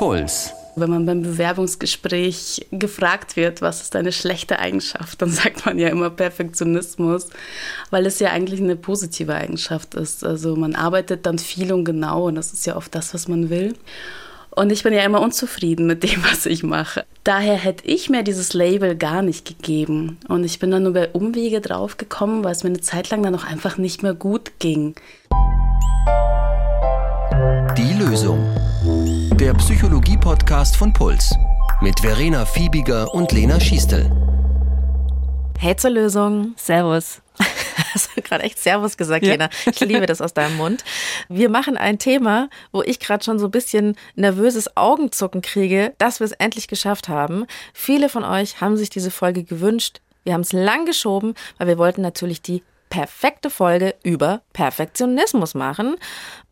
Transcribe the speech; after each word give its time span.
Puls. 0.00 0.54
Wenn 0.76 0.88
man 0.88 1.04
beim 1.04 1.20
Bewerbungsgespräch 1.20 2.68
gefragt 2.72 3.36
wird, 3.36 3.60
was 3.60 3.82
ist 3.82 3.94
deine 3.94 4.12
schlechte 4.12 4.58
Eigenschaft, 4.58 5.20
dann 5.20 5.28
sagt 5.28 5.66
man 5.66 5.78
ja 5.78 5.88
immer 5.88 6.08
Perfektionismus, 6.08 7.28
weil 7.90 8.06
es 8.06 8.18
ja 8.18 8.30
eigentlich 8.30 8.60
eine 8.60 8.76
positive 8.76 9.34
Eigenschaft 9.34 9.94
ist. 9.94 10.24
Also 10.24 10.56
man 10.56 10.74
arbeitet 10.74 11.26
dann 11.26 11.38
viel 11.38 11.70
und 11.74 11.84
genau 11.84 12.28
und 12.28 12.36
das 12.36 12.54
ist 12.54 12.64
ja 12.64 12.76
oft 12.76 12.94
das, 12.94 13.12
was 13.12 13.28
man 13.28 13.50
will. 13.50 13.74
Und 14.48 14.72
ich 14.72 14.84
bin 14.84 14.94
ja 14.94 15.04
immer 15.04 15.20
unzufrieden 15.20 15.86
mit 15.86 16.02
dem, 16.02 16.24
was 16.30 16.46
ich 16.46 16.62
mache. 16.62 17.04
Daher 17.22 17.56
hätte 17.56 17.86
ich 17.86 18.08
mir 18.08 18.22
dieses 18.22 18.54
Label 18.54 18.96
gar 18.96 19.20
nicht 19.20 19.44
gegeben. 19.44 20.16
Und 20.28 20.44
ich 20.44 20.60
bin 20.60 20.70
dann 20.70 20.84
nur 20.84 20.94
bei 20.94 21.10
Umwege 21.10 21.60
draufgekommen, 21.60 22.42
weil 22.42 22.52
es 22.52 22.64
mir 22.64 22.70
eine 22.70 22.80
Zeit 22.80 23.10
lang 23.10 23.22
dann 23.22 23.34
auch 23.34 23.44
einfach 23.44 23.76
nicht 23.76 24.02
mehr 24.02 24.14
gut 24.14 24.52
ging. 24.60 24.94
Die 27.76 27.92
Lösung. 28.02 28.59
Der 29.40 29.54
Psychologie-Podcast 29.54 30.76
von 30.76 30.92
Puls. 30.92 31.34
Mit 31.80 32.00
Verena 32.00 32.44
Fiebiger 32.44 33.14
und 33.14 33.32
Lena 33.32 33.58
Schiestel. 33.58 34.12
Hey 35.58 35.74
zur 35.76 35.92
Lösung. 35.92 36.52
Servus. 36.56 37.22
Hast 37.94 38.10
du 38.14 38.20
gerade 38.20 38.44
echt 38.44 38.58
Servus 38.58 38.98
gesagt, 38.98 39.24
ja. 39.24 39.30
Lena? 39.32 39.48
Ich 39.64 39.80
liebe 39.80 40.04
das 40.04 40.20
aus 40.20 40.34
deinem 40.34 40.58
Mund. 40.58 40.84
Wir 41.30 41.48
machen 41.48 41.78
ein 41.78 41.98
Thema, 41.98 42.50
wo 42.70 42.82
ich 42.82 43.00
gerade 43.00 43.24
schon 43.24 43.38
so 43.38 43.46
ein 43.46 43.50
bisschen 43.50 43.96
nervöses 44.14 44.76
Augenzucken 44.76 45.40
kriege, 45.40 45.94
dass 45.96 46.20
wir 46.20 46.26
es 46.26 46.32
endlich 46.32 46.68
geschafft 46.68 47.08
haben. 47.08 47.46
Viele 47.72 48.10
von 48.10 48.24
euch 48.24 48.60
haben 48.60 48.76
sich 48.76 48.90
diese 48.90 49.10
Folge 49.10 49.42
gewünscht. 49.42 50.02
Wir 50.22 50.34
haben 50.34 50.42
es 50.42 50.52
lang 50.52 50.84
geschoben, 50.84 51.32
weil 51.56 51.66
wir 51.66 51.78
wollten 51.78 52.02
natürlich 52.02 52.42
die 52.42 52.62
perfekte 52.90 53.48
Folge 53.48 53.94
über 54.02 54.42
Perfektionismus 54.52 55.54
machen. 55.54 55.96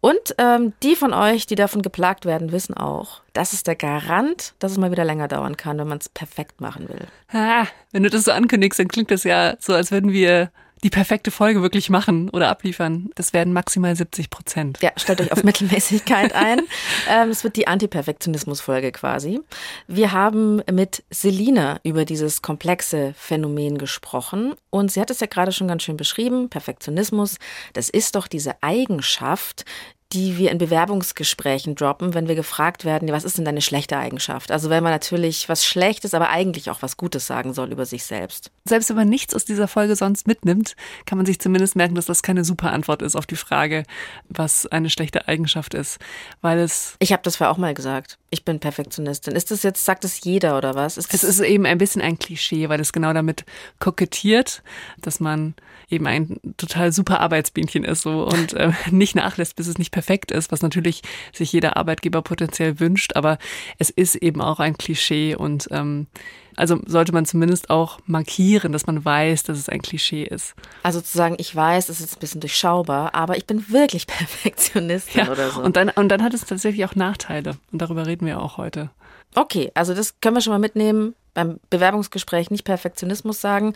Und 0.00 0.34
ähm, 0.38 0.72
die 0.82 0.96
von 0.96 1.12
euch, 1.12 1.46
die 1.46 1.56
davon 1.56 1.82
geplagt 1.82 2.24
werden, 2.24 2.52
wissen 2.52 2.74
auch, 2.74 3.20
das 3.32 3.52
ist 3.52 3.66
der 3.66 3.76
Garant, 3.76 4.54
dass 4.60 4.72
es 4.72 4.78
mal 4.78 4.92
wieder 4.92 5.04
länger 5.04 5.28
dauern 5.28 5.56
kann, 5.56 5.78
wenn 5.78 5.88
man 5.88 5.98
es 5.98 6.08
perfekt 6.08 6.60
machen 6.60 6.88
will. 6.88 7.06
Ah, 7.32 7.66
wenn 7.92 8.04
du 8.04 8.10
das 8.10 8.24
so 8.24 8.32
ankündigst, 8.32 8.78
dann 8.78 8.88
klingt 8.88 9.10
das 9.10 9.24
ja 9.24 9.56
so, 9.58 9.74
als 9.74 9.90
würden 9.90 10.12
wir 10.12 10.50
die 10.82 10.90
perfekte 10.90 11.30
Folge 11.30 11.62
wirklich 11.62 11.90
machen 11.90 12.30
oder 12.30 12.48
abliefern. 12.48 13.10
Das 13.14 13.32
werden 13.32 13.52
maximal 13.52 13.94
70 13.94 14.30
Prozent. 14.30 14.78
Ja, 14.82 14.92
stellt 14.96 15.20
euch 15.20 15.32
auf 15.32 15.44
Mittelmäßigkeit 15.44 16.34
ein. 16.34 16.60
Ähm, 17.08 17.30
es 17.30 17.44
wird 17.44 17.56
die 17.56 17.66
Anti-Perfektionismus-Folge 17.66 18.92
quasi. 18.92 19.40
Wir 19.86 20.12
haben 20.12 20.62
mit 20.70 21.04
Selina 21.10 21.80
über 21.82 22.04
dieses 22.04 22.42
komplexe 22.42 23.14
Phänomen 23.16 23.78
gesprochen 23.78 24.54
und 24.70 24.92
sie 24.92 25.00
hat 25.00 25.10
es 25.10 25.20
ja 25.20 25.26
gerade 25.26 25.52
schon 25.52 25.68
ganz 25.68 25.82
schön 25.82 25.96
beschrieben. 25.96 26.48
Perfektionismus, 26.48 27.38
das 27.72 27.88
ist 27.88 28.14
doch 28.14 28.28
diese 28.28 28.62
Eigenschaft, 28.62 29.64
die 30.12 30.38
wir 30.38 30.50
in 30.50 30.56
Bewerbungsgesprächen 30.56 31.74
droppen, 31.74 32.14
wenn 32.14 32.28
wir 32.28 32.34
gefragt 32.34 32.86
werden, 32.86 33.12
was 33.12 33.24
ist 33.24 33.36
denn 33.36 33.44
deine 33.44 33.60
schlechte 33.60 33.98
Eigenschaft? 33.98 34.50
Also 34.50 34.70
wenn 34.70 34.82
man 34.82 34.92
natürlich 34.92 35.50
was 35.50 35.66
Schlechtes, 35.66 36.14
aber 36.14 36.30
eigentlich 36.30 36.70
auch 36.70 36.80
was 36.80 36.96
Gutes 36.96 37.26
sagen 37.26 37.52
soll 37.52 37.72
über 37.72 37.84
sich 37.84 38.04
selbst. 38.04 38.50
Selbst 38.64 38.88
wenn 38.88 38.96
man 38.96 39.08
nichts 39.08 39.34
aus 39.34 39.44
dieser 39.44 39.68
Folge 39.68 39.96
sonst 39.96 40.26
mitnimmt, 40.26 40.76
kann 41.04 41.18
man 41.18 41.26
sich 41.26 41.38
zumindest 41.40 41.76
merken, 41.76 41.94
dass 41.94 42.06
das 42.06 42.22
keine 42.22 42.42
super 42.44 42.72
Antwort 42.72 43.02
ist 43.02 43.16
auf 43.16 43.26
die 43.26 43.36
Frage, 43.36 43.84
was 44.30 44.66
eine 44.66 44.88
schlechte 44.88 45.28
Eigenschaft 45.28 45.74
ist, 45.74 45.98
weil 46.40 46.58
es. 46.58 46.96
Ich 47.00 47.12
habe 47.12 47.22
das 47.22 47.36
vorher 47.36 47.52
auch 47.52 47.58
mal 47.58 47.74
gesagt. 47.74 48.18
Ich 48.30 48.44
bin 48.46 48.60
Perfektionistin. 48.60 49.36
Ist 49.36 49.50
das 49.50 49.62
jetzt, 49.62 49.84
sagt 49.84 50.04
es 50.04 50.22
jeder 50.22 50.56
oder 50.56 50.74
was? 50.74 50.96
Ist 50.96 51.12
es 51.12 51.24
ist 51.24 51.40
eben 51.40 51.66
ein 51.66 51.78
bisschen 51.78 52.00
ein 52.00 52.18
Klischee, 52.18 52.70
weil 52.70 52.80
es 52.80 52.92
genau 52.92 53.12
damit 53.12 53.44
kokettiert, 53.78 54.62
dass 55.00 55.20
man 55.20 55.54
eben 55.90 56.06
ein 56.06 56.38
total 56.56 56.92
super 56.92 57.20
Arbeitsbienchen 57.20 57.84
ist 57.84 58.02
so 58.02 58.24
und 58.24 58.52
äh, 58.54 58.72
nicht 58.90 59.14
nachlässt, 59.14 59.56
bis 59.56 59.66
es 59.66 59.78
nicht 59.78 59.90
perfekt 59.98 60.30
ist, 60.30 60.52
was 60.52 60.62
natürlich 60.62 61.02
sich 61.32 61.52
jeder 61.52 61.76
Arbeitgeber 61.76 62.22
potenziell 62.22 62.78
wünscht, 62.78 63.16
aber 63.16 63.36
es 63.78 63.90
ist 63.90 64.14
eben 64.14 64.40
auch 64.40 64.60
ein 64.60 64.78
Klischee 64.78 65.34
und 65.34 65.66
ähm, 65.72 66.06
also 66.54 66.78
sollte 66.86 67.12
man 67.12 67.26
zumindest 67.26 67.68
auch 67.68 67.98
markieren, 68.06 68.72
dass 68.72 68.86
man 68.86 69.04
weiß, 69.04 69.42
dass 69.42 69.58
es 69.58 69.68
ein 69.68 69.82
Klischee 69.82 70.22
ist. 70.22 70.54
Also 70.84 71.00
zu 71.00 71.16
sagen, 71.16 71.34
ich 71.38 71.54
weiß, 71.54 71.88
es 71.88 72.00
ist 72.00 72.16
ein 72.16 72.20
bisschen 72.20 72.40
durchschaubar, 72.40 73.12
aber 73.16 73.36
ich 73.36 73.46
bin 73.46 73.72
wirklich 73.72 74.06
Perfektionistin 74.06 75.24
ja, 75.24 75.32
oder 75.32 75.50
so. 75.50 75.62
Und 75.62 75.74
dann, 75.74 75.90
und 75.90 76.08
dann 76.08 76.22
hat 76.22 76.32
es 76.32 76.44
tatsächlich 76.44 76.84
auch 76.84 76.94
Nachteile. 76.94 77.56
Und 77.72 77.82
darüber 77.82 78.06
reden 78.06 78.24
wir 78.24 78.40
auch 78.40 78.56
heute. 78.56 78.90
Okay, 79.34 79.72
also 79.74 79.94
das 79.94 80.20
können 80.20 80.36
wir 80.36 80.40
schon 80.40 80.52
mal 80.52 80.58
mitnehmen. 80.58 81.16
Beim 81.34 81.58
Bewerbungsgespräch 81.70 82.50
nicht 82.50 82.64
Perfektionismus 82.64 83.40
sagen. 83.40 83.74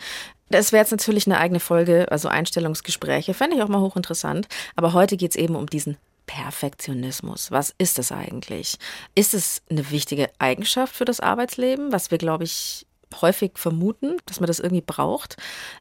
Das 0.49 0.71
wäre 0.71 0.81
jetzt 0.83 0.91
natürlich 0.91 1.27
eine 1.27 1.37
eigene 1.37 1.59
Folge, 1.59 2.07
also 2.11 2.29
Einstellungsgespräche, 2.29 3.33
fände 3.33 3.57
ich 3.57 3.63
auch 3.63 3.69
mal 3.69 3.81
hochinteressant. 3.81 4.47
Aber 4.75 4.93
heute 4.93 5.17
geht 5.17 5.31
es 5.31 5.37
eben 5.37 5.55
um 5.55 5.67
diesen 5.67 5.97
Perfektionismus. 6.25 7.51
Was 7.51 7.73
ist 7.77 7.99
es 7.99 8.11
eigentlich? 8.11 8.77
Ist 9.15 9.33
es 9.33 9.61
eine 9.69 9.89
wichtige 9.91 10.29
Eigenschaft 10.39 10.95
für 10.95 11.05
das 11.05 11.19
Arbeitsleben, 11.19 11.91
was 11.91 12.11
wir, 12.11 12.17
glaube 12.17 12.43
ich, 12.43 12.85
häufig 13.21 13.53
vermuten, 13.55 14.17
dass 14.25 14.39
man 14.39 14.47
das 14.47 14.59
irgendwie 14.59 14.83
braucht? 14.85 15.37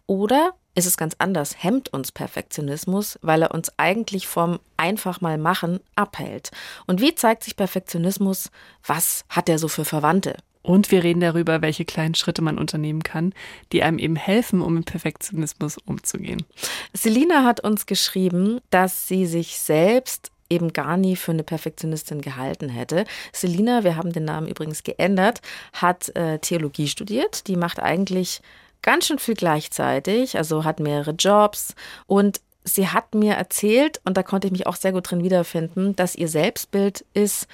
Oder 0.06 0.54
ist 0.74 0.86
es 0.86 0.96
ganz 0.96 1.14
anders? 1.18 1.62
Hemmt 1.62 1.92
uns 1.92 2.12
Perfektionismus, 2.12 3.18
weil 3.22 3.42
er 3.42 3.52
uns 3.52 3.70
eigentlich 3.78 4.26
vom 4.26 4.58
einfach 4.76 5.20
mal 5.20 5.38
machen 5.38 5.80
abhält? 5.94 6.50
Und 6.86 7.00
wie 7.00 7.14
zeigt 7.14 7.44
sich 7.44 7.56
Perfektionismus? 7.56 8.50
Was 8.86 9.24
hat 9.28 9.48
er 9.48 9.58
so 9.58 9.68
für 9.68 9.84
Verwandte? 9.84 10.36
Und 10.62 10.90
wir 10.90 11.02
reden 11.02 11.20
darüber, 11.20 11.60
welche 11.60 11.84
kleinen 11.84 12.14
Schritte 12.14 12.42
man 12.42 12.58
unternehmen 12.58 13.02
kann, 13.02 13.34
die 13.72 13.82
einem 13.82 13.98
eben 13.98 14.16
helfen, 14.16 14.62
um 14.62 14.74
mit 14.74 14.86
Perfektionismus 14.86 15.78
umzugehen. 15.78 16.44
Selina 16.92 17.44
hat 17.44 17.60
uns 17.60 17.86
geschrieben, 17.86 18.60
dass 18.70 19.08
sie 19.08 19.26
sich 19.26 19.58
selbst 19.58 20.30
eben 20.48 20.72
gar 20.72 20.96
nie 20.96 21.16
für 21.16 21.32
eine 21.32 21.42
Perfektionistin 21.42 22.20
gehalten 22.20 22.68
hätte. 22.68 23.04
Selina, 23.32 23.84
wir 23.84 23.96
haben 23.96 24.12
den 24.12 24.24
Namen 24.24 24.46
übrigens 24.46 24.82
geändert, 24.82 25.40
hat 25.72 26.14
äh, 26.14 26.38
Theologie 26.38 26.88
studiert. 26.88 27.48
Die 27.48 27.56
macht 27.56 27.80
eigentlich 27.80 28.42
ganz 28.82 29.06
schön 29.06 29.18
viel 29.18 29.34
gleichzeitig, 29.34 30.36
also 30.36 30.64
hat 30.64 30.78
mehrere 30.78 31.12
Jobs 31.12 31.74
und 32.06 32.40
sie 32.64 32.88
hat 32.88 33.14
mir 33.14 33.34
erzählt, 33.34 34.00
und 34.04 34.16
da 34.16 34.22
konnte 34.22 34.46
ich 34.46 34.52
mich 34.52 34.66
auch 34.66 34.76
sehr 34.76 34.92
gut 34.92 35.10
drin 35.10 35.24
wiederfinden, 35.24 35.96
dass 35.96 36.14
ihr 36.14 36.28
Selbstbild 36.28 37.04
ist, 37.14 37.48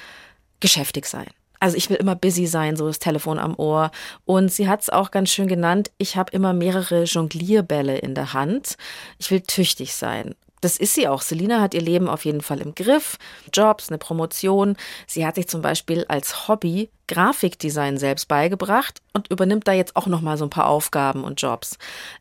geschäftig 0.60 1.06
sein. 1.06 1.28
Also 1.60 1.76
ich 1.76 1.90
will 1.90 1.96
immer 1.96 2.14
busy 2.14 2.46
sein, 2.46 2.76
so 2.76 2.86
das 2.86 2.98
Telefon 2.98 3.38
am 3.38 3.54
Ohr. 3.56 3.90
Und 4.24 4.52
sie 4.52 4.68
hat 4.68 4.82
es 4.82 4.90
auch 4.90 5.10
ganz 5.10 5.30
schön 5.30 5.48
genannt, 5.48 5.90
ich 5.98 6.16
habe 6.16 6.32
immer 6.32 6.52
mehrere 6.52 7.04
Jonglierbälle 7.04 7.98
in 7.98 8.14
der 8.14 8.32
Hand. 8.32 8.76
Ich 9.18 9.30
will 9.30 9.40
tüchtig 9.40 9.94
sein. 9.94 10.34
Das 10.60 10.76
ist 10.76 10.94
sie 10.94 11.06
auch. 11.06 11.22
Selina 11.22 11.60
hat 11.60 11.74
ihr 11.74 11.80
Leben 11.80 12.08
auf 12.08 12.24
jeden 12.24 12.40
Fall 12.40 12.60
im 12.60 12.74
Griff. 12.74 13.16
Jobs, 13.52 13.88
eine 13.88 13.98
Promotion. 13.98 14.76
Sie 15.06 15.24
hat 15.24 15.36
sich 15.36 15.48
zum 15.48 15.62
Beispiel 15.62 16.04
als 16.08 16.48
Hobby 16.48 16.90
Grafikdesign 17.06 17.96
selbst 17.96 18.28
beigebracht 18.28 19.00
und 19.12 19.30
übernimmt 19.30 19.68
da 19.68 19.72
jetzt 19.72 19.96
auch 19.96 20.06
noch 20.06 20.20
mal 20.20 20.36
so 20.36 20.44
ein 20.44 20.50
paar 20.50 20.68
Aufgaben 20.68 21.24
und 21.24 21.40
Jobs. 21.40 21.78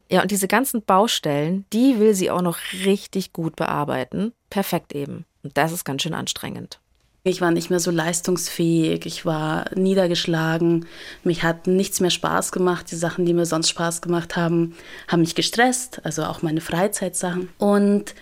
Ja, 0.09 0.21
und 0.21 0.31
diese 0.31 0.47
ganzen 0.47 0.83
Baustellen, 0.83 1.65
die 1.73 1.99
will 1.99 2.13
sie 2.13 2.31
auch 2.31 2.41
noch 2.41 2.57
richtig 2.85 3.33
gut 3.33 3.55
bearbeiten. 3.55 4.33
Perfekt 4.49 4.93
eben. 4.93 5.25
Und 5.43 5.57
das 5.57 5.71
ist 5.71 5.83
ganz 5.83 6.03
schön 6.03 6.13
anstrengend. 6.13 6.79
Ich 7.27 7.41
war 7.41 7.51
nicht 7.51 7.69
mehr 7.69 7.79
so 7.79 7.91
leistungsfähig, 7.91 9.05
ich 9.05 9.25
war 9.25 9.65
niedergeschlagen, 9.75 10.85
mich 11.23 11.43
hat 11.43 11.67
nichts 11.67 11.99
mehr 11.99 12.09
Spaß 12.09 12.51
gemacht. 12.51 12.91
Die 12.91 12.95
Sachen, 12.95 13.25
die 13.25 13.33
mir 13.33 13.45
sonst 13.45 13.69
Spaß 13.69 14.01
gemacht 14.01 14.35
haben, 14.35 14.75
haben 15.07 15.21
mich 15.21 15.35
gestresst, 15.35 16.01
also 16.03 16.23
auch 16.23 16.41
meine 16.41 16.61
Freizeitsachen. 16.61 17.49
Und 17.57 18.15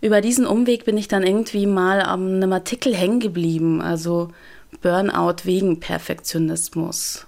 über 0.00 0.20
diesen 0.20 0.46
Umweg 0.46 0.84
bin 0.84 0.96
ich 0.96 1.08
dann 1.08 1.24
irgendwie 1.24 1.66
mal 1.66 2.00
an 2.00 2.36
einem 2.36 2.52
Artikel 2.52 2.94
hängen 2.94 3.20
geblieben, 3.20 3.80
also 3.80 4.28
Burnout 4.80 5.44
wegen 5.44 5.80
Perfektionismus. 5.80 7.26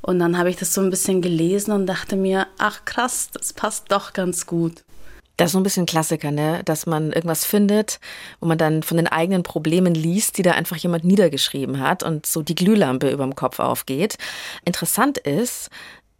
Und 0.00 0.18
dann 0.18 0.36
habe 0.36 0.50
ich 0.50 0.56
das 0.56 0.74
so 0.74 0.80
ein 0.80 0.90
bisschen 0.90 1.22
gelesen 1.22 1.72
und 1.72 1.86
dachte 1.86 2.16
mir, 2.16 2.48
ach 2.58 2.84
krass, 2.84 3.30
das 3.32 3.52
passt 3.52 3.92
doch 3.92 4.12
ganz 4.12 4.46
gut. 4.46 4.82
Das 5.42 5.48
ist 5.48 5.52
so 5.52 5.60
ein 5.60 5.64
bisschen 5.64 5.86
Klassiker, 5.86 6.30
ne? 6.30 6.62
dass 6.64 6.86
man 6.86 7.12
irgendwas 7.12 7.44
findet, 7.44 7.98
wo 8.40 8.46
man 8.46 8.58
dann 8.58 8.82
von 8.82 8.96
den 8.96 9.08
eigenen 9.08 9.42
Problemen 9.42 9.94
liest, 9.94 10.38
die 10.38 10.42
da 10.42 10.52
einfach 10.52 10.76
jemand 10.76 11.04
niedergeschrieben 11.04 11.80
hat 11.80 12.02
und 12.02 12.26
so 12.26 12.42
die 12.42 12.54
Glühlampe 12.54 13.10
über 13.10 13.24
dem 13.24 13.34
Kopf 13.34 13.58
aufgeht. 13.58 14.18
Interessant 14.64 15.18
ist, 15.18 15.68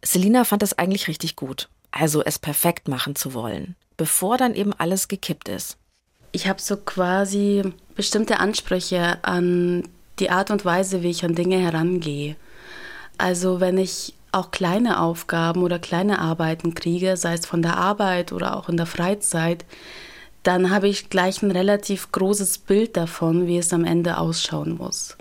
Selina 0.03 0.43
fand 0.43 0.61
das 0.61 0.77
eigentlich 0.77 1.07
richtig 1.07 1.35
gut. 1.35 1.69
Also 1.91 2.23
es 2.23 2.37
perfekt 2.39 2.87
machen 2.87 3.15
zu 3.15 3.33
wollen, 3.33 3.75
bevor 3.97 4.37
dann 4.37 4.55
eben 4.55 4.73
alles 4.73 5.07
gekippt 5.07 5.47
ist. 5.47 5.77
Ich 6.31 6.47
habe 6.47 6.59
so 6.59 6.75
quasi 6.75 7.61
bestimmte 7.95 8.39
Ansprüche 8.39 9.19
an 9.23 9.87
die 10.19 10.31
Art 10.31 10.51
und 10.51 10.65
Weise, 10.65 11.03
wie 11.03 11.11
ich 11.11 11.23
an 11.23 11.35
Dinge 11.35 11.59
herangehe. 11.59 12.35
Also 13.17 13.59
wenn 13.59 13.77
ich 13.77 14.15
auch 14.33 14.51
kleine 14.51 14.99
Aufgaben 14.99 15.63
oder 15.63 15.79
kleine 15.79 16.19
Arbeiten 16.19 16.75
kriege, 16.75 17.17
sei 17.17 17.33
es 17.33 17.45
von 17.45 17.61
der 17.61 17.77
Arbeit 17.77 18.31
oder 18.31 18.57
auch 18.57 18.69
in 18.69 18.77
der 18.77 18.85
Freizeit, 18.85 19.65
dann 20.43 20.69
habe 20.69 20.87
ich 20.87 21.09
gleich 21.09 21.41
ein 21.41 21.51
relativ 21.51 22.11
großes 22.11 22.57
Bild 22.59 22.97
davon, 22.97 23.47
wie 23.47 23.57
es 23.57 23.71
am 23.71 23.85
Ende 23.85 24.17
ausschauen 24.17 24.75
muss. 24.77 25.17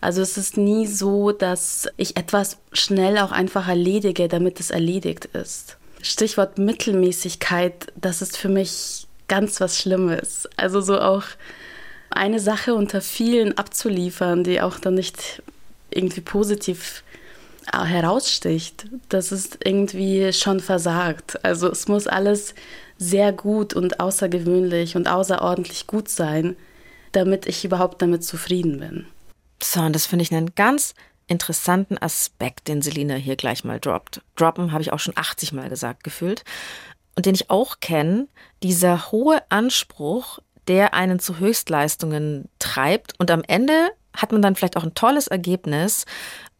Also 0.00 0.20
es 0.20 0.36
ist 0.36 0.56
nie 0.56 0.86
so, 0.86 1.32
dass 1.32 1.88
ich 1.96 2.16
etwas 2.16 2.58
schnell 2.72 3.18
auch 3.18 3.32
einfach 3.32 3.68
erledige, 3.68 4.28
damit 4.28 4.60
es 4.60 4.70
erledigt 4.70 5.26
ist. 5.26 5.78
Stichwort 6.02 6.58
Mittelmäßigkeit, 6.58 7.92
das 7.96 8.20
ist 8.20 8.36
für 8.36 8.48
mich 8.48 9.06
ganz 9.28 9.60
was 9.60 9.80
Schlimmes. 9.80 10.48
Also 10.56 10.80
so 10.80 11.00
auch 11.00 11.24
eine 12.10 12.40
Sache 12.40 12.74
unter 12.74 13.00
vielen 13.00 13.56
abzuliefern, 13.56 14.44
die 14.44 14.60
auch 14.60 14.78
dann 14.78 14.94
nicht 14.94 15.42
irgendwie 15.90 16.20
positiv 16.20 17.02
heraussticht, 17.72 18.86
das 19.08 19.32
ist 19.32 19.58
irgendwie 19.64 20.32
schon 20.32 20.60
versagt. 20.60 21.44
Also 21.44 21.70
es 21.70 21.88
muss 21.88 22.06
alles 22.06 22.54
sehr 22.98 23.32
gut 23.32 23.74
und 23.74 24.00
außergewöhnlich 24.00 24.96
und 24.96 25.08
außerordentlich 25.08 25.86
gut 25.86 26.08
sein, 26.08 26.56
damit 27.12 27.46
ich 27.46 27.64
überhaupt 27.64 28.00
damit 28.02 28.24
zufrieden 28.24 28.80
bin. 28.80 29.06
So, 29.62 29.80
und 29.80 29.94
das 29.94 30.06
finde 30.06 30.22
ich 30.22 30.32
einen 30.32 30.54
ganz 30.54 30.94
interessanten 31.26 31.98
Aspekt, 31.98 32.68
den 32.68 32.82
Selina 32.82 33.14
hier 33.14 33.36
gleich 33.36 33.64
mal 33.64 33.80
droppt. 33.80 34.20
Droppen 34.36 34.72
habe 34.72 34.82
ich 34.82 34.92
auch 34.92 34.98
schon 34.98 35.16
80 35.16 35.52
Mal 35.52 35.68
gesagt 35.68 36.04
gefühlt. 36.04 36.44
Und 37.16 37.26
den 37.26 37.34
ich 37.34 37.50
auch 37.50 37.80
kenne, 37.80 38.28
dieser 38.62 39.10
hohe 39.10 39.42
Anspruch, 39.48 40.38
der 40.68 40.94
einen 40.94 41.18
zu 41.18 41.38
Höchstleistungen 41.38 42.48
treibt. 42.58 43.18
Und 43.18 43.30
am 43.30 43.42
Ende 43.46 43.90
hat 44.14 44.32
man 44.32 44.42
dann 44.42 44.54
vielleicht 44.54 44.76
auch 44.76 44.84
ein 44.84 44.94
tolles 44.94 45.26
Ergebnis. 45.26 46.04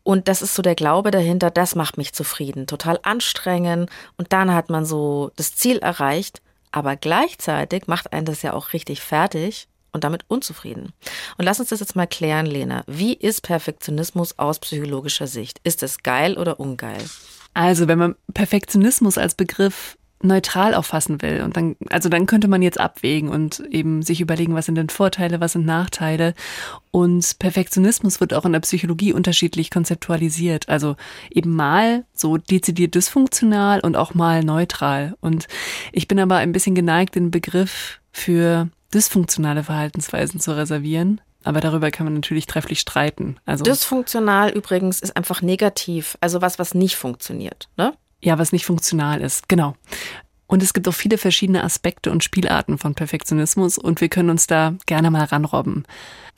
Und 0.06 0.28
das 0.28 0.40
ist 0.40 0.54
so 0.54 0.62
der 0.62 0.76
Glaube 0.76 1.10
dahinter, 1.10 1.50
das 1.50 1.74
macht 1.74 1.98
mich 1.98 2.12
zufrieden. 2.12 2.68
Total 2.68 3.00
anstrengend. 3.02 3.90
Und 4.16 4.32
dann 4.32 4.54
hat 4.54 4.70
man 4.70 4.86
so 4.86 5.32
das 5.34 5.56
Ziel 5.56 5.78
erreicht. 5.78 6.40
Aber 6.70 6.94
gleichzeitig 6.94 7.88
macht 7.88 8.12
einen 8.12 8.24
das 8.24 8.42
ja 8.42 8.52
auch 8.52 8.72
richtig 8.72 9.00
fertig 9.00 9.66
und 9.90 10.04
damit 10.04 10.24
unzufrieden. 10.28 10.92
Und 11.38 11.44
lass 11.44 11.58
uns 11.58 11.70
das 11.70 11.80
jetzt 11.80 11.96
mal 11.96 12.06
klären, 12.06 12.46
Lena. 12.46 12.84
Wie 12.86 13.14
ist 13.14 13.42
Perfektionismus 13.42 14.38
aus 14.38 14.60
psychologischer 14.60 15.26
Sicht? 15.26 15.58
Ist 15.64 15.82
es 15.82 16.04
geil 16.04 16.38
oder 16.38 16.60
ungeil? 16.60 17.04
Also, 17.54 17.88
wenn 17.88 17.98
man 17.98 18.14
Perfektionismus 18.32 19.18
als 19.18 19.34
Begriff 19.34 19.98
neutral 20.22 20.74
auffassen 20.74 21.20
will. 21.22 21.42
Und 21.42 21.56
dann, 21.56 21.76
also 21.90 22.08
dann 22.08 22.26
könnte 22.26 22.48
man 22.48 22.62
jetzt 22.62 22.80
abwägen 22.80 23.28
und 23.28 23.60
eben 23.70 24.02
sich 24.02 24.20
überlegen, 24.20 24.54
was 24.54 24.66
sind 24.66 24.76
denn 24.76 24.88
Vorteile, 24.88 25.40
was 25.40 25.52
sind 25.52 25.66
Nachteile. 25.66 26.34
Und 26.90 27.38
Perfektionismus 27.38 28.20
wird 28.20 28.32
auch 28.32 28.44
in 28.44 28.52
der 28.52 28.60
Psychologie 28.60 29.12
unterschiedlich 29.12 29.70
konzeptualisiert. 29.70 30.68
Also 30.68 30.96
eben 31.30 31.54
mal 31.54 32.04
so 32.14 32.38
dezidiert 32.38 32.94
dysfunktional 32.94 33.80
und 33.80 33.96
auch 33.96 34.14
mal 34.14 34.42
neutral. 34.42 35.14
Und 35.20 35.46
ich 35.92 36.08
bin 36.08 36.18
aber 36.18 36.36
ein 36.36 36.52
bisschen 36.52 36.74
geneigt, 36.74 37.14
den 37.14 37.30
Begriff 37.30 38.00
für 38.12 38.68
dysfunktionale 38.94 39.64
Verhaltensweisen 39.64 40.40
zu 40.40 40.56
reservieren. 40.56 41.20
Aber 41.44 41.60
darüber 41.60 41.92
kann 41.92 42.06
man 42.06 42.14
natürlich 42.14 42.46
trefflich 42.46 42.80
streiten. 42.80 43.36
Also 43.44 43.62
Dysfunktional 43.62 44.50
übrigens 44.50 45.00
ist 45.00 45.16
einfach 45.16 45.42
negativ, 45.42 46.18
also 46.20 46.42
was, 46.42 46.58
was 46.58 46.74
nicht 46.74 46.96
funktioniert. 46.96 47.68
Ne? 47.76 47.92
Ja, 48.22 48.38
was 48.38 48.52
nicht 48.52 48.66
funktional 48.66 49.20
ist, 49.20 49.48
genau. 49.48 49.74
Und 50.46 50.62
es 50.62 50.72
gibt 50.74 50.86
auch 50.88 50.94
viele 50.94 51.18
verschiedene 51.18 51.64
Aspekte 51.64 52.10
und 52.10 52.22
Spielarten 52.22 52.78
von 52.78 52.94
Perfektionismus 52.94 53.78
und 53.78 54.00
wir 54.00 54.08
können 54.08 54.30
uns 54.30 54.46
da 54.46 54.74
gerne 54.86 55.10
mal 55.10 55.24
ranrobben. 55.24 55.84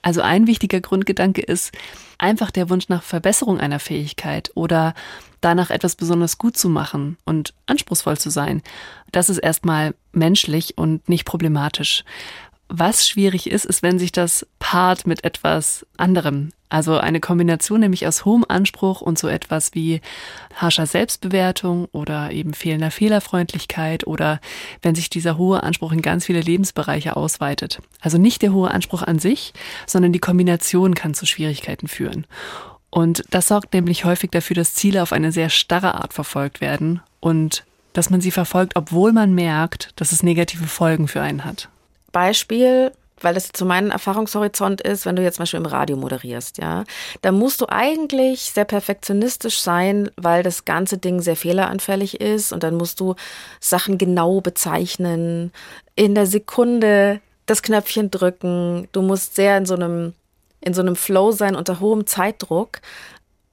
Also 0.01 0.23
ein 0.23 0.47
wichtiger 0.47 0.81
Grundgedanke 0.81 1.43
ist 1.43 1.73
einfach 2.17 2.51
der 2.51 2.71
Wunsch 2.71 2.89
nach 2.89 3.03
Verbesserung 3.03 3.61
einer 3.61 3.81
Fähigkeit 3.81 4.51
oder 4.55 4.95
danach 5.41 5.71
etwas 5.71 5.97
besonders 5.97 6.39
gut 6.39 6.57
zu 6.57 6.69
machen 6.69 7.19
und 7.25 7.53
anspruchsvoll 7.67 8.17
zu 8.17 8.31
sein. 8.31 8.63
Das 9.13 9.29
ist 9.29 9.39
erstmal 9.39 9.95
menschlich 10.13 10.79
und 10.79 11.09
nicht 11.09 11.25
problematisch. 11.25 12.05
Was 12.69 13.09
schwierig 13.09 13.51
ist, 13.51 13.65
ist, 13.65 13.83
wenn 13.83 13.99
sich 13.99 14.13
das 14.13 14.47
paart 14.59 15.07
mit 15.07 15.25
etwas 15.25 15.87
anderem. 15.97 16.51
Also 16.69 16.99
eine 16.99 17.21
Kombination 17.21 17.81
nämlich 17.81 18.07
aus 18.07 18.25
hohem 18.25 18.45
Anspruch 18.47 19.01
und 19.01 19.19
so 19.19 19.29
etwas 19.29 19.75
wie 19.75 20.01
harscher 20.55 20.87
Selbstbewertung 20.87 21.87
oder 21.93 22.31
eben 22.31 22.53
fehlender 22.53 22.91
Fehlerfreundlichkeit 22.91 24.07
oder 24.07 24.41
wenn 24.83 24.95
sich 24.95 25.09
dieser 25.09 25.39
hohe 25.39 25.63
Anspruch 25.63 25.93
in 25.93 26.03
ganz 26.03 26.27
viele 26.27 26.41
Lebensbereiche 26.41 27.17
ausweitet. 27.17 27.81
Also 28.01 28.19
nicht 28.19 28.43
der 28.43 28.53
hohe 28.53 28.71
Anspruch 28.71 29.03
an 29.03 29.19
sich, 29.19 29.53
sondern 29.87 30.13
die 30.13 30.19
Kombination 30.19 30.95
kann 30.95 31.15
zu 31.15 31.27
Schwierigkeiten 31.27 31.89
führen. 31.89 32.27
Und 32.91 33.25
das 33.31 33.49
sorgt 33.49 33.75
nämlich 33.75 34.05
häufig 34.05 34.31
dafür, 34.31 34.57
dass 34.57 34.75
Ziele 34.75 35.03
auf 35.03 35.13
eine 35.13 35.33
sehr 35.33 35.51
starre 35.51 35.95
Art 35.95 36.15
verfolgt 36.15 36.61
werden 36.61 37.01
und 37.21 37.65
dass 37.93 38.11
man 38.11 38.21
sie 38.21 38.31
verfolgt, 38.31 38.77
obwohl 38.77 39.13
man 39.13 39.35
merkt, 39.35 39.93
dass 39.97 40.13
es 40.13 40.23
negative 40.23 40.67
Folgen 40.67 41.09
für 41.09 41.21
einen 41.21 41.45
hat. 41.45 41.69
Beispiel, 42.13 42.93
weil 43.21 43.35
das 43.35 43.51
zu 43.53 43.65
meinem 43.65 43.91
Erfahrungshorizont 43.91 44.81
ist, 44.81 45.07
wenn 45.07 45.17
du 45.17 45.23
jetzt 45.23 45.37
zum 45.37 45.43
Beispiel 45.43 45.61
im 45.61 45.67
Radio 45.67 45.97
moderierst, 45.97 46.59
ja, 46.59 46.85
da 47.23 47.33
musst 47.33 47.61
du 47.61 47.67
eigentlich 47.69 48.53
sehr 48.53 48.65
perfektionistisch 48.65 49.61
sein, 49.61 50.11
weil 50.17 50.43
das 50.43 50.65
ganze 50.65 50.99
Ding 50.99 51.21
sehr 51.21 51.37
fehleranfällig 51.37 52.21
ist 52.21 52.53
und 52.53 52.63
dann 52.63 52.77
musst 52.77 53.01
du 53.01 53.15
Sachen 53.61 53.99
genau 53.99 54.41
bezeichnen, 54.41 55.53
in 55.95 56.15
der 56.15 56.27
Sekunde 56.27 57.21
das 57.47 57.63
Knöpfchen 57.63 58.11
drücken, 58.11 58.89
du 58.93 59.03
musst 59.03 59.35
sehr 59.35 59.57
in 59.57 59.67
so 59.67 59.75
einem 59.75 60.15
in 60.61 60.75
so 60.75 60.81
einem 60.81 60.97
Flow 60.97 61.31
sein 61.31 61.55
unter 61.55 61.81
hohem 61.81 62.07
Zeitdruck. 62.07 62.81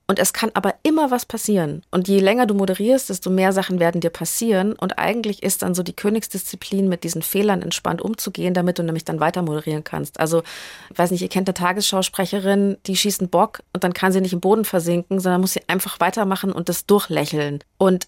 Und 0.08 0.20
es 0.20 0.34
kann 0.34 0.52
aber 0.54 0.76
immer 0.84 1.10
was 1.10 1.26
passieren. 1.26 1.82
Und 1.90 2.08
je 2.08 2.20
länger 2.20 2.46
du 2.46 2.54
moderierst, 2.54 3.10
desto 3.10 3.32
mehr 3.32 3.54
Sachen 3.54 3.80
werden 3.80 4.02
dir 4.02 4.12
passieren. 4.12 4.74
Und 4.74 5.00
eigentlich 5.00 5.42
ist 5.42 5.64
dann 5.64 5.74
so 5.74 5.82
die 5.82 5.96
Königsdisziplin, 5.96 6.88
mit 6.88 7.04
diesen 7.04 7.24
Fehlern 7.24 7.64
entspannt 7.64 8.04
umzugehen, 8.04 8.54
damit 8.54 8.78
du 8.78 8.84
nämlich 8.84 9.06
dann 9.06 9.20
weiter 9.20 9.42
moderieren 9.42 9.84
kannst. 9.84 10.20
Also, 10.20 10.44
ich 10.92 10.98
weiß 10.98 11.10
nicht, 11.10 11.24
ihr 11.24 11.30
kennt 11.30 11.50
eine 11.50 11.56
Tagesschausprecherin, 11.56 12.78
die 12.86 12.96
schießt 12.96 13.22
einen 13.22 13.30
Bock 13.30 13.64
und 13.74 13.84
dann 13.84 13.94
kann 13.94 14.12
sie 14.12 14.22
nicht 14.22 14.34
im 14.34 14.42
Boden 14.42 14.66
versinken, 14.66 15.20
sondern 15.20 15.42
muss 15.42 15.54
sie 15.54 15.68
einfach 15.68 16.00
weitermachen 16.00 16.52
und 16.52 16.70
das 16.70 16.86
durchlächeln. 16.86 17.64
Und 17.80 18.08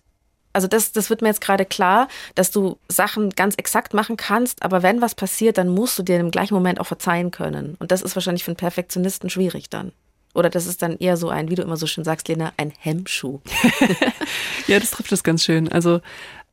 also 0.53 0.67
das, 0.67 0.91
das 0.91 1.11
wird 1.11 1.21
mir 1.21 1.27
jetzt 1.27 1.41
gerade 1.41 1.65
klar, 1.65 2.07
dass 2.33 2.49
du 2.49 2.79
Sachen 2.87 3.29
ganz 3.29 3.53
exakt 3.57 3.93
machen 3.93 4.17
kannst, 4.17 4.63
aber 4.63 4.81
wenn 4.81 5.01
was 5.01 5.13
passiert, 5.13 5.59
dann 5.59 5.69
musst 5.69 5.99
du 5.99 6.03
dir 6.03 6.19
im 6.19 6.31
gleichen 6.31 6.55
Moment 6.55 6.79
auch 6.79 6.87
verzeihen 6.87 7.29
können. 7.29 7.75
Und 7.77 7.91
das 7.91 8.01
ist 8.01 8.15
wahrscheinlich 8.15 8.43
für 8.43 8.49
einen 8.49 8.57
Perfektionisten 8.57 9.29
schwierig 9.29 9.69
dann. 9.69 9.91
Oder 10.37 10.51
das 10.51 10.67
ist 10.67 10.83
dann 10.83 10.97
eher 10.97 11.17
so 11.17 11.29
ein, 11.29 11.49
wie 11.49 11.55
du 11.55 11.63
immer 11.63 11.77
so 11.77 11.87
schön 11.87 12.03
sagst, 12.03 12.27
Lena, 12.27 12.53
ein 12.57 12.71
Hemmschuh. 12.77 13.39
ja, 14.67 14.79
das 14.79 14.91
trifft 14.91 15.11
das 15.11 15.23
ganz 15.23 15.43
schön. 15.43 15.67
Also 15.67 15.99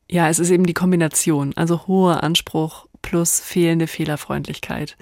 ja, 0.09 0.27
es 0.27 0.39
ist 0.39 0.49
eben 0.49 0.65
die 0.65 0.73
Kombination. 0.73 1.53
Also 1.55 1.85
hoher 1.85 2.23
Anspruch 2.23 2.87
plus 3.03 3.39
fehlende 3.39 3.85
Fehlerfreundlichkeit. 3.85 4.97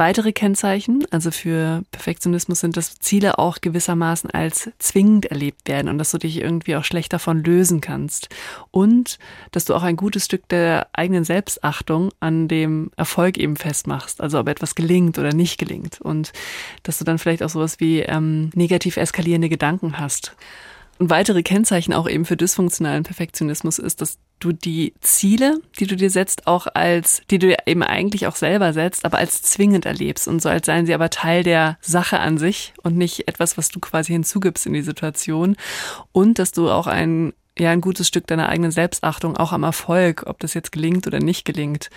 Weitere 0.00 0.32
Kennzeichen, 0.32 1.04
also 1.10 1.30
für 1.30 1.82
Perfektionismus, 1.90 2.60
sind, 2.60 2.78
dass 2.78 2.94
Ziele 3.00 3.38
auch 3.38 3.60
gewissermaßen 3.60 4.30
als 4.30 4.70
zwingend 4.78 5.26
erlebt 5.26 5.68
werden 5.68 5.90
und 5.90 5.98
dass 5.98 6.10
du 6.12 6.16
dich 6.16 6.40
irgendwie 6.40 6.74
auch 6.76 6.84
schlecht 6.84 7.12
davon 7.12 7.44
lösen 7.44 7.82
kannst. 7.82 8.30
Und 8.70 9.18
dass 9.52 9.66
du 9.66 9.74
auch 9.74 9.82
ein 9.82 9.96
gutes 9.96 10.24
Stück 10.24 10.48
der 10.48 10.88
eigenen 10.94 11.24
Selbstachtung 11.24 12.08
an 12.18 12.48
dem 12.48 12.90
Erfolg 12.96 13.36
eben 13.36 13.56
festmachst, 13.56 14.22
also 14.22 14.40
ob 14.40 14.48
etwas 14.48 14.74
gelingt 14.74 15.18
oder 15.18 15.34
nicht 15.34 15.58
gelingt. 15.58 16.00
Und 16.00 16.32
dass 16.82 16.96
du 16.96 17.04
dann 17.04 17.18
vielleicht 17.18 17.42
auch 17.42 17.50
sowas 17.50 17.78
wie 17.78 18.00
ähm, 18.00 18.48
negativ 18.54 18.96
eskalierende 18.96 19.50
Gedanken 19.50 19.98
hast. 19.98 20.34
Und 21.00 21.08
weitere 21.08 21.42
Kennzeichen 21.42 21.94
auch 21.94 22.06
eben 22.06 22.26
für 22.26 22.36
dysfunktionalen 22.36 23.04
Perfektionismus 23.04 23.78
ist, 23.78 24.02
dass 24.02 24.18
du 24.38 24.52
die 24.52 24.92
Ziele, 25.00 25.58
die 25.78 25.86
du 25.86 25.96
dir 25.96 26.10
setzt, 26.10 26.46
auch 26.46 26.66
als, 26.74 27.22
die 27.30 27.38
du 27.38 27.56
eben 27.64 27.82
eigentlich 27.82 28.26
auch 28.26 28.36
selber 28.36 28.74
setzt, 28.74 29.06
aber 29.06 29.16
als 29.16 29.40
zwingend 29.40 29.86
erlebst 29.86 30.28
und 30.28 30.42
so 30.42 30.50
als 30.50 30.66
seien 30.66 30.84
sie 30.84 30.92
aber 30.92 31.08
Teil 31.08 31.42
der 31.42 31.78
Sache 31.80 32.20
an 32.20 32.36
sich 32.36 32.74
und 32.82 32.98
nicht 32.98 33.28
etwas, 33.28 33.56
was 33.56 33.70
du 33.70 33.80
quasi 33.80 34.12
hinzugibst 34.12 34.66
in 34.66 34.74
die 34.74 34.82
Situation. 34.82 35.56
Und 36.12 36.38
dass 36.38 36.52
du 36.52 36.68
auch 36.68 36.86
ein 36.86 37.32
ja, 37.58 37.70
ein 37.70 37.80
gutes 37.80 38.06
Stück 38.06 38.26
deiner 38.26 38.48
eigenen 38.48 38.70
Selbstachtung 38.70 39.36
auch 39.36 39.52
am 39.52 39.64
Erfolg, 39.64 40.24
ob 40.26 40.38
das 40.38 40.54
jetzt 40.54 40.72
gelingt 40.72 41.06
oder 41.06 41.18
nicht 41.18 41.44
gelingt, 41.44 41.90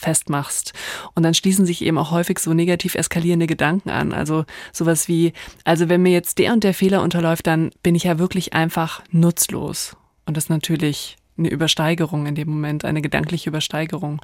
festmachst. 0.00 0.72
Und 1.14 1.22
dann 1.22 1.34
schließen 1.34 1.66
sich 1.66 1.82
eben 1.82 1.98
auch 1.98 2.10
häufig 2.10 2.38
so 2.38 2.54
negativ 2.54 2.94
eskalierende 2.94 3.46
Gedanken 3.46 3.90
an. 3.90 4.12
Also 4.12 4.44
sowas 4.72 5.06
wie, 5.08 5.32
also 5.64 5.88
wenn 5.88 6.02
mir 6.02 6.12
jetzt 6.12 6.38
der 6.38 6.52
und 6.52 6.64
der 6.64 6.74
Fehler 6.74 7.02
unterläuft, 7.02 7.46
dann 7.46 7.70
bin 7.82 7.94
ich 7.94 8.04
ja 8.04 8.18
wirklich 8.18 8.54
einfach 8.54 9.02
nutzlos. 9.10 9.96
Und 10.26 10.36
das 10.36 10.44
ist 10.44 10.50
natürlich 10.50 11.16
eine 11.38 11.48
Übersteigerung 11.48 12.26
in 12.26 12.34
dem 12.34 12.48
Moment, 12.48 12.84
eine 12.84 13.02
gedankliche 13.02 13.50
Übersteigerung. 13.50 14.20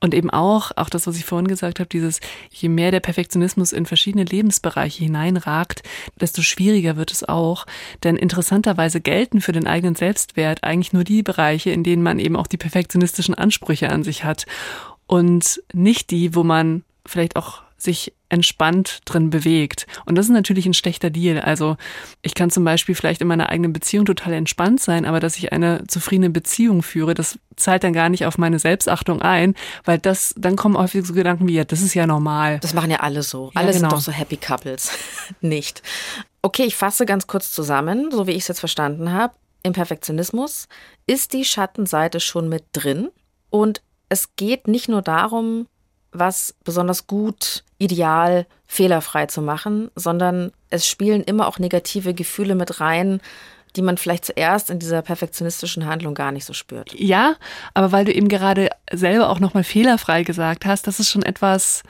Und 0.00 0.14
eben 0.14 0.30
auch, 0.30 0.72
auch 0.76 0.88
das, 0.88 1.06
was 1.06 1.16
ich 1.16 1.26
vorhin 1.26 1.48
gesagt 1.48 1.78
habe, 1.78 1.88
dieses, 1.88 2.20
je 2.50 2.68
mehr 2.68 2.90
der 2.90 3.00
Perfektionismus 3.00 3.72
in 3.72 3.84
verschiedene 3.84 4.24
Lebensbereiche 4.24 5.04
hineinragt, 5.04 5.82
desto 6.18 6.40
schwieriger 6.42 6.96
wird 6.96 7.12
es 7.12 7.28
auch. 7.28 7.66
Denn 8.02 8.16
interessanterweise 8.16 9.00
gelten 9.00 9.40
für 9.40 9.52
den 9.52 9.66
eigenen 9.66 9.94
Selbstwert 9.94 10.64
eigentlich 10.64 10.94
nur 10.94 11.04
die 11.04 11.22
Bereiche, 11.22 11.70
in 11.70 11.84
denen 11.84 12.02
man 12.02 12.18
eben 12.18 12.36
auch 12.36 12.46
die 12.46 12.56
perfektionistischen 12.56 13.34
Ansprüche 13.34 13.90
an 13.90 14.02
sich 14.02 14.24
hat 14.24 14.46
und 15.06 15.62
nicht 15.72 16.10
die, 16.10 16.34
wo 16.34 16.44
man 16.44 16.82
vielleicht 17.04 17.36
auch 17.36 17.62
sich 17.82 18.12
entspannt 18.28 19.00
drin 19.04 19.30
bewegt. 19.30 19.86
Und 20.06 20.16
das 20.16 20.26
ist 20.26 20.32
natürlich 20.32 20.66
ein 20.66 20.74
schlechter 20.74 21.10
Deal. 21.10 21.40
Also 21.40 21.76
ich 22.22 22.34
kann 22.34 22.50
zum 22.50 22.64
Beispiel 22.64 22.94
vielleicht 22.94 23.20
in 23.20 23.28
meiner 23.28 23.48
eigenen 23.48 23.72
Beziehung 23.72 24.04
total 24.04 24.32
entspannt 24.32 24.80
sein, 24.80 25.04
aber 25.04 25.20
dass 25.20 25.36
ich 25.36 25.52
eine 25.52 25.86
zufriedene 25.88 26.30
Beziehung 26.30 26.82
führe, 26.82 27.14
das 27.14 27.38
zahlt 27.56 27.84
dann 27.84 27.92
gar 27.92 28.08
nicht 28.08 28.26
auf 28.26 28.38
meine 28.38 28.58
Selbstachtung 28.58 29.20
ein, 29.20 29.54
weil 29.84 29.98
das, 29.98 30.34
dann 30.38 30.56
kommen 30.56 30.78
häufig 30.78 31.04
so 31.04 31.12
Gedanken 31.12 31.48
wie, 31.48 31.54
ja, 31.54 31.64
das 31.64 31.82
ist 31.82 31.94
ja 31.94 32.06
normal. 32.06 32.60
Das 32.60 32.74
machen 32.74 32.90
ja 32.90 33.00
alle 33.00 33.22
so. 33.22 33.50
Alle 33.54 33.68
ja, 33.68 33.72
genau. 33.72 33.90
sind 33.90 33.92
doch 33.92 34.00
so 34.00 34.12
Happy 34.12 34.36
Couples. 34.36 34.90
nicht. 35.40 35.82
Okay, 36.42 36.64
ich 36.64 36.76
fasse 36.76 37.04
ganz 37.06 37.26
kurz 37.26 37.50
zusammen, 37.50 38.10
so 38.10 38.26
wie 38.26 38.32
ich 38.32 38.42
es 38.42 38.48
jetzt 38.48 38.60
verstanden 38.60 39.12
habe. 39.12 39.34
Im 39.62 39.74
Perfektionismus 39.74 40.68
ist 41.06 41.34
die 41.34 41.44
Schattenseite 41.44 42.20
schon 42.20 42.48
mit 42.48 42.64
drin 42.72 43.10
und 43.50 43.82
es 44.08 44.34
geht 44.36 44.68
nicht 44.68 44.88
nur 44.88 45.02
darum, 45.02 45.66
was 46.12 46.54
besonders 46.64 47.06
gut 47.06 47.64
ideal 47.80 48.46
fehlerfrei 48.66 49.26
zu 49.26 49.42
machen, 49.42 49.90
sondern 49.96 50.52
es 50.68 50.86
spielen 50.86 51.24
immer 51.24 51.48
auch 51.48 51.58
negative 51.58 52.14
Gefühle 52.14 52.54
mit 52.54 52.80
rein, 52.80 53.20
die 53.74 53.82
man 53.82 53.96
vielleicht 53.96 54.24
zuerst 54.24 54.70
in 54.70 54.78
dieser 54.78 55.02
perfektionistischen 55.02 55.86
Handlung 55.86 56.14
gar 56.14 56.30
nicht 56.30 56.44
so 56.44 56.52
spürt. 56.52 56.92
Ja, 56.94 57.36
aber 57.74 57.90
weil 57.90 58.04
du 58.04 58.12
eben 58.12 58.28
gerade 58.28 58.68
selber 58.92 59.30
auch 59.30 59.40
nochmal 59.40 59.64
fehlerfrei 59.64 60.22
gesagt 60.22 60.66
hast, 60.66 60.86
das 60.86 61.00
ist 61.00 61.10
schon 61.10 61.22
etwas, 61.22 61.82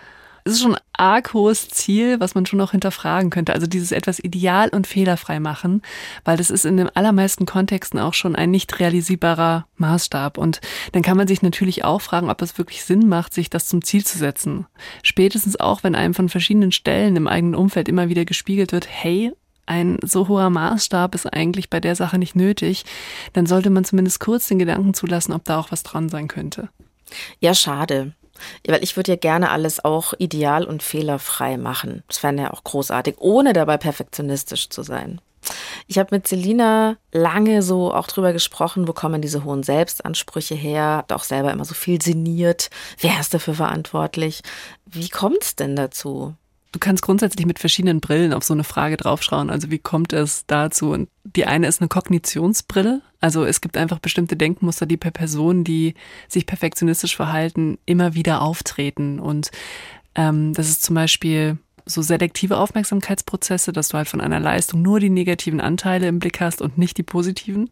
es 0.44 0.54
ist 0.54 0.62
schon 0.62 0.74
ein 0.74 0.80
arg 0.92 1.32
hohes 1.32 1.68
Ziel, 1.68 2.20
was 2.20 2.34
man 2.34 2.46
schon 2.46 2.58
noch 2.58 2.72
hinterfragen 2.72 3.30
könnte. 3.30 3.52
Also 3.52 3.66
dieses 3.66 3.92
etwas 3.92 4.18
ideal 4.18 4.68
und 4.70 4.86
fehlerfrei 4.86 5.40
machen, 5.40 5.82
weil 6.24 6.36
das 6.36 6.50
ist 6.50 6.64
in 6.64 6.76
den 6.76 6.88
allermeisten 6.88 7.46
Kontexten 7.46 7.98
auch 7.98 8.14
schon 8.14 8.36
ein 8.36 8.50
nicht 8.50 8.78
realisierbarer 8.78 9.66
Maßstab. 9.76 10.38
Und 10.38 10.60
dann 10.92 11.02
kann 11.02 11.16
man 11.16 11.28
sich 11.28 11.42
natürlich 11.42 11.84
auch 11.84 12.00
fragen, 12.00 12.30
ob 12.30 12.42
es 12.42 12.58
wirklich 12.58 12.84
Sinn 12.84 13.08
macht, 13.08 13.34
sich 13.34 13.50
das 13.50 13.66
zum 13.66 13.82
Ziel 13.82 14.04
zu 14.04 14.18
setzen. 14.18 14.66
Spätestens 15.02 15.58
auch, 15.58 15.82
wenn 15.82 15.94
einem 15.94 16.14
von 16.14 16.28
verschiedenen 16.28 16.72
Stellen 16.72 17.16
im 17.16 17.26
eigenen 17.26 17.54
Umfeld 17.54 17.88
immer 17.88 18.08
wieder 18.08 18.24
gespiegelt 18.24 18.72
wird, 18.72 18.86
hey, 18.88 19.32
ein 19.66 19.98
so 20.02 20.26
hoher 20.26 20.50
Maßstab 20.50 21.14
ist 21.14 21.32
eigentlich 21.32 21.70
bei 21.70 21.78
der 21.80 21.94
Sache 21.94 22.18
nicht 22.18 22.34
nötig, 22.34 22.84
dann 23.34 23.46
sollte 23.46 23.70
man 23.70 23.84
zumindest 23.84 24.18
kurz 24.18 24.48
den 24.48 24.58
Gedanken 24.58 24.94
zulassen, 24.94 25.32
ob 25.32 25.44
da 25.44 25.60
auch 25.60 25.70
was 25.70 25.84
dran 25.84 26.08
sein 26.08 26.26
könnte. 26.26 26.68
Ja, 27.38 27.54
schade. 27.54 28.12
Weil 28.66 28.82
ich 28.82 28.96
würde 28.96 29.12
ja 29.12 29.16
gerne 29.16 29.50
alles 29.50 29.84
auch 29.84 30.14
ideal 30.18 30.64
und 30.64 30.82
fehlerfrei 30.82 31.56
machen. 31.56 32.02
Das 32.08 32.22
wäre 32.22 32.34
ja 32.36 32.50
auch 32.52 32.64
großartig, 32.64 33.16
ohne 33.18 33.52
dabei 33.52 33.76
perfektionistisch 33.76 34.70
zu 34.70 34.82
sein. 34.82 35.20
Ich 35.86 35.98
habe 35.98 36.14
mit 36.14 36.28
Selina 36.28 36.96
lange 37.12 37.62
so 37.62 37.92
auch 37.92 38.06
drüber 38.06 38.32
gesprochen, 38.32 38.86
wo 38.86 38.92
kommen 38.92 39.22
diese 39.22 39.44
hohen 39.44 39.62
Selbstansprüche 39.62 40.54
her, 40.54 40.82
habe 40.82 41.16
auch 41.16 41.24
selber 41.24 41.50
immer 41.50 41.64
so 41.64 41.74
viel 41.74 42.00
sinniert. 42.00 42.70
Wer 42.98 43.18
ist 43.18 43.34
dafür 43.34 43.54
verantwortlich? 43.54 44.42
Wie 44.86 45.08
kommt 45.08 45.42
es 45.42 45.56
denn 45.56 45.76
dazu? 45.76 46.34
Du 46.72 46.78
kannst 46.78 47.02
grundsätzlich 47.02 47.46
mit 47.46 47.58
verschiedenen 47.58 48.00
Brillen 48.00 48.32
auf 48.32 48.44
so 48.44 48.54
eine 48.54 48.62
Frage 48.62 48.96
draufschauen. 48.96 49.50
Also 49.50 49.70
wie 49.70 49.78
kommt 49.78 50.12
es 50.12 50.46
dazu? 50.46 50.90
Und 50.90 51.08
die 51.24 51.46
eine 51.46 51.66
ist 51.66 51.80
eine 51.80 51.88
Kognitionsbrille. 51.88 53.02
Also 53.20 53.44
es 53.44 53.60
gibt 53.60 53.76
einfach 53.76 53.98
bestimmte 53.98 54.36
Denkmuster, 54.36 54.86
die 54.86 54.96
per 54.96 55.10
Person, 55.10 55.64
die 55.64 55.94
sich 56.28 56.46
perfektionistisch 56.46 57.16
verhalten, 57.16 57.78
immer 57.86 58.14
wieder 58.14 58.40
auftreten. 58.40 59.18
Und 59.18 59.50
ähm, 60.14 60.54
das 60.54 60.68
ist 60.68 60.82
zum 60.82 60.94
Beispiel 60.94 61.58
so 61.86 62.02
selektive 62.02 62.58
Aufmerksamkeitsprozesse, 62.58 63.72
dass 63.72 63.88
du 63.88 63.98
halt 63.98 64.08
von 64.08 64.20
einer 64.20 64.38
Leistung 64.38 64.82
nur 64.82 65.00
die 65.00 65.10
negativen 65.10 65.60
Anteile 65.60 66.06
im 66.06 66.20
Blick 66.20 66.40
hast 66.40 66.62
und 66.62 66.78
nicht 66.78 66.96
die 66.98 67.02
positiven. 67.02 67.68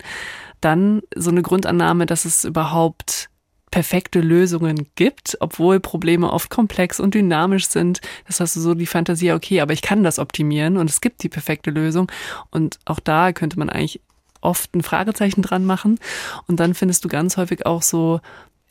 Dann 0.60 1.02
so 1.14 1.30
eine 1.30 1.42
Grundannahme, 1.42 2.06
dass 2.06 2.24
es 2.24 2.44
überhaupt 2.44 3.30
perfekte 3.70 4.20
Lösungen 4.20 4.88
gibt, 4.94 5.37
obwohl 5.40 5.80
Probleme 5.80 6.32
oft 6.32 6.50
komplex 6.50 7.00
und 7.00 7.14
dynamisch 7.14 7.68
sind. 7.68 8.00
Das 8.26 8.40
hast 8.40 8.56
du 8.56 8.60
so 8.60 8.75
die 8.75 8.87
Fantasie, 8.87 9.32
okay, 9.32 9.60
aber 9.60 9.72
ich 9.72 9.82
kann 9.82 10.02
das 10.02 10.18
optimieren 10.18 10.76
und 10.76 10.90
es 10.90 11.00
gibt 11.00 11.22
die 11.22 11.28
perfekte 11.28 11.70
Lösung. 11.70 12.10
Und 12.50 12.78
auch 12.84 13.00
da 13.00 13.32
könnte 13.32 13.58
man 13.58 13.70
eigentlich 13.70 14.00
oft 14.40 14.75
ein 14.75 14.82
Fragezeichen 14.82 15.42
dran 15.42 15.64
machen. 15.64 15.98
Und 16.46 16.60
dann 16.60 16.75
findest 16.75 17.04
du 17.04 17.08
ganz 17.08 17.37
häufig 17.37 17.66
auch 17.66 17.82
so 17.82 18.20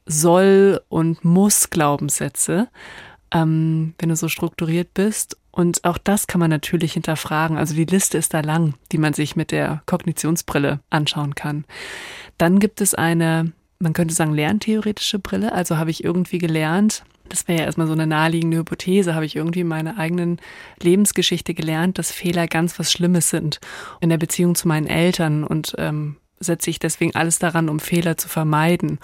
soll 0.06 0.82
und 0.90 1.26
muss 1.26 1.70
Glaubenssätze, 1.70 2.70
ähm, 3.32 3.94
wenn 4.00 4.10
du 4.10 4.16
so 4.16 4.30
strukturiert 4.30 4.94
bist. 4.94 5.38
Und 5.52 5.84
auch 5.84 5.98
das 5.98 6.28
kann 6.28 6.40
man 6.40 6.50
natürlich 6.50 6.94
hinterfragen. 6.94 7.58
Also 7.58 7.74
die 7.74 7.86
Liste 7.86 8.18
ist 8.18 8.34
da 8.34 8.42
lang, 8.42 8.76
die 8.92 9.00
man 9.00 9.14
sich 9.14 9.36
mit 9.36 9.52
der 9.52 9.82
Kognitionsbrille 9.86 10.80
anschauen 10.90 11.36
kann. 11.36 11.66
Dann 12.38 12.60
gibt 12.60 12.80
es 12.80 12.94
eine 12.94 13.52
man 13.80 13.94
könnte 13.94 14.14
sagen, 14.14 14.34
lerntheoretische 14.34 15.20
Brille. 15.20 15.52
Also 15.52 15.78
habe 15.78 15.92
ich 15.92 16.04
irgendwie 16.04 16.38
gelernt, 16.38 17.04
das 17.30 17.48
wäre 17.48 17.60
ja 17.60 17.66
erstmal 17.66 17.88
so 17.88 17.94
eine 17.94 18.08
naheliegende 18.08 18.58
Hypothese, 18.58 19.16
habe 19.16 19.26
ich 19.26 19.36
irgendwie 19.36 19.62
in 19.62 19.68
meiner 19.68 19.98
eigenen 19.98 20.40
Lebensgeschichte 20.82 21.54
gelernt, 21.54 21.98
dass 21.98 22.12
Fehler 22.12 22.48
ganz 22.48 22.80
was 22.80 22.92
Schlimmes 22.92 23.30
sind 23.30 23.60
in 24.02 24.10
der 24.10 24.18
Beziehung 24.18 24.56
zu 24.56 24.68
meinen 24.68 24.88
Eltern 24.88 25.44
und 25.44 25.76
ähm, 25.78 26.18
setze 26.40 26.70
ich 26.70 26.80
deswegen 26.80 27.16
alles 27.16 27.40
daran, 27.40 27.70
um 27.70 27.80
Fehler 27.80 28.18
zu 28.18 28.30
vermeiden. 28.30 29.00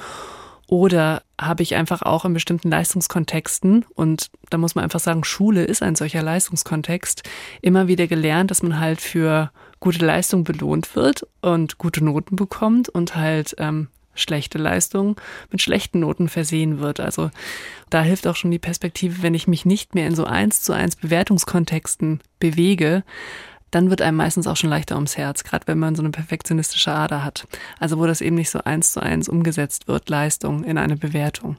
Oder 0.67 1.23
habe 1.39 1.61
ich 1.61 1.75
einfach 1.75 2.01
auch 2.01 2.25
in 2.25 2.33
bestimmten 2.33 2.69
Leistungskontexten, 2.69 3.85
und 3.93 4.31
da 4.49 4.57
muss 4.57 4.75
man 4.75 4.83
einfach 4.83 5.01
sagen, 5.01 5.23
Schule 5.23 5.65
ist 5.65 5.83
ein 5.83 5.95
solcher 5.95 6.23
Leistungskontext, 6.23 7.23
immer 7.61 7.87
wieder 7.87 8.07
gelernt, 8.07 8.49
dass 8.49 8.63
man 8.63 8.79
halt 8.79 9.01
für 9.01 9.51
gute 9.79 10.05
Leistung 10.05 10.45
belohnt 10.45 10.95
wird 10.95 11.27
und 11.41 11.77
gute 11.77 12.03
Noten 12.03 12.37
bekommt 12.37 12.87
und 12.87 13.15
halt 13.15 13.55
ähm, 13.59 13.89
schlechte 14.15 14.57
Leistung 14.57 15.19
mit 15.51 15.61
schlechten 15.61 15.99
Noten 15.99 16.29
versehen 16.29 16.79
wird. 16.79 16.99
Also 16.99 17.31
da 17.89 18.01
hilft 18.01 18.27
auch 18.27 18.35
schon 18.35 18.51
die 18.51 18.59
Perspektive, 18.59 19.21
wenn 19.21 19.33
ich 19.33 19.47
mich 19.47 19.65
nicht 19.65 19.95
mehr 19.95 20.07
in 20.07 20.15
so 20.15 20.25
eins 20.25 20.61
zu 20.61 20.73
eins 20.73 20.95
Bewertungskontexten 20.95 22.21
bewege, 22.39 23.03
dann 23.71 23.89
wird 23.89 24.01
einem 24.01 24.17
meistens 24.17 24.45
auch 24.47 24.55
schon 24.55 24.69
leichter 24.69 24.95
ums 24.95 25.17
Herz, 25.17 25.43
gerade 25.43 25.65
wenn 25.67 25.79
man 25.79 25.95
so 25.95 26.03
eine 26.03 26.11
perfektionistische 26.11 26.91
Ader 26.91 27.23
hat. 27.23 27.47
Also 27.79 27.97
wo 27.97 28.05
das 28.05 28.21
eben 28.21 28.35
nicht 28.35 28.51
so 28.51 28.59
eins 28.63 28.93
zu 28.93 29.01
eins 29.01 29.27
umgesetzt 29.27 29.87
wird, 29.87 30.09
Leistung 30.09 30.63
in 30.63 30.77
eine 30.77 30.95
Bewertung. 30.95 31.57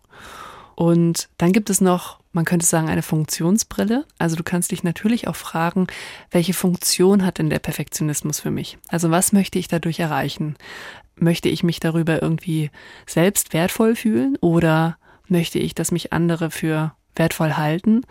Und 0.77 1.29
dann 1.39 1.53
gibt 1.53 1.71
es 1.71 1.81
noch, 1.81 2.19
man 2.33 2.45
könnte 2.45 2.67
sagen, 2.67 2.89
eine 2.89 3.03
Funktionsbrille. 3.03 4.05
Also 4.19 4.37
du 4.37 4.43
kannst 4.43 4.73
dich 4.73 4.83
natürlich 4.83 5.29
auch 5.29 5.37
fragen, 5.37 5.87
welche 6.31 6.55
Funktion 6.55 7.25
hat 7.25 7.39
denn 7.39 7.51
der 7.51 7.61
Perfektionismus 7.61 8.41
für 8.41 8.51
mich? 8.51 8.79
Also 8.89 9.11
was 9.11 9.33
möchte 9.33 9.59
ich 9.59 9.69
dadurch 9.69 10.01
erreichen? 10.01 10.57
Möchte 11.17 11.49
ich 11.49 11.63
mich 11.63 11.81
darüber 11.81 12.23
irgendwie 12.23 12.71
selbst 13.07 13.53
wertvoll 13.53 13.95
fühlen 13.97 14.37
oder 14.41 14.97
möchte 15.29 15.59
ich, 15.59 15.75
dass 15.75 15.93
mich 15.93 16.13
andere 16.13 16.51
für 16.51 16.95
wertvoll 17.17 17.57
halten? 17.57 18.03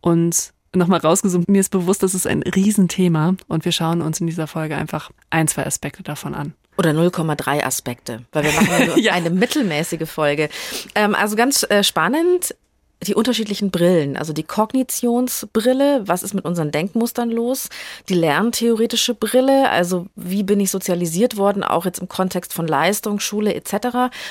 Und 0.00 0.52
nochmal 0.74 1.00
rausgesucht, 1.00 1.48
mir 1.48 1.60
ist 1.60 1.70
bewusst, 1.70 2.02
das 2.02 2.14
ist 2.14 2.26
ein 2.26 2.42
Riesenthema 2.42 3.34
und 3.48 3.64
wir 3.64 3.72
schauen 3.72 4.02
uns 4.02 4.20
in 4.20 4.26
dieser 4.26 4.46
Folge 4.46 4.76
einfach 4.76 5.10
ein, 5.30 5.48
zwei 5.48 5.66
Aspekte 5.66 6.02
davon 6.02 6.34
an. 6.34 6.54
Oder 6.78 6.90
0,3 6.92 7.64
Aspekte, 7.64 8.24
weil 8.32 8.44
wir 8.44 8.52
machen 8.52 8.92
ja 8.96 9.12
eine 9.12 9.28
mittelmäßige 9.30 10.08
Folge. 10.08 10.48
Ähm, 10.94 11.14
also 11.14 11.36
ganz 11.36 11.64
äh, 11.64 11.84
spannend 11.84 12.54
die 13.02 13.14
unterschiedlichen 13.14 13.70
Brillen, 13.70 14.16
also 14.16 14.32
die 14.32 14.44
Kognitionsbrille, 14.44 16.02
was 16.06 16.22
ist 16.22 16.34
mit 16.34 16.44
unseren 16.44 16.70
Denkmustern 16.70 17.30
los, 17.30 17.68
die 18.08 18.14
lerntheoretische 18.14 19.14
Brille, 19.14 19.70
also 19.70 20.06
wie 20.14 20.42
bin 20.42 20.60
ich 20.60 20.70
sozialisiert 20.70 21.36
worden, 21.36 21.64
auch 21.64 21.84
jetzt 21.84 21.98
im 21.98 22.08
Kontext 22.08 22.52
von 22.52 22.66
Leistung, 22.66 23.20
Schule 23.20 23.54
etc. 23.54 23.72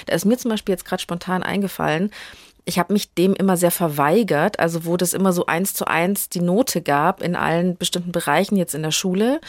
Da 0.05 0.15
ist 0.15 0.25
mir 0.25 0.37
zum 0.37 0.51
Beispiel 0.51 0.73
jetzt 0.73 0.85
gerade 0.85 1.01
spontan 1.01 1.43
eingefallen, 1.43 2.11
ich 2.63 2.77
habe 2.77 2.93
mich 2.93 3.13
dem 3.13 3.33
immer 3.33 3.57
sehr 3.57 3.71
verweigert, 3.71 4.59
also 4.59 4.85
wo 4.85 4.95
das 4.95 5.13
immer 5.13 5.33
so 5.33 5.47
eins 5.47 5.73
zu 5.73 5.85
eins 5.85 6.29
die 6.29 6.41
Note 6.41 6.81
gab 6.81 7.23
in 7.23 7.35
allen 7.35 7.75
bestimmten 7.75 8.11
Bereichen 8.11 8.55
jetzt 8.55 8.75
in 8.75 8.83
der 8.83 8.91
Schule 8.91 9.41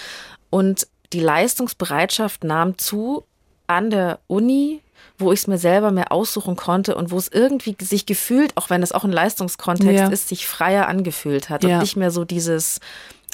und 0.50 0.86
die 1.12 1.20
Leistungsbereitschaft 1.20 2.42
nahm 2.42 2.78
zu 2.78 3.24
an 3.66 3.90
der 3.90 4.18
Uni, 4.26 4.80
wo 5.18 5.32
ich 5.32 5.40
es 5.40 5.46
mir 5.46 5.58
selber 5.58 5.90
mehr 5.90 6.12
aussuchen 6.12 6.56
konnte 6.56 6.94
und 6.94 7.10
wo 7.10 7.18
es 7.18 7.28
irgendwie 7.28 7.76
sich 7.80 8.06
gefühlt, 8.06 8.56
auch 8.56 8.70
wenn 8.70 8.82
es 8.82 8.92
auch 8.92 9.04
ein 9.04 9.12
Leistungskontext 9.12 9.94
ja. 9.94 10.08
ist, 10.08 10.28
sich 10.28 10.46
freier 10.46 10.88
angefühlt 10.88 11.50
hat 11.50 11.64
ja. 11.64 11.74
und 11.74 11.82
nicht 11.82 11.96
mehr 11.96 12.10
so 12.10 12.24
dieses 12.24 12.80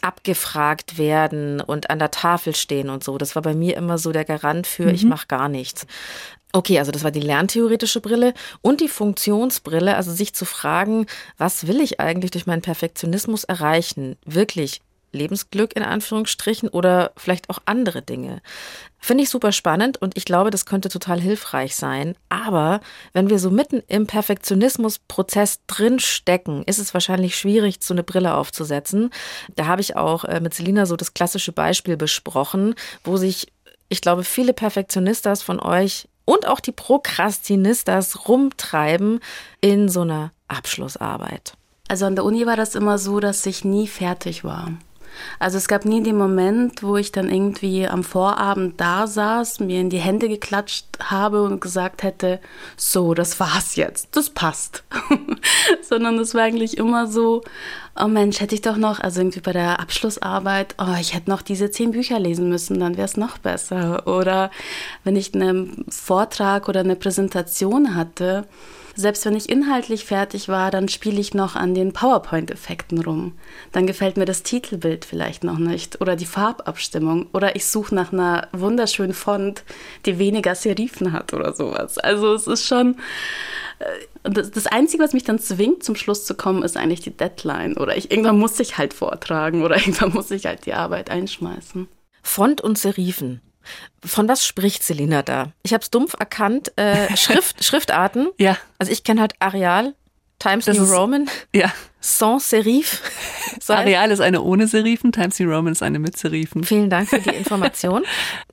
abgefragt 0.00 0.96
werden 0.98 1.60
und 1.60 1.90
an 1.90 1.98
der 1.98 2.10
Tafel 2.10 2.54
stehen 2.54 2.88
und 2.88 3.02
so. 3.02 3.18
Das 3.18 3.34
war 3.34 3.42
bei 3.42 3.54
mir 3.54 3.76
immer 3.76 3.98
so 3.98 4.12
der 4.12 4.24
Garant 4.24 4.66
für, 4.66 4.84
mhm. 4.84 4.94
ich 4.94 5.04
mache 5.04 5.26
gar 5.26 5.48
nichts. 5.48 5.86
Okay, 6.52 6.78
also 6.78 6.92
das 6.92 7.04
war 7.04 7.10
die 7.10 7.20
lerntheoretische 7.20 8.00
Brille 8.00 8.32
und 8.62 8.80
die 8.80 8.88
Funktionsbrille, 8.88 9.96
also 9.96 10.12
sich 10.12 10.34
zu 10.34 10.46
fragen, 10.46 11.06
was 11.36 11.66
will 11.66 11.80
ich 11.80 12.00
eigentlich 12.00 12.30
durch 12.30 12.46
meinen 12.46 12.62
Perfektionismus 12.62 13.44
erreichen? 13.44 14.16
Wirklich 14.24 14.80
Lebensglück 15.12 15.74
in 15.76 15.82
Anführungsstrichen 15.82 16.68
oder 16.68 17.12
vielleicht 17.16 17.50
auch 17.50 17.58
andere 17.64 18.02
Dinge. 18.02 18.40
Finde 19.00 19.22
ich 19.22 19.30
super 19.30 19.52
spannend 19.52 19.96
und 20.02 20.16
ich 20.16 20.24
glaube, 20.24 20.50
das 20.50 20.66
könnte 20.66 20.88
total 20.88 21.20
hilfreich 21.20 21.76
sein. 21.76 22.16
Aber 22.28 22.80
wenn 23.12 23.30
wir 23.30 23.38
so 23.38 23.50
mitten 23.50 23.82
im 23.86 24.06
Perfektionismusprozess 24.06 25.60
drin 25.66 26.00
stecken, 26.00 26.64
ist 26.64 26.78
es 26.78 26.94
wahrscheinlich 26.94 27.36
schwierig, 27.36 27.76
so 27.80 27.94
eine 27.94 28.02
Brille 28.02 28.34
aufzusetzen. 28.34 29.10
Da 29.54 29.66
habe 29.66 29.80
ich 29.80 29.96
auch 29.96 30.24
äh, 30.24 30.40
mit 30.40 30.54
Selina 30.54 30.84
so 30.84 30.96
das 30.96 31.14
klassische 31.14 31.52
Beispiel 31.52 31.96
besprochen, 31.96 32.74
wo 33.04 33.16
sich, 33.16 33.52
ich 33.88 34.00
glaube, 34.00 34.24
viele 34.24 34.52
Perfektionistas 34.52 35.42
von 35.42 35.60
euch 35.60 36.08
und 36.24 36.46
auch 36.46 36.60
die 36.60 36.72
Prokrastinistas 36.72 38.28
rumtreiben 38.28 39.20
in 39.60 39.88
so 39.88 40.02
einer 40.02 40.32
Abschlussarbeit. 40.48 41.54
Also 41.88 42.04
an 42.04 42.16
der 42.16 42.24
Uni 42.24 42.44
war 42.44 42.56
das 42.56 42.74
immer 42.74 42.98
so, 42.98 43.18
dass 43.18 43.46
ich 43.46 43.64
nie 43.64 43.88
fertig 43.88 44.44
war. 44.44 44.72
Also 45.38 45.58
es 45.58 45.68
gab 45.68 45.84
nie 45.84 46.02
den 46.02 46.16
Moment, 46.16 46.82
wo 46.82 46.96
ich 46.96 47.12
dann 47.12 47.30
irgendwie 47.30 47.86
am 47.86 48.04
Vorabend 48.04 48.80
da 48.80 49.06
saß, 49.06 49.60
mir 49.60 49.80
in 49.80 49.90
die 49.90 49.98
Hände 49.98 50.28
geklatscht 50.28 50.86
habe 51.02 51.42
und 51.42 51.60
gesagt 51.60 52.02
hätte, 52.02 52.40
so, 52.76 53.14
das 53.14 53.38
war's 53.40 53.76
jetzt, 53.76 54.16
das 54.16 54.30
passt. 54.30 54.84
Sondern 55.82 56.18
es 56.18 56.34
war 56.34 56.42
eigentlich 56.42 56.76
immer 56.76 57.06
so, 57.06 57.42
oh 58.00 58.08
Mensch, 58.08 58.40
hätte 58.40 58.54
ich 58.54 58.62
doch 58.62 58.76
noch, 58.76 59.00
also 59.00 59.20
irgendwie 59.20 59.40
bei 59.40 59.52
der 59.52 59.80
Abschlussarbeit, 59.80 60.74
oh, 60.78 60.96
ich 61.00 61.14
hätte 61.14 61.30
noch 61.30 61.42
diese 61.42 61.70
zehn 61.70 61.90
Bücher 61.90 62.18
lesen 62.18 62.48
müssen, 62.48 62.78
dann 62.78 62.96
wäre 62.96 63.06
es 63.06 63.16
noch 63.16 63.38
besser. 63.38 64.06
Oder 64.06 64.50
wenn 65.04 65.16
ich 65.16 65.34
einen 65.34 65.84
Vortrag 65.88 66.68
oder 66.68 66.80
eine 66.80 66.96
Präsentation 66.96 67.94
hatte, 67.94 68.46
selbst 68.98 69.24
wenn 69.24 69.36
ich 69.36 69.48
inhaltlich 69.48 70.04
fertig 70.04 70.48
war, 70.48 70.72
dann 70.72 70.88
spiele 70.88 71.20
ich 71.20 71.32
noch 71.32 71.54
an 71.54 71.72
den 71.72 71.92
PowerPoint-Effekten 71.92 73.00
rum. 73.00 73.34
Dann 73.70 73.86
gefällt 73.86 74.16
mir 74.16 74.24
das 74.24 74.42
Titelbild 74.42 75.04
vielleicht 75.04 75.44
noch 75.44 75.58
nicht 75.58 76.00
oder 76.00 76.16
die 76.16 76.26
Farbabstimmung 76.26 77.28
oder 77.32 77.54
ich 77.54 77.66
suche 77.66 77.94
nach 77.94 78.12
einer 78.12 78.48
wunderschönen 78.50 79.14
Font, 79.14 79.62
die 80.04 80.18
weniger 80.18 80.56
Serifen 80.56 81.12
hat 81.12 81.32
oder 81.32 81.52
sowas. 81.52 81.98
Also 81.98 82.34
es 82.34 82.48
ist 82.48 82.66
schon 82.66 82.96
äh, 83.78 84.28
das 84.28 84.66
Einzige, 84.66 85.04
was 85.04 85.12
mich 85.12 85.22
dann 85.22 85.38
zwingt, 85.38 85.84
zum 85.84 85.94
Schluss 85.94 86.26
zu 86.26 86.34
kommen, 86.34 86.64
ist 86.64 86.76
eigentlich 86.76 87.00
die 87.00 87.16
Deadline. 87.16 87.76
Oder 87.76 87.96
ich, 87.96 88.10
irgendwann 88.10 88.40
muss 88.40 88.58
ich 88.58 88.78
halt 88.78 88.94
vortragen 88.94 89.62
oder 89.62 89.76
irgendwann 89.78 90.12
muss 90.12 90.32
ich 90.32 90.46
halt 90.46 90.66
die 90.66 90.74
Arbeit 90.74 91.08
einschmeißen. 91.08 91.86
Font 92.24 92.60
und 92.60 92.76
Serifen. 92.76 93.42
Von 94.04 94.28
was 94.28 94.46
spricht 94.46 94.82
Selina 94.82 95.22
da? 95.22 95.52
Ich 95.62 95.72
habe 95.72 95.82
es 95.82 95.90
dumpf 95.90 96.14
erkannt. 96.18 96.72
Äh, 96.76 97.16
Schrift, 97.16 97.64
Schriftarten. 97.64 98.28
Ja. 98.38 98.56
Also 98.78 98.92
ich 98.92 99.04
kenne 99.04 99.20
halt 99.20 99.34
Arial, 99.40 99.94
Times 100.38 100.66
das 100.66 100.76
New 100.76 100.84
ist, 100.84 100.92
Roman. 100.92 101.28
Ja. 101.54 101.72
Sans 102.00 102.48
Serif. 102.48 103.02
Areal 103.68 104.10
ist 104.10 104.20
eine 104.20 104.42
ohne 104.42 104.66
Serifen, 104.66 105.12
Times 105.12 105.38
New 105.40 105.50
Roman 105.50 105.72
ist 105.72 105.82
eine 105.82 105.98
mit 105.98 106.16
Serifen. 106.16 106.64
Vielen 106.64 106.90
Dank 106.90 107.08
für 107.08 107.18
die 107.18 107.30
Information. 107.36 108.04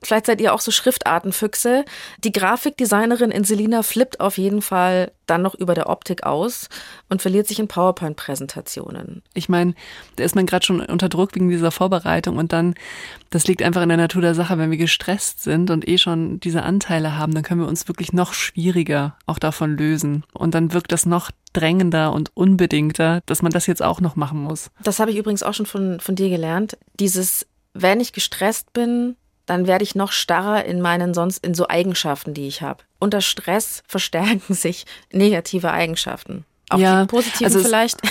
Vielleicht 0.02 0.26
seid 0.26 0.40
ihr 0.40 0.52
auch 0.52 0.60
so 0.60 0.70
Schriftartenfüchse. 0.70 1.84
Die 2.22 2.32
Grafikdesignerin 2.32 3.30
in 3.30 3.44
Selina 3.44 3.82
flippt 3.82 4.20
auf 4.20 4.36
jeden 4.36 4.62
Fall 4.62 5.12
dann 5.26 5.42
noch 5.42 5.54
über 5.54 5.74
der 5.74 5.88
Optik 5.88 6.24
aus 6.24 6.68
und 7.08 7.20
verliert 7.20 7.48
sich 7.48 7.58
in 7.58 7.68
PowerPoint-Präsentationen. 7.68 9.22
Ich 9.34 9.48
meine, 9.48 9.74
da 10.16 10.24
ist 10.24 10.36
man 10.36 10.46
gerade 10.46 10.64
schon 10.64 10.80
unter 10.80 11.08
Druck 11.08 11.34
wegen 11.34 11.48
dieser 11.48 11.70
Vorbereitung 11.70 12.36
und 12.36 12.52
dann, 12.52 12.74
das 13.30 13.46
liegt 13.46 13.62
einfach 13.62 13.82
in 13.82 13.88
der 13.88 13.98
Natur 13.98 14.22
der 14.22 14.34
Sache, 14.34 14.56
wenn 14.58 14.70
wir 14.70 14.78
gestresst 14.78 15.42
sind 15.42 15.70
und 15.70 15.86
eh 15.88 15.98
schon 15.98 16.40
diese 16.40 16.62
Anteile 16.62 17.16
haben, 17.16 17.34
dann 17.34 17.42
können 17.42 17.60
wir 17.60 17.68
uns 17.68 17.88
wirklich 17.88 18.12
noch 18.12 18.34
schwieriger 18.34 19.16
auch 19.26 19.38
davon 19.38 19.76
lösen. 19.76 20.24
Und 20.32 20.54
dann 20.54 20.72
wirkt 20.72 20.92
das 20.92 21.06
noch 21.06 21.30
drängender 21.52 22.12
und 22.12 22.30
unbedingter, 22.34 23.22
dass 23.36 23.42
man 23.42 23.52
das 23.52 23.66
jetzt 23.66 23.82
auch 23.82 24.00
noch 24.00 24.16
machen 24.16 24.40
muss. 24.40 24.70
Das 24.82 24.98
habe 24.98 25.10
ich 25.10 25.18
übrigens 25.18 25.42
auch 25.42 25.52
schon 25.52 25.66
von, 25.66 26.00
von 26.00 26.14
dir 26.14 26.30
gelernt. 26.30 26.78
Dieses, 26.98 27.46
wenn 27.74 28.00
ich 28.00 28.14
gestresst 28.14 28.72
bin, 28.72 29.16
dann 29.44 29.66
werde 29.66 29.84
ich 29.84 29.94
noch 29.94 30.10
starrer 30.10 30.64
in 30.64 30.80
meinen 30.80 31.12
sonst 31.12 31.44
in 31.44 31.52
so 31.52 31.68
Eigenschaften, 31.68 32.32
die 32.32 32.48
ich 32.48 32.62
habe. 32.62 32.82
Unter 32.98 33.20
Stress 33.20 33.82
verstärken 33.86 34.54
sich 34.54 34.86
negative 35.12 35.70
Eigenschaften. 35.70 36.46
Auch 36.70 36.78
ja, 36.78 37.02
die 37.02 37.08
positiven 37.08 37.44
also 37.44 37.60
vielleicht. 37.60 38.00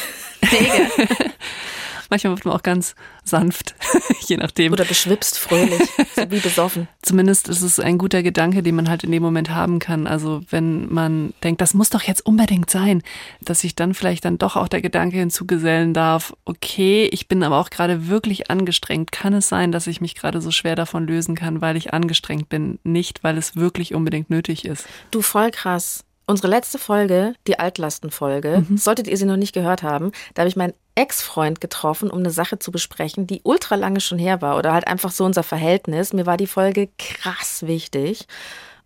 Manchmal 2.10 2.36
wird 2.36 2.46
man 2.46 2.54
auch 2.54 2.64
ganz 2.64 2.96
sanft, 3.24 3.76
je 4.28 4.38
nachdem. 4.38 4.74
Oder 4.74 4.86
beschwipst 4.86 5.38
fröhlich, 5.38 5.90
so 6.16 6.30
wie 6.32 6.40
besoffen. 6.40 6.88
Zumindest 7.02 7.50
ist 7.50 7.62
es 7.62 7.80
ein 7.80 7.98
guter 7.98 8.24
Gedanke, 8.24 8.64
den 8.64 8.76
man 8.76 8.90
halt 8.90 9.04
in 9.04 9.12
dem 9.12 9.24
Moment 9.24 9.50
haben 9.50 9.80
kann. 9.80 10.08
Also 10.08 10.42
wenn 10.50 10.92
man 10.94 11.34
denkt, 11.44 11.62
das 11.62 11.74
muss 11.74 11.90
doch 11.90 12.04
jetzt 12.04 12.26
unbedingt 12.26 12.70
sein, 12.70 13.02
dass 13.42 13.62
sich 13.62 13.76
dann 13.76 13.94
vielleicht 13.94 14.26
dann 14.26 14.38
doch 14.38 14.56
auch 14.56 14.68
der 14.68 14.82
Gedanke 14.82 15.18
hinzugesellen 15.18 15.94
darf, 15.94 16.34
okay, 16.46 17.10
ich 17.12 17.28
bin 17.28 17.44
aber 17.44 17.60
auch 17.60 17.70
gerade 17.70 18.08
wirklich 18.08 18.50
angestrengt. 18.50 19.12
Kann 19.12 19.34
es 19.34 19.50
sein, 19.50 19.72
dass 19.72 19.88
ich 19.88 20.02
mich 20.02 20.16
gerade 20.16 20.42
so 20.42 20.52
schwer 20.52 20.76
davon 20.76 21.08
lösen 21.08 21.36
kann, 21.36 21.62
weil 21.62 21.76
ich 21.76 21.94
angestrengt 21.94 22.50
bin, 22.50 22.80
nicht 22.84 23.24
weil 23.24 23.38
es 23.38 23.56
wirklich 23.56 23.94
unbedingt 23.94 24.30
nötig 24.30 24.66
ist? 24.66 24.86
Du 25.12 25.22
voll 25.22 25.52
krass. 25.52 26.05
Unsere 26.28 26.48
letzte 26.48 26.80
Folge, 26.80 27.36
die 27.46 27.60
Altlastenfolge, 27.60 28.66
mhm. 28.68 28.78
solltet 28.78 29.08
ihr 29.08 29.18
sie 29.18 29.26
noch 29.26 29.38
nicht 29.38 29.54
gehört 29.54 29.84
haben, 29.84 30.12
da 30.34 30.42
habe 30.42 30.50
ich 30.50 30.56
meinen 30.56 30.74
Ex-Freund 30.96 31.62
getroffen, 31.62 32.10
um 32.10 32.20
eine 32.20 32.32
Sache 32.32 32.58
zu 32.58 32.72
besprechen, 32.72 33.28
die 33.28 33.42
ultra 33.44 33.76
lange 33.76 34.00
schon 34.00 34.18
her 34.18 34.42
war 34.42 34.58
oder 34.58 34.74
halt 34.74 34.88
einfach 34.88 35.12
so 35.12 35.26
unser 35.26 35.44
Verhältnis. 35.44 36.14
Mir 36.14 36.26
war 36.26 36.38
die 36.38 36.48
Folge 36.48 36.90
krass 36.98 37.68
wichtig 37.68 38.28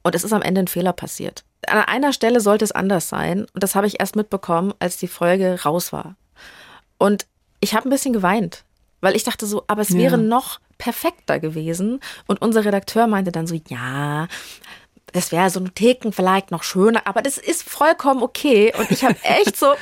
und 0.03 0.15
es 0.15 0.23
ist 0.23 0.33
am 0.33 0.41
Ende 0.41 0.61
ein 0.61 0.67
Fehler 0.67 0.91
passiert. 0.91 1.43
An 1.67 1.79
einer 1.79 2.13
Stelle 2.13 2.41
sollte 2.41 2.65
es 2.65 2.71
anders 2.71 3.09
sein 3.09 3.45
und 3.53 3.63
das 3.63 3.75
habe 3.75 3.87
ich 3.87 3.99
erst 3.99 4.15
mitbekommen, 4.15 4.73
als 4.79 4.97
die 4.97 5.07
Folge 5.07 5.61
raus 5.63 5.93
war. 5.93 6.15
Und 6.97 7.25
ich 7.61 7.73
habe 7.73 7.87
ein 7.87 7.91
bisschen 7.91 8.13
geweint, 8.13 8.63
weil 9.01 9.15
ich 9.15 9.23
dachte 9.23 9.45
so, 9.45 9.63
aber 9.67 9.81
es 9.81 9.93
wäre 9.93 10.17
ja. 10.17 10.21
noch 10.23 10.59
perfekter 10.79 11.39
gewesen. 11.39 11.99
Und 12.25 12.41
unser 12.41 12.65
Redakteur 12.65 13.05
meinte 13.05 13.31
dann 13.31 13.45
so, 13.45 13.55
ja, 13.67 14.27
das 15.13 15.31
wäre 15.31 15.49
so 15.49 15.59
ein 15.59 15.73
Theken 15.73 16.11
vielleicht 16.11 16.51
noch 16.51 16.63
schöner, 16.63 17.01
aber 17.05 17.21
das 17.21 17.37
ist 17.37 17.63
vollkommen 17.63 18.21
okay. 18.23 18.73
Und 18.77 18.91
ich 18.91 19.03
habe 19.03 19.15
echt 19.23 19.57
so, 19.57 19.73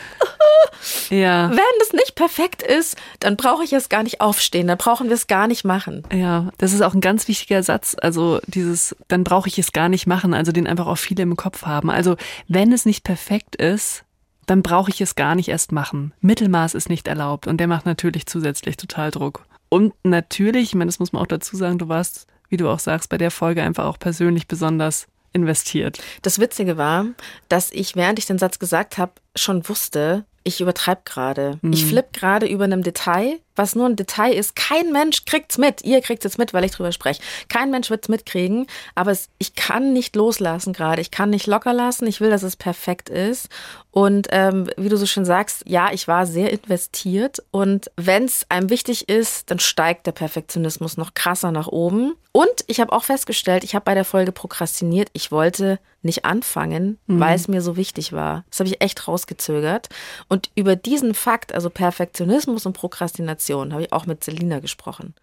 ja. 1.09 1.49
wenn 1.49 1.79
das 1.79 1.93
nicht 1.93 2.15
perfekt 2.15 2.61
ist, 2.61 2.97
dann 3.19 3.37
brauche 3.37 3.63
ich 3.63 3.73
es 3.73 3.89
gar 3.89 4.03
nicht 4.03 4.21
aufstehen, 4.21 4.67
dann 4.67 4.77
brauchen 4.77 5.07
wir 5.07 5.15
es 5.15 5.27
gar 5.27 5.47
nicht 5.47 5.63
machen. 5.63 6.03
Ja, 6.13 6.49
das 6.57 6.73
ist 6.73 6.81
auch 6.81 6.93
ein 6.93 7.01
ganz 7.01 7.27
wichtiger 7.27 7.63
Satz. 7.63 7.95
Also 7.99 8.39
dieses, 8.47 8.95
dann 9.07 9.23
brauche 9.23 9.47
ich 9.47 9.59
es 9.59 9.71
gar 9.71 9.89
nicht 9.89 10.07
machen, 10.07 10.33
also 10.33 10.51
den 10.51 10.67
einfach 10.67 10.87
auch 10.87 10.97
viele 10.97 11.23
im 11.23 11.35
Kopf 11.35 11.65
haben. 11.65 11.89
Also 11.89 12.15
wenn 12.47 12.71
es 12.71 12.85
nicht 12.85 13.03
perfekt 13.03 13.55
ist, 13.55 14.03
dann 14.47 14.63
brauche 14.63 14.89
ich 14.89 15.01
es 15.01 15.15
gar 15.15 15.35
nicht 15.35 15.49
erst 15.49 15.71
machen. 15.71 16.13
Mittelmaß 16.21 16.73
ist 16.73 16.89
nicht 16.89 17.07
erlaubt 17.07 17.47
und 17.47 17.57
der 17.57 17.67
macht 17.67 17.85
natürlich 17.85 18.25
zusätzlich 18.25 18.77
total 18.77 19.11
Druck. 19.11 19.45
Und 19.69 19.93
natürlich, 20.03 20.69
ich 20.69 20.75
meine, 20.75 20.87
das 20.87 20.99
muss 20.99 21.11
man 21.11 21.21
auch 21.21 21.27
dazu 21.27 21.57
sagen, 21.57 21.77
du 21.77 21.89
warst, 21.89 22.27
wie 22.49 22.57
du 22.57 22.69
auch 22.69 22.79
sagst, 22.79 23.09
bei 23.09 23.17
der 23.17 23.31
Folge 23.31 23.61
einfach 23.61 23.85
auch 23.85 23.99
persönlich 23.99 24.47
besonders 24.47 25.07
investiert. 25.37 25.99
Das 26.21 26.39
Witzige 26.39 26.77
war, 26.77 27.05
dass 27.47 27.71
ich, 27.71 27.95
während 27.95 28.19
ich 28.19 28.25
den 28.25 28.37
Satz 28.37 28.59
gesagt 28.59 28.97
habe, 28.97 29.13
schon 29.35 29.67
wusste, 29.69 30.25
ich 30.43 30.61
übertreibe 30.61 31.01
gerade. 31.05 31.59
Mhm. 31.61 31.73
Ich 31.73 31.85
flippe 31.85 32.17
gerade 32.17 32.47
über 32.47 32.65
einem 32.65 32.83
Detail, 32.83 33.39
was 33.57 33.75
nur 33.75 33.87
ein 33.87 33.95
Detail 33.95 34.33
ist. 34.33 34.55
Kein 34.55 34.91
Mensch 34.91 35.25
kriegt's 35.25 35.57
mit. 35.57 35.83
Ihr 35.83 36.01
kriegt 36.01 36.25
es 36.25 36.37
mit, 36.37 36.53
weil 36.53 36.63
ich 36.63 36.71
drüber 36.71 36.91
spreche. 36.91 37.21
Kein 37.49 37.71
Mensch 37.71 37.89
wird's 37.89 38.09
mitkriegen, 38.09 38.67
aber 38.95 39.11
es, 39.11 39.29
ich 39.37 39.55
kann 39.55 39.93
nicht 39.93 40.15
loslassen 40.15 40.73
gerade. 40.73 41.01
Ich 41.01 41.11
kann 41.11 41.29
nicht 41.29 41.47
locker 41.47 41.73
lassen. 41.73 42.07
Ich 42.07 42.21
will, 42.21 42.29
dass 42.29 42.43
es 42.43 42.55
perfekt 42.55 43.09
ist. 43.09 43.49
Und 43.97 44.27
ähm, 44.29 44.69
wie 44.77 44.89
du 44.89 44.97
so 44.97 45.07
schön 45.07 45.25
sagst, 45.25 45.63
ja, 45.65 45.91
ich 45.91 46.07
war 46.07 46.27
sehr 46.27 46.51
investiert. 46.51 47.41
Und 47.49 47.89
wenn 47.95 48.25
es 48.25 48.45
einem 48.49 48.69
wichtig 48.69 49.09
ist, 49.09 49.49
dann 49.49 49.57
steigt 49.57 50.05
der 50.05 50.11
Perfektionismus 50.11 50.97
noch 50.97 51.15
krasser 51.15 51.51
nach 51.51 51.67
oben. 51.67 52.13
Und 52.31 52.63
ich 52.67 52.79
habe 52.79 52.91
auch 52.91 53.03
festgestellt, 53.03 53.63
ich 53.63 53.73
habe 53.73 53.85
bei 53.85 53.95
der 53.95 54.05
Folge 54.05 54.31
prokrastiniert. 54.31 55.09
Ich 55.13 55.31
wollte 55.31 55.79
nicht 56.03 56.25
anfangen, 56.25 56.99
mhm. 57.07 57.19
weil 57.19 57.35
es 57.35 57.47
mir 57.47 57.63
so 57.63 57.75
wichtig 57.75 58.13
war. 58.13 58.45
Das 58.51 58.59
habe 58.59 58.69
ich 58.69 58.81
echt 58.81 59.07
rausgezögert. 59.07 59.89
Und 60.27 60.51
über 60.53 60.75
diesen 60.75 61.15
Fakt, 61.15 61.51
also 61.51 61.71
Perfektionismus 61.71 62.67
und 62.67 62.73
Prokrastination, 62.73 63.46
habe 63.55 63.83
ich 63.83 63.93
auch 63.93 64.05
mit 64.05 64.23
Selina 64.23 64.59
gesprochen. 64.59 65.13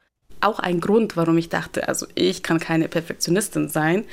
Auch 0.41 0.59
ein 0.59 0.81
Grund, 0.81 1.17
warum 1.17 1.39
ich 1.39 1.49
dachte, 1.49 1.89
also 1.89 2.07
ich 2.15 2.43
kann 2.43 2.61
keine 2.61 2.89
Perfektionistin 2.89 3.69
sein, 3.69 4.05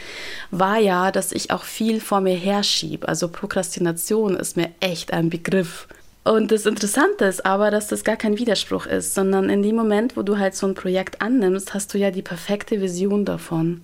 war 0.50 0.78
ja, 0.78 1.12
dass 1.12 1.32
ich 1.32 1.52
auch 1.52 1.64
viel 1.64 2.00
vor 2.00 2.22
mir 2.22 2.36
herschiebe. 2.36 3.08
Also 3.08 3.28
Prokrastination 3.28 4.38
ist 4.38 4.56
mir 4.56 4.70
echt 4.80 5.12
ein 5.12 5.30
Begriff. 5.30 5.88
Und 6.24 6.52
das 6.52 6.66
Interessante 6.66 7.26
ist 7.26 7.46
aber, 7.46 7.72
dass 7.72 7.88
das 7.88 8.04
gar 8.04 8.16
kein 8.16 8.38
Widerspruch 8.38 8.86
ist, 8.86 9.16
sondern 9.16 9.50
in 9.50 9.64
dem 9.64 9.76
Moment, 9.76 10.16
wo 10.16 10.22
du 10.22 10.38
halt 10.38 10.56
so 10.56 10.68
ein 10.68 10.76
Projekt 10.76 11.22
annimmst, 11.22 11.74
hast 11.74 11.94
du 11.94 11.98
ja 11.98 12.12
die 12.12 12.22
perfekte 12.22 12.80
Vision 12.80 13.26
davon. 13.26 13.82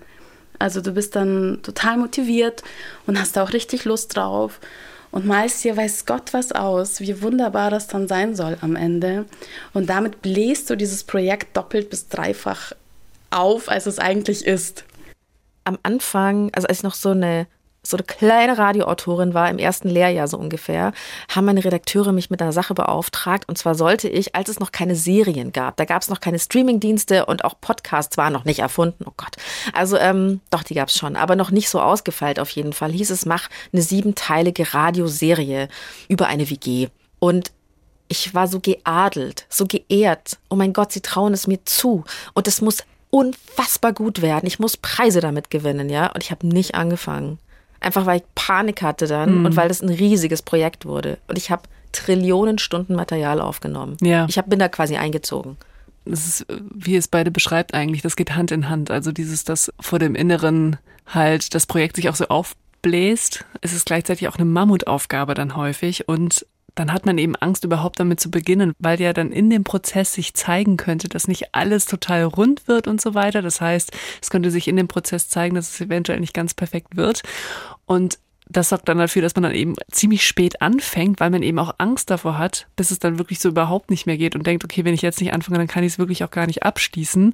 Also 0.59 0.81
du 0.81 0.91
bist 0.91 1.15
dann 1.15 1.59
total 1.63 1.97
motiviert 1.97 2.63
und 3.07 3.19
hast 3.19 3.35
da 3.35 3.43
auch 3.43 3.53
richtig 3.53 3.85
Lust 3.85 4.15
drauf 4.15 4.59
und 5.11 5.25
malst 5.25 5.63
dir 5.63 5.75
weiß 5.77 6.05
Gott 6.05 6.33
was 6.33 6.51
aus, 6.51 6.99
wie 6.99 7.21
wunderbar 7.21 7.69
das 7.69 7.87
dann 7.87 8.07
sein 8.07 8.35
soll 8.35 8.57
am 8.61 8.75
Ende. 8.75 9.25
Und 9.73 9.89
damit 9.89 10.21
bläst 10.21 10.69
du 10.69 10.75
dieses 10.75 11.03
Projekt 11.03 11.55
doppelt 11.55 11.89
bis 11.89 12.07
dreifach 12.07 12.73
auf, 13.29 13.69
als 13.69 13.85
es 13.85 13.99
eigentlich 13.99 14.45
ist. 14.45 14.83
Am 15.63 15.77
Anfang, 15.83 16.49
also 16.53 16.67
als 16.67 16.79
ich 16.79 16.83
noch 16.83 16.95
so 16.95 17.09
eine 17.09 17.47
so 17.89 17.97
eine 17.97 18.05
kleine 18.05 18.57
Radioautorin 18.57 19.33
war 19.33 19.49
im 19.49 19.57
ersten 19.57 19.89
Lehrjahr 19.89 20.27
so 20.27 20.37
ungefähr, 20.37 20.93
haben 21.33 21.45
meine 21.45 21.63
Redakteure 21.63 22.11
mich 22.11 22.29
mit 22.29 22.41
einer 22.41 22.53
Sache 22.53 22.73
beauftragt. 22.73 23.47
Und 23.47 23.57
zwar 23.57 23.75
sollte 23.75 24.09
ich, 24.09 24.35
als 24.35 24.49
es 24.49 24.59
noch 24.59 24.71
keine 24.71 24.95
Serien 24.95 25.51
gab, 25.51 25.77
da 25.77 25.85
gab 25.85 26.01
es 26.01 26.09
noch 26.09 26.19
keine 26.19 26.39
Streamingdienste 26.39 27.25
und 27.25 27.45
auch 27.45 27.55
Podcasts 27.59 28.17
waren 28.17 28.33
noch 28.33 28.45
nicht 28.45 28.59
erfunden. 28.59 29.05
Oh 29.07 29.13
Gott. 29.15 29.35
Also 29.73 29.97
ähm, 29.97 30.41
doch, 30.49 30.63
die 30.63 30.75
gab 30.75 30.89
es 30.89 30.97
schon, 30.97 31.15
aber 31.15 31.35
noch 31.35 31.51
nicht 31.51 31.69
so 31.69 31.81
ausgefeilt 31.81 32.39
auf 32.39 32.49
jeden 32.51 32.73
Fall. 32.73 32.91
Hieß 32.91 33.09
es, 33.09 33.25
mach 33.25 33.49
eine 33.71 33.81
siebenteilige 33.81 34.73
Radioserie 34.73 35.69
über 36.07 36.27
eine 36.27 36.49
WG. 36.49 36.89
Und 37.19 37.51
ich 38.09 38.33
war 38.33 38.47
so 38.47 38.59
geadelt, 38.59 39.45
so 39.49 39.65
geehrt. 39.65 40.37
Oh 40.49 40.55
mein 40.55 40.73
Gott, 40.73 40.91
sie 40.91 41.01
trauen 41.01 41.33
es 41.33 41.47
mir 41.47 41.63
zu. 41.65 42.03
Und 42.33 42.47
es 42.47 42.61
muss 42.61 42.83
unfassbar 43.09 43.93
gut 43.93 44.21
werden. 44.21 44.47
Ich 44.47 44.59
muss 44.59 44.77
Preise 44.77 45.21
damit 45.21 45.49
gewinnen, 45.49 45.89
ja. 45.89 46.07
Und 46.07 46.23
ich 46.23 46.31
habe 46.31 46.47
nicht 46.47 46.75
angefangen. 46.75 47.39
Einfach 47.79 48.05
weil 48.05 48.17
ich 48.17 48.23
Panik 48.35 48.81
hatte 48.81 49.07
dann 49.07 49.39
mhm. 49.39 49.45
und 49.45 49.55
weil 49.55 49.67
das 49.67 49.81
ein 49.81 49.89
riesiges 49.89 50.41
Projekt 50.41 50.85
wurde. 50.85 51.17
Und 51.27 51.37
ich 51.37 51.51
habe 51.51 51.63
Trillionen 51.91 52.57
Stunden 52.57 52.95
Material 52.95 53.41
aufgenommen. 53.41 53.97
Ja. 54.01 54.25
Ich 54.29 54.37
hab, 54.37 54.49
bin 54.49 54.59
da 54.59 54.67
quasi 54.67 54.97
eingezogen. 54.97 55.57
Das 56.05 56.25
ist, 56.25 56.45
wie 56.73 56.95
es 56.95 57.07
beide 57.07 57.31
beschreibt 57.31 57.73
eigentlich, 57.73 58.01
das 58.01 58.15
geht 58.15 58.35
Hand 58.35 58.51
in 58.51 58.69
Hand. 58.69 58.91
Also 58.91 59.11
dieses, 59.11 59.43
das 59.43 59.71
vor 59.79 59.99
dem 59.99 60.15
Inneren 60.15 60.77
halt 61.07 61.53
das 61.55 61.65
Projekt 61.65 61.95
sich 61.95 62.09
auch 62.09 62.15
so 62.15 62.27
aufbläst. 62.27 63.45
Es 63.61 63.73
ist 63.73 63.85
gleichzeitig 63.85 64.27
auch 64.27 64.35
eine 64.35 64.45
Mammutaufgabe 64.45 65.33
dann 65.33 65.55
häufig 65.55 66.07
und 66.07 66.45
dann 66.77 66.93
hat 66.93 67.05
man 67.05 67.17
eben 67.17 67.35
Angst, 67.35 67.63
überhaupt 67.63 67.99
damit 67.99 68.19
zu 68.19 68.29
beginnen, 68.29 68.73
weil 68.79 69.01
ja 69.01 69.11
dann 69.11 69.31
in 69.31 69.49
dem 69.49 69.63
Prozess 69.63 70.13
sich 70.13 70.33
zeigen 70.33 70.77
könnte, 70.77 71.09
dass 71.09 71.27
nicht 71.27 71.53
alles 71.55 71.85
total 71.85 72.23
rund 72.23 72.67
wird 72.67 72.87
und 72.87 73.01
so 73.01 73.15
weiter. 73.15 73.41
Das 73.41 73.59
heißt, 73.59 73.91
es 74.21 74.29
könnte 74.29 74.51
sich 74.51 74.67
in 74.67 74.75
dem 74.75 74.87
Prozess 74.87 75.27
zeigen, 75.27 75.55
dass 75.55 75.71
es 75.71 75.81
eventuell 75.81 76.19
nicht 76.19 76.33
ganz 76.33 76.53
perfekt 76.53 76.95
wird. 76.95 77.23
Und 77.85 78.19
das 78.49 78.69
sorgt 78.69 78.87
dann 78.87 78.99
dafür, 78.99 79.21
dass 79.21 79.35
man 79.35 79.43
dann 79.43 79.55
eben 79.55 79.73
ziemlich 79.91 80.25
spät 80.25 80.61
anfängt, 80.61 81.19
weil 81.19 81.31
man 81.31 81.43
eben 81.43 81.59
auch 81.59 81.75
Angst 81.79 82.09
davor 82.09 82.37
hat, 82.37 82.67
bis 82.75 82.91
es 82.91 82.99
dann 82.99 83.17
wirklich 83.17 83.39
so 83.39 83.49
überhaupt 83.49 83.89
nicht 83.89 84.05
mehr 84.05 84.17
geht 84.17 84.35
und 84.35 84.47
denkt, 84.47 84.63
okay, 84.63 84.85
wenn 84.85 84.93
ich 84.93 85.01
jetzt 85.01 85.19
nicht 85.19 85.33
anfange, 85.33 85.57
dann 85.57 85.67
kann 85.67 85.83
ich 85.83 85.93
es 85.93 85.99
wirklich 85.99 86.23
auch 86.23 86.31
gar 86.31 86.47
nicht 86.47 86.63
abschließen. 86.63 87.33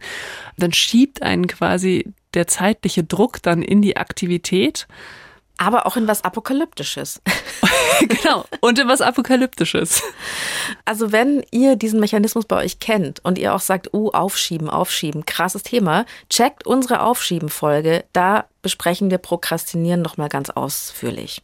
Dann 0.58 0.73
schiebt 0.73 1.21
einen 1.21 1.47
quasi 1.47 2.13
der 2.34 2.47
zeitliche 2.47 3.03
Druck 3.03 3.41
dann 3.43 3.62
in 3.62 3.82
die 3.82 3.97
Aktivität. 3.97 4.88
Aber 5.57 5.85
auch 5.85 5.97
in 5.97 6.07
was 6.07 6.23
Apokalyptisches. 6.23 7.21
genau, 7.99 8.45
und 8.59 8.79
in 8.79 8.87
was 8.87 9.01
Apokalyptisches. 9.01 10.01
Also 10.85 11.11
wenn 11.11 11.43
ihr 11.51 11.75
diesen 11.75 11.99
Mechanismus 11.99 12.45
bei 12.45 12.57
euch 12.57 12.79
kennt 12.79 13.23
und 13.23 13.37
ihr 13.37 13.53
auch 13.53 13.59
sagt, 13.59 13.93
uh, 13.93 14.09
aufschieben, 14.11 14.69
aufschieben, 14.69 15.25
krasses 15.25 15.63
Thema, 15.63 16.05
checkt 16.29 16.65
unsere 16.65 17.01
Aufschieben-Folge. 17.01 18.03
Da 18.13 18.45
besprechen 18.61 19.11
wir 19.11 19.19
Prokrastinieren 19.19 20.01
nochmal 20.01 20.29
ganz 20.29 20.49
ausführlich. 20.49 21.41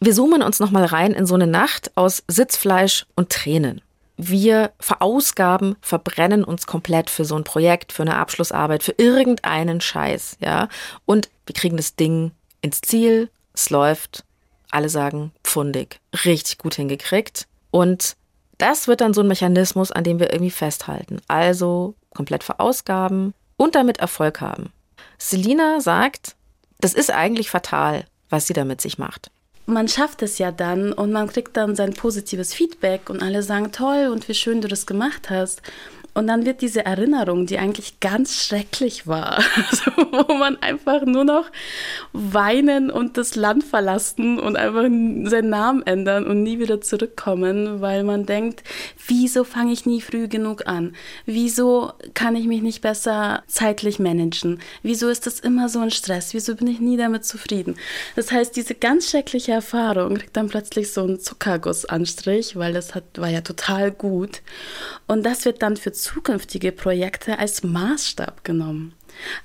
Wir 0.00 0.12
zoomen 0.12 0.42
uns 0.42 0.58
nochmal 0.58 0.84
rein 0.84 1.12
in 1.12 1.26
so 1.26 1.34
eine 1.34 1.46
Nacht 1.46 1.92
aus 1.96 2.24
Sitzfleisch 2.26 3.06
und 3.14 3.30
Tränen. 3.30 3.82
Wir 4.16 4.72
verausgaben, 4.78 5.76
verbrennen 5.80 6.44
uns 6.44 6.66
komplett 6.66 7.08
für 7.08 7.24
so 7.24 7.36
ein 7.36 7.44
Projekt, 7.44 7.92
für 7.92 8.02
eine 8.02 8.16
Abschlussarbeit, 8.16 8.82
für 8.82 8.94
irgendeinen 8.98 9.80
Scheiß, 9.80 10.38
ja. 10.40 10.68
Und 11.06 11.30
wir 11.46 11.54
kriegen 11.54 11.76
das 11.76 11.96
Ding 11.96 12.32
ins 12.62 12.80
Ziel, 12.80 13.28
es 13.54 13.70
läuft, 13.70 14.24
alle 14.70 14.88
sagen 14.88 15.32
pfundig, 15.44 16.00
richtig 16.24 16.58
gut 16.58 16.74
hingekriegt. 16.74 17.46
Und 17.70 18.16
das 18.58 18.88
wird 18.88 19.00
dann 19.00 19.12
so 19.12 19.20
ein 19.20 19.28
Mechanismus, 19.28 19.92
an 19.92 20.04
dem 20.04 20.18
wir 20.18 20.32
irgendwie 20.32 20.50
festhalten. 20.50 21.20
Also 21.28 21.94
komplett 22.14 22.42
verausgaben 22.42 23.34
und 23.56 23.74
damit 23.74 23.98
Erfolg 23.98 24.40
haben. 24.40 24.72
Selina 25.18 25.80
sagt, 25.80 26.36
das 26.80 26.94
ist 26.94 27.10
eigentlich 27.10 27.50
fatal, 27.50 28.04
was 28.30 28.46
sie 28.46 28.54
damit 28.54 28.80
sich 28.80 28.98
macht. 28.98 29.30
Man 29.66 29.86
schafft 29.88 30.22
es 30.22 30.38
ja 30.38 30.50
dann 30.50 30.92
und 30.92 31.12
man 31.12 31.28
kriegt 31.28 31.56
dann 31.56 31.76
sein 31.76 31.94
positives 31.94 32.52
Feedback 32.52 33.08
und 33.08 33.22
alle 33.22 33.42
sagen 33.42 33.70
toll 33.70 34.10
und 34.12 34.28
wie 34.28 34.34
schön 34.34 34.60
du 34.60 34.68
das 34.68 34.86
gemacht 34.86 35.30
hast. 35.30 35.62
Und 36.14 36.26
dann 36.26 36.44
wird 36.44 36.60
diese 36.60 36.84
Erinnerung, 36.84 37.46
die 37.46 37.58
eigentlich 37.58 38.00
ganz 38.00 38.44
schrecklich 38.44 39.06
war, 39.06 39.38
also 39.70 39.90
wo 39.96 40.34
man 40.34 40.60
einfach 40.60 41.02
nur 41.06 41.24
noch 41.24 41.46
weinen 42.12 42.90
und 42.90 43.16
das 43.16 43.34
Land 43.34 43.64
verlassen 43.64 44.38
und 44.38 44.56
einfach 44.56 44.82
seinen 44.82 45.48
Namen 45.48 45.82
ändern 45.86 46.26
und 46.26 46.42
nie 46.42 46.58
wieder 46.58 46.82
zurückkommen, 46.82 47.80
weil 47.80 48.04
man 48.04 48.26
denkt, 48.26 48.62
wieso 49.06 49.44
fange 49.44 49.72
ich 49.72 49.86
nie 49.86 50.02
früh 50.02 50.28
genug 50.28 50.66
an? 50.66 50.94
Wieso 51.24 51.92
kann 52.12 52.36
ich 52.36 52.46
mich 52.46 52.60
nicht 52.60 52.82
besser 52.82 53.42
zeitlich 53.46 53.98
managen? 53.98 54.60
Wieso 54.82 55.08
ist 55.08 55.26
das 55.26 55.40
immer 55.40 55.70
so 55.70 55.80
ein 55.80 55.90
Stress? 55.90 56.34
Wieso 56.34 56.56
bin 56.56 56.66
ich 56.66 56.80
nie 56.80 56.98
damit 56.98 57.24
zufrieden? 57.24 57.76
Das 58.16 58.30
heißt, 58.30 58.54
diese 58.54 58.74
ganz 58.74 59.08
schreckliche 59.08 59.52
Erfahrung 59.52 60.16
kriegt 60.16 60.36
dann 60.36 60.48
plötzlich 60.48 60.92
so 60.92 61.02
einen 61.04 61.20
Zuckergussanstrich, 61.20 62.56
weil 62.56 62.74
das 62.74 62.94
hat, 62.94 63.04
war 63.16 63.30
ja 63.30 63.40
total 63.40 63.90
gut. 63.90 64.42
Und 65.06 65.24
das 65.24 65.46
wird 65.46 65.62
dann 65.62 65.76
für 65.76 65.92
zukünftige 66.02 66.72
Projekte 66.72 67.38
als 67.38 67.62
Maßstab 67.62 68.44
genommen. 68.44 68.94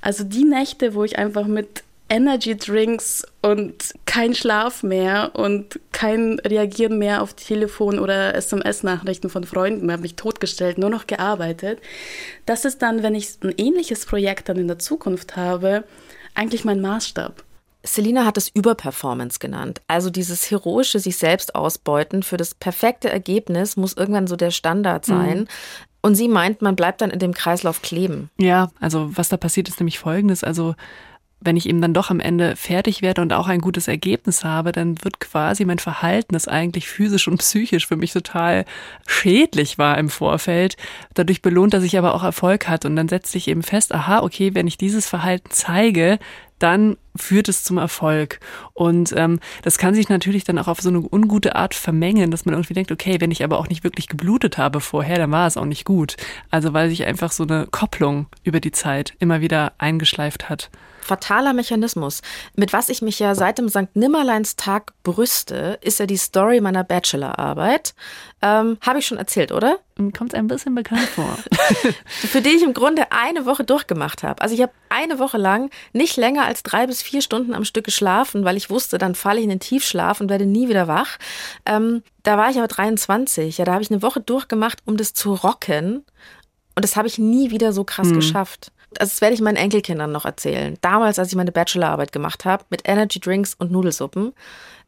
Also 0.01 0.23
die 0.23 0.43
Nächte, 0.43 0.95
wo 0.95 1.03
ich 1.03 1.17
einfach 1.17 1.45
mit 1.45 1.83
Energy 2.09 2.55
Drinks 2.55 3.25
und 3.41 3.93
kein 4.05 4.33
Schlaf 4.33 4.81
mehr 4.81 5.31
und 5.33 5.79
kein 5.91 6.39
Reagieren 6.39 6.97
mehr 6.97 7.21
auf 7.21 7.33
Telefon 7.33 7.99
oder 7.99 8.33
SMS-Nachrichten 8.35 9.29
von 9.29 9.43
Freunden, 9.43 9.91
habe 9.91 10.03
mich 10.03 10.15
totgestellt, 10.15 10.77
nur 10.77 10.89
noch 10.89 11.07
gearbeitet. 11.07 11.79
Das 12.45 12.65
ist 12.65 12.81
dann, 12.81 13.03
wenn 13.03 13.15
ich 13.15 13.37
ein 13.43 13.53
ähnliches 13.57 14.05
Projekt 14.05 14.47
dann 14.47 14.57
in 14.57 14.67
der 14.67 14.79
Zukunft 14.79 15.35
habe, 15.35 15.83
eigentlich 16.33 16.63
mein 16.63 16.79
Maßstab. 16.79 17.43
Selina 17.83 18.25
hat 18.25 18.37
es 18.37 18.49
Überperformance 18.49 19.39
genannt. 19.39 19.81
Also 19.87 20.09
dieses 20.09 20.51
heroische 20.51 20.99
sich 20.99 21.17
selbst 21.17 21.55
ausbeuten 21.55 22.21
für 22.21 22.37
das 22.37 22.53
perfekte 22.53 23.09
Ergebnis 23.09 23.77
muss 23.77 23.93
irgendwann 23.93 24.27
so 24.27 24.35
der 24.35 24.51
Standard 24.51 25.05
sein. 25.05 25.39
Mhm. 25.39 25.47
Und 26.01 26.15
sie 26.15 26.27
meint, 26.27 26.61
man 26.61 26.75
bleibt 26.75 27.01
dann 27.01 27.09
in 27.09 27.19
dem 27.19 27.33
Kreislauf 27.33 27.81
kleben. 27.81 28.29
Ja, 28.37 28.69
also 28.79 29.09
was 29.17 29.29
da 29.29 29.37
passiert 29.37 29.67
ist 29.67 29.79
nämlich 29.79 29.99
folgendes. 29.99 30.43
Also 30.43 30.75
wenn 31.39 31.57
ich 31.57 31.69
eben 31.69 31.81
dann 31.81 31.93
doch 31.93 32.09
am 32.09 32.19
Ende 32.19 32.55
fertig 32.55 33.01
werde 33.01 33.21
und 33.21 33.31
auch 33.31 33.47
ein 33.47 33.61
gutes 33.61 33.87
Ergebnis 33.87 34.43
habe, 34.43 34.71
dann 34.71 35.03
wird 35.03 35.19
quasi 35.19 35.65
mein 35.65 35.77
Verhalten, 35.77 36.33
das 36.33 36.47
eigentlich 36.47 36.87
physisch 36.87 37.27
und 37.27 37.37
psychisch 37.37 37.87
für 37.87 37.95
mich 37.95 38.11
total 38.11 38.65
schädlich 39.05 39.77
war 39.77 39.97
im 39.97 40.09
Vorfeld, 40.09 40.77
dadurch 41.13 41.43
belohnt, 41.43 41.73
dass 41.73 41.83
ich 41.83 41.97
aber 41.97 42.15
auch 42.15 42.23
Erfolg 42.23 42.67
hatte. 42.67 42.87
Und 42.87 42.95
dann 42.95 43.07
setzt 43.07 43.31
sich 43.31 43.47
eben 43.47 43.61
fest, 43.61 43.93
aha, 43.93 44.23
okay, 44.23 44.55
wenn 44.55 44.67
ich 44.67 44.77
dieses 44.77 45.07
Verhalten 45.07 45.49
zeige, 45.51 46.17
dann 46.59 46.97
führt 47.15 47.49
es 47.49 47.63
zum 47.63 47.77
Erfolg. 47.77 48.39
Und 48.73 49.13
ähm, 49.15 49.39
das 49.63 49.77
kann 49.77 49.93
sich 49.93 50.09
natürlich 50.09 50.43
dann 50.43 50.59
auch 50.59 50.67
auf 50.67 50.81
so 50.81 50.89
eine 50.89 50.99
ungute 50.99 51.55
Art 51.55 51.73
vermengen, 51.73 52.31
dass 52.31 52.45
man 52.45 52.53
irgendwie 52.53 52.73
denkt, 52.73 52.91
okay, 52.91 53.17
wenn 53.19 53.31
ich 53.31 53.43
aber 53.43 53.59
auch 53.59 53.69
nicht 53.69 53.83
wirklich 53.83 54.07
geblutet 54.07 54.57
habe 54.57 54.81
vorher, 54.81 55.17
dann 55.17 55.31
war 55.31 55.47
es 55.47 55.57
auch 55.57 55.65
nicht 55.65 55.85
gut. 55.85 56.17
Also 56.49 56.73
weil 56.73 56.89
sich 56.89 57.05
einfach 57.05 57.31
so 57.31 57.43
eine 57.43 57.67
Kopplung 57.69 58.27
über 58.43 58.59
die 58.59 58.71
Zeit 58.71 59.13
immer 59.19 59.41
wieder 59.41 59.73
eingeschleift 59.77 60.49
hat 60.49 60.69
fataler 61.07 61.53
Mechanismus. 61.53 62.21
Mit 62.55 62.73
was 62.73 62.89
ich 62.89 63.01
mich 63.01 63.19
ja 63.19 63.33
seit 63.33 63.57
dem 63.57 63.69
St. 63.69 63.95
Nimmerleinstag 63.95 64.93
brüste, 65.03 65.79
ist 65.81 65.99
ja 65.99 66.05
die 66.05 66.17
Story 66.17 66.61
meiner 66.61 66.83
Bachelorarbeit. 66.83 67.95
Ähm, 68.41 68.77
Habe 68.81 68.99
ich 68.99 69.07
schon 69.07 69.17
erzählt, 69.17 69.51
oder? 69.51 69.79
Kommt 70.15 70.35
ein 70.35 70.47
bisschen 70.47 70.75
bekannt 70.75 71.07
vor. 71.15 71.37
Für 72.05 72.41
die 72.41 72.49
ich 72.49 72.61
im 72.61 72.73
Grunde 72.73 73.11
eine 73.11 73.45
Woche 73.45 73.63
durchgemacht 73.63 74.21
habe. 74.21 74.41
Also 74.41 74.53
ich 74.53 74.61
habe 74.61 74.73
eine 74.89 75.17
Woche 75.17 75.37
lang 75.37 75.71
nicht 75.93 76.17
länger 76.17 76.45
als 76.45 76.61
drei 76.61 76.85
bis 76.85 77.01
vier 77.01 77.21
Stunden 77.21 77.55
am 77.55 77.65
Stück 77.65 77.85
geschlafen, 77.85 78.43
weil 78.43 78.57
ich 78.57 78.69
wusste, 78.69 78.97
dann 78.97 79.15
falle 79.15 79.39
ich 79.39 79.43
in 79.43 79.49
den 79.49 79.59
Tiefschlaf 79.59 80.21
und 80.21 80.29
werde 80.29 80.45
nie 80.45 80.69
wieder 80.69 80.87
wach. 80.87 81.17
Ähm, 81.65 82.03
da 82.23 82.37
war 82.37 82.49
ich 82.49 82.57
aber 82.57 82.67
23. 82.67 83.57
Ja, 83.57 83.65
da 83.65 83.73
habe 83.73 83.81
ich 83.81 83.89
eine 83.89 84.01
Woche 84.01 84.19
durchgemacht, 84.19 84.79
um 84.85 84.97
das 84.97 85.13
zu 85.13 85.33
rocken. 85.33 86.05
Und 86.75 86.83
das 86.83 86.95
habe 86.95 87.07
ich 87.07 87.17
nie 87.17 87.49
wieder 87.49 87.73
so 87.73 87.83
krass 87.83 88.09
hm. 88.09 88.15
geschafft. 88.15 88.71
Also 88.99 89.11
das 89.11 89.21
werde 89.21 89.35
ich 89.35 89.41
meinen 89.41 89.57
Enkelkindern 89.57 90.11
noch 90.11 90.25
erzählen. 90.25 90.77
Damals, 90.81 91.19
als 91.19 91.29
ich 91.29 91.35
meine 91.35 91.51
Bachelorarbeit 91.51 92.11
gemacht 92.11 92.45
habe, 92.45 92.65
mit 92.69 92.81
Energy 92.85 93.19
Drinks 93.19 93.53
und 93.53 93.71
Nudelsuppen, 93.71 94.33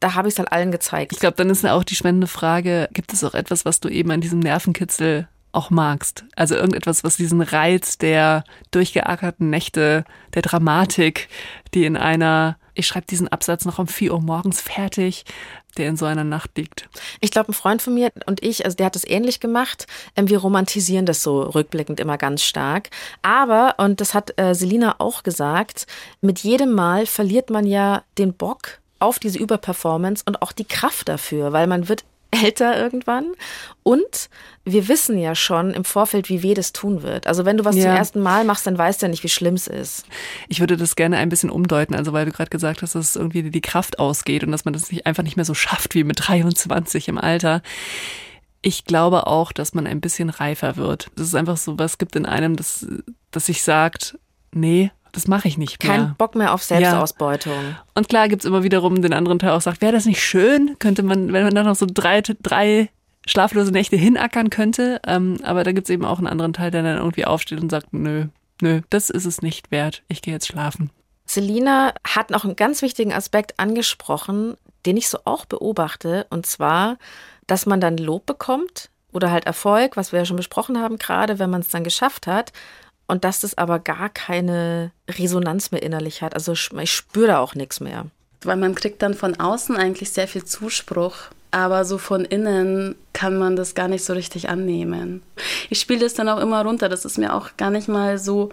da 0.00 0.14
habe 0.14 0.28
ich 0.28 0.34
es 0.34 0.38
halt 0.38 0.52
allen 0.52 0.72
gezeigt. 0.72 1.12
Ich 1.12 1.20
glaube, 1.20 1.36
dann 1.36 1.50
ist 1.50 1.64
ja 1.64 1.74
auch 1.74 1.84
die 1.84 1.94
spannende 1.94 2.26
Frage, 2.26 2.88
gibt 2.92 3.12
es 3.12 3.22
auch 3.24 3.34
etwas, 3.34 3.64
was 3.64 3.80
du 3.80 3.88
eben 3.88 4.10
an 4.10 4.20
diesem 4.20 4.40
Nervenkitzel 4.40 5.28
auch 5.52 5.70
magst. 5.70 6.24
Also 6.36 6.54
irgendetwas, 6.54 7.04
was 7.04 7.16
diesen 7.16 7.40
Reiz 7.40 7.98
der 7.98 8.44
durchgeackerten 8.70 9.50
Nächte, 9.50 10.04
der 10.34 10.42
Dramatik, 10.42 11.28
die 11.74 11.84
in 11.84 11.96
einer, 11.96 12.56
ich 12.74 12.86
schreibe 12.86 13.06
diesen 13.06 13.28
Absatz 13.28 13.64
noch 13.64 13.78
um 13.78 13.88
4 13.88 14.12
Uhr 14.12 14.20
morgens 14.20 14.60
fertig, 14.60 15.24
der 15.76 15.88
in 15.88 15.96
so 15.96 16.06
einer 16.06 16.24
Nacht 16.24 16.56
liegt. 16.56 16.88
Ich 17.20 17.30
glaube, 17.30 17.50
ein 17.50 17.54
Freund 17.54 17.82
von 17.82 17.94
mir 17.94 18.10
und 18.26 18.42
ich, 18.42 18.64
also 18.64 18.76
der 18.76 18.86
hat 18.86 18.96
es 18.96 19.06
ähnlich 19.06 19.40
gemacht. 19.40 19.86
Ähm, 20.16 20.28
wir 20.28 20.38
romantisieren 20.38 21.06
das 21.06 21.22
so 21.22 21.42
rückblickend 21.42 22.00
immer 22.00 22.18
ganz 22.18 22.42
stark. 22.42 22.90
Aber, 23.22 23.74
und 23.78 24.00
das 24.00 24.14
hat 24.14 24.38
äh, 24.38 24.54
Selina 24.54 24.96
auch 24.98 25.22
gesagt, 25.22 25.86
mit 26.20 26.40
jedem 26.40 26.72
Mal 26.72 27.06
verliert 27.06 27.50
man 27.50 27.66
ja 27.66 28.02
den 28.18 28.34
Bock 28.34 28.80
auf 28.98 29.18
diese 29.18 29.38
Überperformance 29.38 30.22
und 30.26 30.42
auch 30.42 30.52
die 30.52 30.66
Kraft 30.66 31.08
dafür, 31.08 31.52
weil 31.52 31.66
man 31.66 31.88
wird 31.88 32.04
älter 32.42 32.76
irgendwann. 32.78 33.32
Und 33.82 34.28
wir 34.64 34.88
wissen 34.88 35.18
ja 35.18 35.34
schon 35.34 35.72
im 35.72 35.84
Vorfeld, 35.84 36.28
wie 36.28 36.42
weh 36.42 36.54
das 36.54 36.72
tun 36.72 37.02
wird. 37.02 37.26
Also 37.26 37.44
wenn 37.44 37.56
du 37.56 37.64
was 37.64 37.76
ja. 37.76 37.82
zum 37.82 37.90
ersten 37.92 38.20
Mal 38.20 38.44
machst, 38.44 38.66
dann 38.66 38.76
weißt 38.76 39.00
du 39.00 39.06
ja 39.06 39.10
nicht, 39.10 39.24
wie 39.24 39.28
schlimm 39.28 39.54
es 39.54 39.66
ist. 39.66 40.04
Ich 40.48 40.60
würde 40.60 40.76
das 40.76 40.96
gerne 40.96 41.16
ein 41.16 41.28
bisschen 41.28 41.50
umdeuten, 41.50 41.94
also 41.94 42.12
weil 42.12 42.26
du 42.26 42.32
gerade 42.32 42.50
gesagt 42.50 42.82
hast, 42.82 42.94
dass 42.94 43.16
irgendwie 43.16 43.50
die 43.50 43.60
Kraft 43.60 43.98
ausgeht 43.98 44.44
und 44.44 44.52
dass 44.52 44.64
man 44.64 44.74
das 44.74 44.90
nicht, 44.90 45.06
einfach 45.06 45.22
nicht 45.22 45.36
mehr 45.36 45.44
so 45.44 45.54
schafft 45.54 45.94
wie 45.94 46.04
mit 46.04 46.20
23 46.28 47.08
im 47.08 47.18
Alter. 47.18 47.62
Ich 48.62 48.84
glaube 48.84 49.26
auch, 49.26 49.52
dass 49.52 49.72
man 49.72 49.86
ein 49.86 50.02
bisschen 50.02 50.28
reifer 50.28 50.76
wird. 50.76 51.10
Das 51.16 51.26
ist 51.26 51.34
einfach 51.34 51.56
so, 51.56 51.78
was 51.78 51.96
gibt 51.96 52.14
in 52.14 52.26
einem, 52.26 52.56
das, 52.56 52.86
das 53.30 53.46
sich 53.46 53.62
sagt, 53.62 54.18
nee, 54.52 54.90
das 55.12 55.28
mache 55.28 55.48
ich 55.48 55.58
nicht 55.58 55.82
mehr. 55.82 55.92
Kein 55.92 56.14
Bock 56.16 56.34
mehr 56.34 56.54
auf 56.54 56.62
Selbstausbeutung. 56.62 57.52
Ja. 57.52 57.84
Und 57.94 58.08
klar 58.08 58.28
gibt 58.28 58.42
es 58.42 58.46
immer 58.46 58.62
wiederum 58.62 59.02
den 59.02 59.12
anderen 59.12 59.38
Teil 59.38 59.50
auch 59.50 59.60
sagt, 59.60 59.82
wäre 59.82 59.92
das 59.92 60.06
nicht 60.06 60.22
schön? 60.22 60.76
Könnte 60.78 61.02
man, 61.02 61.32
wenn 61.32 61.44
man 61.44 61.54
dann 61.54 61.66
noch 61.66 61.76
so 61.76 61.86
drei, 61.88 62.22
drei 62.22 62.90
schlaflose 63.26 63.72
Nächte 63.72 63.96
hinackern 63.96 64.50
könnte. 64.50 65.00
Ähm, 65.06 65.38
aber 65.42 65.64
da 65.64 65.72
gibt 65.72 65.88
es 65.88 65.94
eben 65.94 66.04
auch 66.04 66.18
einen 66.18 66.26
anderen 66.26 66.52
Teil, 66.52 66.70
der 66.70 66.82
dann 66.82 66.98
irgendwie 66.98 67.26
aufsteht 67.26 67.60
und 67.60 67.70
sagt, 67.70 67.92
nö, 67.92 68.26
nö, 68.60 68.80
das 68.90 69.10
ist 69.10 69.26
es 69.26 69.42
nicht 69.42 69.70
wert. 69.70 70.02
Ich 70.08 70.22
gehe 70.22 70.34
jetzt 70.34 70.46
schlafen. 70.46 70.90
Selina 71.26 71.94
hat 72.04 72.30
noch 72.30 72.44
einen 72.44 72.56
ganz 72.56 72.82
wichtigen 72.82 73.12
Aspekt 73.12 73.58
angesprochen, 73.58 74.56
den 74.84 74.96
ich 74.96 75.08
so 75.08 75.18
auch 75.24 75.44
beobachte. 75.44 76.26
Und 76.30 76.46
zwar, 76.46 76.98
dass 77.46 77.66
man 77.66 77.80
dann 77.80 77.96
Lob 77.96 78.26
bekommt 78.26 78.90
oder 79.12 79.30
halt 79.30 79.44
Erfolg, 79.44 79.96
was 79.96 80.12
wir 80.12 80.20
ja 80.20 80.24
schon 80.24 80.36
besprochen 80.36 80.80
haben, 80.80 80.98
gerade 80.98 81.38
wenn 81.38 81.50
man 81.50 81.60
es 81.60 81.68
dann 81.68 81.84
geschafft 81.84 82.26
hat 82.26 82.52
und 83.10 83.24
dass 83.24 83.40
das 83.40 83.58
aber 83.58 83.78
gar 83.78 84.08
keine 84.08 84.92
Resonanz 85.08 85.72
mehr 85.72 85.82
innerlich 85.82 86.22
hat. 86.22 86.34
Also 86.34 86.52
ich 86.52 86.92
spüre 86.92 87.26
da 87.26 87.38
auch 87.40 87.54
nichts 87.54 87.80
mehr. 87.80 88.06
Weil 88.42 88.56
man 88.56 88.74
kriegt 88.74 89.02
dann 89.02 89.14
von 89.14 89.38
außen 89.38 89.76
eigentlich 89.76 90.10
sehr 90.10 90.28
viel 90.28 90.44
Zuspruch, 90.44 91.16
aber 91.50 91.84
so 91.84 91.98
von 91.98 92.24
innen 92.24 92.94
kann 93.12 93.36
man 93.36 93.56
das 93.56 93.74
gar 93.74 93.88
nicht 93.88 94.04
so 94.04 94.12
richtig 94.12 94.48
annehmen. 94.48 95.22
Ich 95.68 95.80
spiele 95.80 96.00
das 96.00 96.14
dann 96.14 96.28
auch 96.28 96.38
immer 96.38 96.64
runter. 96.64 96.88
Das 96.88 97.04
ist 97.04 97.18
mir 97.18 97.34
auch 97.34 97.50
gar 97.56 97.70
nicht 97.70 97.88
mal 97.88 98.18
so 98.18 98.50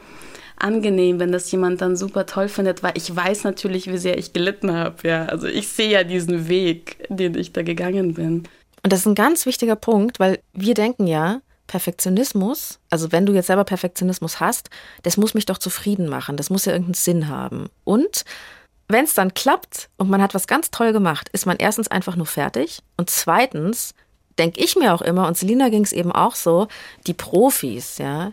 angenehm, 0.57 1.19
wenn 1.19 1.31
das 1.31 1.51
jemand 1.51 1.81
dann 1.81 1.95
super 1.95 2.25
toll 2.25 2.49
findet, 2.49 2.81
weil 2.81 2.93
ich 2.95 3.15
weiß 3.15 3.43
natürlich, 3.43 3.91
wie 3.91 3.99
sehr 3.99 4.17
ich 4.17 4.33
gelitten 4.33 4.73
habe. 4.73 5.07
Ja, 5.07 5.25
also 5.27 5.47
ich 5.47 5.67
sehe 5.67 5.91
ja 5.91 6.03
diesen 6.03 6.49
Weg, 6.49 7.05
den 7.09 7.37
ich 7.37 7.53
da 7.53 7.61
gegangen 7.61 8.15
bin. 8.15 8.43
Und 8.83 8.93
das 8.93 9.01
ist 9.01 9.05
ein 9.05 9.15
ganz 9.15 9.45
wichtiger 9.45 9.75
Punkt, 9.75 10.19
weil 10.19 10.39
wir 10.53 10.73
denken 10.73 11.05
ja, 11.05 11.41
Perfektionismus, 11.67 12.79
also 12.89 13.11
wenn 13.11 13.25
du 13.25 13.33
jetzt 13.33 13.47
selber 13.47 13.63
Perfektionismus 13.63 14.39
hast, 14.39 14.69
das 15.03 15.17
muss 15.17 15.33
mich 15.33 15.45
doch 15.45 15.57
zufrieden 15.57 16.07
machen, 16.07 16.37
das 16.37 16.49
muss 16.49 16.65
ja 16.65 16.71
irgendeinen 16.71 16.93
Sinn 16.95 17.27
haben. 17.27 17.69
Und 17.83 18.25
wenn 18.87 19.05
es 19.05 19.13
dann 19.13 19.33
klappt 19.33 19.89
und 19.97 20.09
man 20.09 20.21
hat 20.21 20.33
was 20.33 20.47
ganz 20.47 20.71
toll 20.71 20.93
gemacht, 20.93 21.29
ist 21.33 21.45
man 21.45 21.57
erstens 21.57 21.89
einfach 21.89 22.15
nur 22.15 22.25
fertig 22.25 22.81
und 22.95 23.09
zweitens 23.09 23.93
denke 24.39 24.63
ich 24.63 24.75
mir 24.75 24.93
auch 24.93 25.01
immer, 25.01 25.27
und 25.27 25.37
Selina 25.37 25.69
ging 25.69 25.83
es 25.83 25.91
eben 25.91 26.11
auch 26.11 26.35
so, 26.35 26.67
die 27.05 27.13
Profis, 27.13 27.97
ja, 27.97 28.31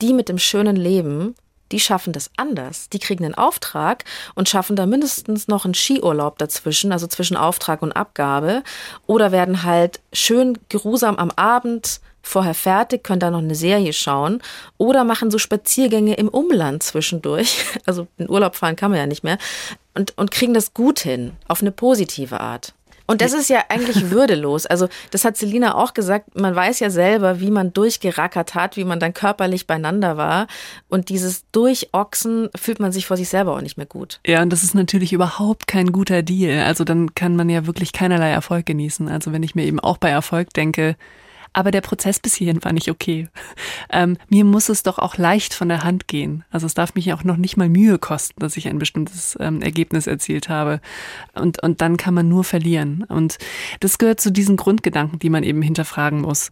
die 0.00 0.12
mit 0.12 0.28
dem 0.28 0.38
schönen 0.38 0.76
Leben, 0.76 1.34
die 1.72 1.80
schaffen 1.80 2.12
das 2.12 2.30
anders. 2.36 2.90
Die 2.90 2.98
kriegen 2.98 3.24
einen 3.24 3.34
Auftrag 3.34 4.04
und 4.34 4.48
schaffen 4.48 4.76
da 4.76 4.86
mindestens 4.86 5.48
noch 5.48 5.64
einen 5.64 5.74
Skiurlaub 5.74 6.38
dazwischen, 6.38 6.92
also 6.92 7.06
zwischen 7.06 7.36
Auftrag 7.36 7.82
und 7.82 7.92
Abgabe. 7.92 8.62
Oder 9.06 9.32
werden 9.32 9.62
halt 9.62 10.00
schön 10.12 10.58
geruhsam 10.68 11.16
am 11.16 11.30
Abend 11.30 12.00
vorher 12.22 12.54
fertig, 12.54 13.04
können 13.04 13.20
da 13.20 13.30
noch 13.30 13.38
eine 13.38 13.54
Serie 13.54 13.92
schauen. 13.92 14.40
Oder 14.78 15.04
machen 15.04 15.30
so 15.30 15.38
Spaziergänge 15.38 16.14
im 16.14 16.28
Umland 16.28 16.82
zwischendurch. 16.82 17.64
Also 17.84 18.06
in 18.16 18.30
Urlaub 18.30 18.54
fahren 18.54 18.76
kann 18.76 18.90
man 18.90 19.00
ja 19.00 19.06
nicht 19.06 19.24
mehr. 19.24 19.38
Und, 19.94 20.16
und 20.16 20.30
kriegen 20.30 20.54
das 20.54 20.72
gut 20.72 21.00
hin, 21.00 21.32
auf 21.48 21.60
eine 21.60 21.72
positive 21.72 22.40
Art. 22.40 22.74
Und 23.06 23.20
das 23.20 23.32
ist 23.32 23.50
ja 23.50 23.64
eigentlich 23.68 24.10
würdelos. 24.10 24.66
Also 24.66 24.88
das 25.10 25.24
hat 25.24 25.36
Selina 25.36 25.74
auch 25.74 25.94
gesagt. 25.94 26.38
Man 26.38 26.54
weiß 26.54 26.80
ja 26.80 26.90
selber, 26.90 27.40
wie 27.40 27.50
man 27.50 27.72
durchgerackert 27.72 28.54
hat, 28.54 28.76
wie 28.76 28.84
man 28.84 29.00
dann 29.00 29.12
körperlich 29.12 29.66
beieinander 29.66 30.16
war. 30.16 30.46
Und 30.88 31.08
dieses 31.08 31.44
Durchochsen 31.52 32.48
fühlt 32.56 32.80
man 32.80 32.92
sich 32.92 33.06
vor 33.06 33.16
sich 33.16 33.28
selber 33.28 33.54
auch 33.54 33.60
nicht 33.60 33.76
mehr 33.76 33.86
gut. 33.86 34.20
Ja, 34.26 34.42
und 34.42 34.50
das 34.50 34.62
ist 34.62 34.74
natürlich 34.74 35.12
überhaupt 35.12 35.66
kein 35.66 35.92
guter 35.92 36.22
Deal. 36.22 36.64
Also 36.64 36.84
dann 36.84 37.14
kann 37.14 37.36
man 37.36 37.50
ja 37.50 37.66
wirklich 37.66 37.92
keinerlei 37.92 38.30
Erfolg 38.30 38.66
genießen. 38.66 39.08
Also 39.08 39.32
wenn 39.32 39.42
ich 39.42 39.54
mir 39.54 39.64
eben 39.64 39.80
auch 39.80 39.98
bei 39.98 40.10
Erfolg 40.10 40.54
denke, 40.54 40.96
aber 41.52 41.70
der 41.70 41.80
Prozess 41.80 42.18
bis 42.18 42.34
hierhin 42.34 42.62
war 42.64 42.72
nicht 42.72 42.90
okay. 42.90 43.28
Ähm, 43.90 44.16
mir 44.28 44.44
muss 44.44 44.68
es 44.68 44.82
doch 44.82 44.98
auch 44.98 45.16
leicht 45.18 45.54
von 45.54 45.68
der 45.68 45.84
Hand 45.84 46.08
gehen. 46.08 46.44
Also 46.50 46.66
es 46.66 46.74
darf 46.74 46.94
mich 46.94 47.12
auch 47.12 47.24
noch 47.24 47.36
nicht 47.36 47.56
mal 47.56 47.68
Mühe 47.68 47.98
kosten, 47.98 48.40
dass 48.40 48.56
ich 48.56 48.68
ein 48.68 48.78
bestimmtes 48.78 49.36
ähm, 49.40 49.60
Ergebnis 49.60 50.06
erzielt 50.06 50.48
habe. 50.48 50.80
Und, 51.34 51.62
und 51.62 51.80
dann 51.80 51.96
kann 51.96 52.14
man 52.14 52.28
nur 52.28 52.44
verlieren. 52.44 53.04
Und 53.08 53.38
das 53.80 53.98
gehört 53.98 54.20
zu 54.20 54.30
diesen 54.30 54.56
Grundgedanken, 54.56 55.18
die 55.18 55.30
man 55.30 55.42
eben 55.42 55.62
hinterfragen 55.62 56.20
muss. 56.20 56.50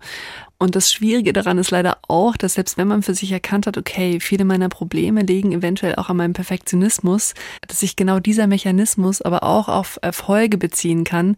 Und 0.63 0.77
das 0.77 0.93
Schwierige 0.93 1.33
daran 1.33 1.57
ist 1.57 1.71
leider 1.71 1.97
auch, 2.07 2.37
dass 2.37 2.55
selbst 2.55 2.77
wenn 2.77 2.87
man 2.87 3.03
für 3.03 3.15
sich 3.15 3.33
erkannt 3.33 3.67
hat, 3.67 3.79
okay, 3.79 4.21
viele 4.21 4.45
meiner 4.45 4.69
Probleme 4.69 5.23
liegen 5.23 5.53
eventuell 5.53 5.95
auch 5.95 6.11
an 6.11 6.19
meinem 6.19 6.35
Perfektionismus, 6.35 7.33
dass 7.67 7.81
sich 7.81 7.97
genau 7.97 8.21
dieser 8.21 8.47
Mechanismus 8.47 9.23
aber 9.23 9.43
auch 9.43 9.71
auf 9.71 9.99
Erfolge 10.03 10.59
beziehen 10.59 11.05
kann, 11.05 11.37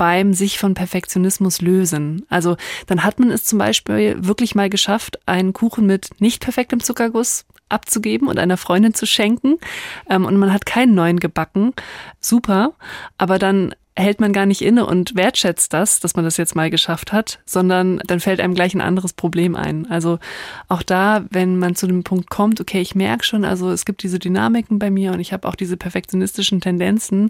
beim 0.00 0.32
sich 0.32 0.58
von 0.58 0.72
Perfektionismus 0.72 1.60
lösen. 1.60 2.24
Also 2.30 2.56
dann 2.86 3.04
hat 3.04 3.20
man 3.20 3.30
es 3.30 3.44
zum 3.44 3.58
Beispiel 3.58 4.16
wirklich 4.18 4.54
mal 4.54 4.70
geschafft, 4.70 5.18
einen 5.26 5.52
Kuchen 5.52 5.84
mit 5.84 6.08
nicht 6.20 6.42
perfektem 6.42 6.80
Zuckerguss 6.80 7.44
abzugeben 7.68 8.26
und 8.26 8.38
einer 8.38 8.56
Freundin 8.56 8.94
zu 8.94 9.04
schenken 9.04 9.58
ähm, 10.08 10.24
und 10.24 10.38
man 10.38 10.54
hat 10.54 10.64
keinen 10.64 10.94
neuen 10.94 11.20
gebacken. 11.20 11.74
Super, 12.18 12.72
aber 13.18 13.38
dann 13.38 13.74
hält 13.94 14.22
man 14.22 14.32
gar 14.32 14.46
nicht 14.46 14.62
inne 14.62 14.86
und 14.86 15.16
wertschätzt 15.16 15.74
das, 15.74 16.00
dass 16.00 16.16
man 16.16 16.24
das 16.24 16.38
jetzt 16.38 16.56
mal 16.56 16.70
geschafft 16.70 17.12
hat, 17.12 17.40
sondern 17.44 18.00
dann 18.06 18.20
fällt 18.20 18.40
einem 18.40 18.54
gleich 18.54 18.72
ein 18.74 18.80
anderes 18.80 19.12
Problem 19.12 19.54
ein. 19.54 19.86
Also 19.90 20.18
auch 20.68 20.82
da, 20.82 21.26
wenn 21.28 21.58
man 21.58 21.74
zu 21.74 21.86
dem 21.86 22.04
Punkt 22.04 22.30
kommt, 22.30 22.58
okay, 22.58 22.80
ich 22.80 22.94
merke 22.94 23.24
schon, 23.26 23.44
also 23.44 23.70
es 23.70 23.84
gibt 23.84 24.02
diese 24.02 24.18
Dynamiken 24.18 24.78
bei 24.78 24.90
mir 24.90 25.12
und 25.12 25.20
ich 25.20 25.34
habe 25.34 25.46
auch 25.46 25.56
diese 25.56 25.76
perfektionistischen 25.76 26.62
Tendenzen, 26.62 27.28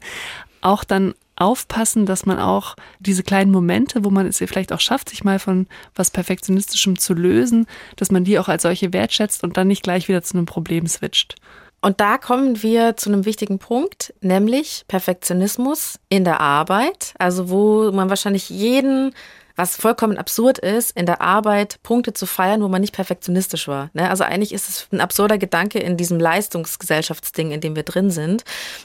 auch 0.61 0.85
dann 0.85 1.15
aufpassen, 1.41 2.07
dass 2.07 2.27
man 2.27 2.39
auch 2.39 2.77
diese 2.99 3.23
kleinen 3.23 3.51
Momente, 3.51 4.05
wo 4.05 4.11
man 4.11 4.27
es 4.27 4.39
vielleicht 4.39 4.73
auch 4.73 4.81
schafft, 4.81 5.09
sich 5.09 5.25
mal 5.25 5.39
von 5.39 5.67
was 5.95 6.11
Perfektionistischem 6.11 6.99
zu 6.99 7.15
lösen, 7.15 7.67
dass 7.97 8.11
man 8.11 8.25
die 8.25 8.39
auch 8.39 8.49
als 8.49 8.63
solche 8.63 8.93
wertschätzt 8.93 9.43
und 9.43 9.57
dann 9.57 9.69
nicht 9.69 9.83
gleich 9.83 10.09
wieder 10.09 10.23
zu 10.23 10.37
einem 10.37 10.47
Problem 10.47 10.87
switcht. 10.87 11.37
Und 11.83 12.01
da 12.01 12.19
kommen 12.19 12.63
wir 12.63 12.97
zu 12.97 13.11
einem 13.11 13.25
wichtigen 13.25 13.59
Punkt, 13.59 14.13
nämlich 14.21 14.85
Perfektionismus 14.87 15.99
in 16.11 16.25
der 16.25 16.41
Arbeit, 16.41 17.15
also 17.19 17.49
wo 17.49 17.91
man 17.91 18.11
wahrscheinlich 18.11 18.51
jeden 18.51 19.15
was 19.61 19.77
vollkommen 19.77 20.17
absurd 20.17 20.59
ist, 20.59 20.97
in 20.97 21.05
der 21.05 21.21
Arbeit 21.21 21.83
Punkte 21.83 22.15
zu 22.15 22.25
feiern, 22.25 22.63
wo 22.63 22.69
man 22.69 22.81
nicht 22.81 22.95
perfektionistisch 22.95 23.69
war. 23.69 23.91
Ne? 23.93 24.09
Also 24.09 24.25
eigentlich 24.25 24.55
ist 24.55 24.71
es 24.71 24.89
ein 24.91 25.03
absurder 25.03 25.37
Gedanke 25.37 25.79
in 25.79 25.99
diesem 25.99 26.19
Leistungsgesellschaftsding, 26.19 27.51
in 27.51 27.61
dem 27.61 27.77
wir 27.77 27.83
drin 27.83 28.11
sind. 28.11 28.43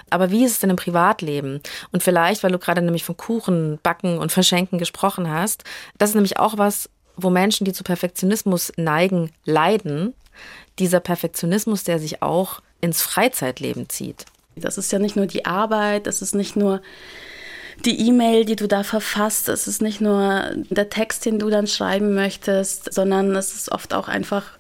Aber 0.10 0.32
wie 0.32 0.44
ist 0.44 0.52
es 0.52 0.60
denn 0.60 0.70
im 0.70 0.76
Privatleben? 0.76 1.62
Und 1.94 2.04
vielleicht, 2.04 2.44
weil 2.44 2.52
du 2.52 2.60
gerade 2.60 2.82
nämlich 2.82 3.06
von 3.06 3.16
Kuchen 3.16 3.80
backen 3.84 4.18
und 4.18 4.34
verschenken 4.34 4.78
gesprochen 4.78 5.32
hast, 5.32 5.64
das 5.98 6.10
ist 6.10 6.16
nämlich 6.16 6.40
auch 6.40 6.58
was, 6.58 6.90
wo 7.16 7.30
Menschen, 7.30 7.64
die 7.64 7.72
zu 7.72 7.86
Perfektionismus 7.86 8.74
neigen, 8.76 9.32
leiden. 9.46 10.14
Dieser 10.78 11.00
Perfektionismus, 11.00 11.86
der 11.86 12.00
sich 12.00 12.22
auch 12.22 12.60
ins 12.82 13.02
Freizeitleben 13.02 13.88
zieht. 13.88 14.26
Das 14.58 14.78
ist 14.78 14.92
ja 14.92 15.00
nicht 15.00 15.16
nur 15.16 15.26
die 15.26 15.46
Arbeit, 15.46 16.06
das 16.06 16.22
ist 16.22 16.36
nicht 16.36 16.58
nur 16.58 16.82
die 17.84 18.08
E-Mail, 18.08 18.46
die 18.46 18.56
du 18.56 18.68
da 18.68 18.84
verfasst, 18.84 19.50
es 19.50 19.68
ist 19.68 19.82
nicht 19.82 20.02
nur 20.02 20.52
der 20.70 20.90
Text, 20.90 21.26
den 21.26 21.40
du 21.40 21.50
dann 21.50 21.68
schreiben 21.68 22.14
möchtest, 22.14 22.94
sondern 22.94 23.36
es 23.36 23.54
ist 23.54 23.72
oft 23.72 23.94
auch 23.94 24.08
einfach 24.08 24.58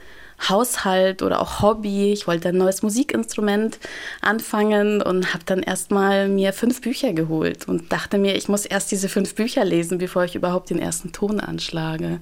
Haushalt 0.49 1.21
oder 1.21 1.41
auch 1.41 1.61
Hobby. 1.61 2.11
Ich 2.11 2.27
wollte 2.27 2.49
ein 2.49 2.57
neues 2.57 2.81
Musikinstrument 2.81 3.79
anfangen 4.21 5.01
und 5.01 5.33
habe 5.33 5.43
dann 5.45 5.63
erstmal 5.63 6.27
mir 6.27 6.53
fünf 6.53 6.81
Bücher 6.81 7.13
geholt 7.13 7.67
und 7.67 7.91
dachte 7.91 8.17
mir, 8.17 8.35
ich 8.35 8.49
muss 8.49 8.65
erst 8.65 8.91
diese 8.91 9.09
fünf 9.09 9.35
Bücher 9.35 9.63
lesen, 9.63 9.97
bevor 9.97 10.25
ich 10.25 10.35
überhaupt 10.35 10.69
den 10.69 10.79
ersten 10.79 11.11
Ton 11.13 11.39
anschlage. 11.39 12.19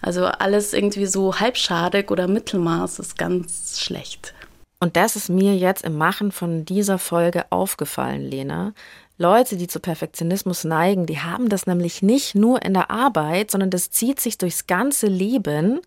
Also 0.00 0.26
alles 0.26 0.72
irgendwie 0.72 1.06
so 1.06 1.38
halbschadig 1.38 2.10
oder 2.10 2.26
Mittelmaß 2.28 2.98
ist 2.98 3.18
ganz 3.18 3.80
schlecht. 3.80 4.34
Und 4.80 4.96
das 4.96 5.14
ist 5.14 5.28
mir 5.28 5.54
jetzt 5.54 5.84
im 5.84 5.96
Machen 5.96 6.32
von 6.32 6.64
dieser 6.64 6.98
Folge 6.98 7.44
aufgefallen, 7.50 8.22
Lena. 8.22 8.74
Leute, 9.22 9.56
die 9.56 9.68
zu 9.68 9.78
Perfektionismus 9.78 10.64
neigen, 10.64 11.06
die 11.06 11.20
haben 11.20 11.48
das 11.48 11.66
nämlich 11.66 12.02
nicht 12.02 12.34
nur 12.34 12.60
in 12.62 12.74
der 12.74 12.90
Arbeit, 12.90 13.52
sondern 13.52 13.70
das 13.70 13.90
zieht 13.90 14.18
sich 14.18 14.36
durchs 14.36 14.66
ganze 14.66 15.06
Leben. 15.06 15.80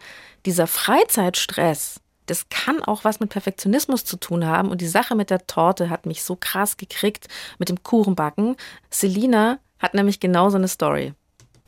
Dieser 0.45 0.67
Freizeitstress, 0.67 1.99
das 2.27 2.47
kann 2.49 2.81
auch 2.81 3.03
was 3.03 3.19
mit 3.19 3.29
Perfektionismus 3.29 4.05
zu 4.05 4.15
tun 4.15 4.45
haben. 4.45 4.69
Und 4.69 4.79
die 4.79 4.87
Sache 4.87 5.15
mit 5.15 5.29
der 5.29 5.45
Torte 5.47 5.89
hat 5.89 6.05
mich 6.05 6.23
so 6.23 6.37
krass 6.39 6.77
gekriegt 6.77 7.27
mit 7.59 7.67
dem 7.67 7.83
Kuchenbacken. 7.83 8.55
Selina 8.89 9.59
hat 9.79 9.93
nämlich 9.93 10.21
genau 10.21 10.49
so 10.49 10.55
eine 10.55 10.69
Story. 10.69 11.13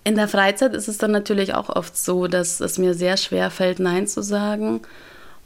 In 0.06 0.16
der 0.16 0.30
Freizeit 0.30 0.74
ist 0.74 0.88
es 0.88 0.98
dann 0.98 1.12
natürlich 1.12 1.54
auch 1.54 1.68
oft 1.68 1.98
so, 1.98 2.28
dass 2.28 2.62
es 2.62 2.78
mir 2.78 2.94
sehr 2.94 3.18
schwer 3.18 3.52
fällt, 3.52 3.80
Nein 3.80 4.08
zu 4.08 4.24
sagen. 4.24 4.84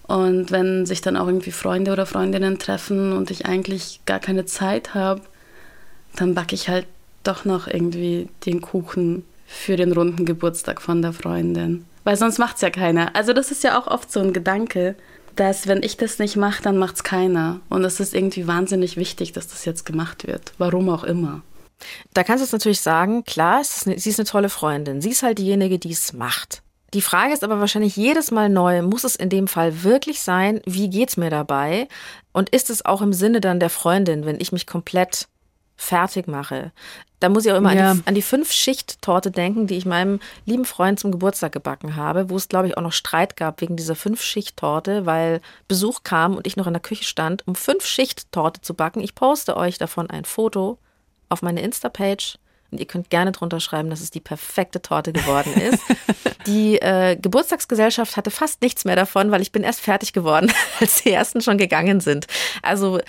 Und 0.04 0.52
wenn 0.52 0.86
sich 0.86 1.02
dann 1.02 1.18
auch 1.18 1.26
irgendwie 1.26 1.52
Freunde 1.52 1.92
oder 1.92 2.06
Freundinnen 2.06 2.60
treffen 2.60 3.12
und 3.12 3.32
ich 3.32 3.48
eigentlich 3.48 4.02
gar 4.06 4.20
keine 4.20 4.46
Zeit 4.46 4.94
habe, 4.94 5.22
dann 6.15 6.34
backe 6.34 6.56
ich 6.56 6.69
halt 6.69 6.88
doch 7.24 7.45
noch 7.45 7.67
irgendwie 7.67 8.30
den 8.45 8.62
Kuchen 8.62 9.26
für 9.45 9.76
den 9.76 9.91
runden 9.91 10.26
Geburtstag 10.26 10.82
von 10.82 11.02
der 11.02 11.13
Freundin. 11.13 11.86
Weil 12.04 12.15
sonst 12.15 12.39
macht 12.39 12.56
es 12.56 12.62
ja 12.62 12.69
keiner. 12.69 13.15
Also 13.15 13.34
das 13.34 13.52
ist 13.52 13.63
ja 13.63 13.80
auch 13.80 13.88
oft 13.88 14.12
so 14.12 14.19
ein 14.19 14.34
Gedanke, 14.34 14.95
dass 15.36 15.67
wenn 15.67 15.84
ich 15.84 15.97
das 15.97 16.19
nicht 16.19 16.36
mache, 16.36 16.63
dann 16.63 16.78
macht 16.78 16.95
es 16.95 17.04
keiner. 17.04 17.60
Und 17.69 17.84
es 17.84 18.00
ist 18.00 18.13
irgendwie 18.13 18.47
wahnsinnig 18.47 18.97
wichtig, 18.97 19.34
dass 19.34 19.47
das 19.47 19.65
jetzt 19.65 19.86
gemacht 19.86 20.26
wird. 20.26 20.54
Warum 20.58 20.89
auch 20.89 21.04
immer. 21.04 21.41
Da 22.13 22.24
kannst 22.24 22.41
du 22.41 22.45
es 22.45 22.52
natürlich 22.52 22.82
sagen, 22.82 23.24
klar, 23.24 23.62
ist 23.62 23.88
eine, 23.88 23.97
sie 24.00 24.10
ist 24.10 24.19
eine 24.19 24.28
tolle 24.28 24.50
Freundin. 24.50 25.02
Sie 25.02 25.10
ist 25.10 25.24
halt 25.24 25.38
diejenige, 25.38 25.80
die 25.80 25.91
es 25.91 26.13
macht. 26.13 26.62
Die 26.93 27.02
Frage 27.02 27.34
ist 27.34 27.43
aber 27.43 27.60
wahrscheinlich 27.60 27.95
jedes 27.95 28.32
Mal 28.32 28.50
neu, 28.50 28.82
muss 28.82 29.06
es 29.06 29.15
in 29.15 29.30
dem 29.30 29.47
Fall 29.47 29.84
wirklich 29.84 30.21
sein? 30.21 30.62
Wie 30.65 30.89
geht's 30.89 31.15
mir 31.15 31.30
dabei? 31.30 31.88
Und 32.34 32.50
ist 32.50 32.69
es 32.69 32.86
auch 32.86 33.02
im 33.02 33.13
Sinne 33.13 33.39
dann 33.39 33.62
der 33.62 33.69
Freundin, 33.69 34.26
wenn 34.26 34.39
ich 34.39 34.52
mich 34.52 34.67
komplett 34.67 35.28
fertig 35.82 36.28
mache. 36.28 36.72
Da 37.20 37.30
muss 37.30 37.46
ich 37.46 37.52
auch 37.52 37.58
immer 37.58 37.74
ja. 37.74 37.91
an, 37.91 37.98
die, 37.98 38.08
an 38.08 38.15
die 38.15 38.22
Fünf-Schicht-Torte 38.22 39.32
denken, 39.32 39.67
die 39.67 39.78
ich 39.78 39.86
meinem 39.86 40.20
lieben 40.46 40.65
Freund 40.65 41.00
zum 41.00 41.12
Geburtstag 41.12 41.52
gebacken 41.52 41.96
habe, 41.96 42.30
wo 42.30 42.38
es, 42.38 42.50
glaube 42.50 42.67
ich, 42.67 42.78
auch 42.78 42.82
noch 42.82 42.94
Streit 42.94 43.36
gab 43.36 43.62
wegen 43.62 43.76
dieser 43.76 43.96
Fünf-Schicht-Torte, 43.96 45.06
weil 45.06 45.41
Besuch 45.67 46.04
kam 46.04 46.36
und 46.36 46.48
ich 46.48 46.56
noch 46.56 46.67
in 46.67 46.74
der 46.74 46.82
Küche 46.82 47.04
stand, 47.04 47.48
um 47.48 47.56
Fünf-Schicht-Torte 47.56 48.62
zu 48.62 48.74
backen. 48.74 49.02
Ich 49.02 49.15
poste 49.15 49.58
euch 49.58 49.78
davon 49.78 50.10
ein 50.10 50.26
Foto 50.26 50.78
auf 51.30 51.41
meine 51.41 51.62
Insta-Page 51.62 52.38
Und 52.72 52.80
ihr 52.80 52.86
könnt 52.86 53.10
gerne 53.10 53.32
drunter 53.32 53.60
schreiben, 53.60 53.90
dass 53.90 54.02
es 54.02 54.12
die 54.12 54.20
perfekte 54.20 54.82
Torte 54.82 55.12
geworden 55.12 55.54
ist. 55.54 55.84
die 56.48 56.82
äh, 56.82 57.18
Geburtstagsgesellschaft 57.18 58.18
hatte 58.18 58.32
fast 58.32 58.62
nichts 58.62 58.86
mehr 58.86 58.96
davon, 58.96 59.32
weil 59.32 59.42
ich 59.42 59.52
bin 59.52 59.64
erst 59.64 59.82
fertig 59.82 60.14
geworden, 60.14 60.52
als 60.80 61.04
die 61.04 61.12
ersten 61.12 61.42
schon 61.42 61.58
gegangen 61.58 62.00
sind. 62.00 62.28
Also 62.62 63.00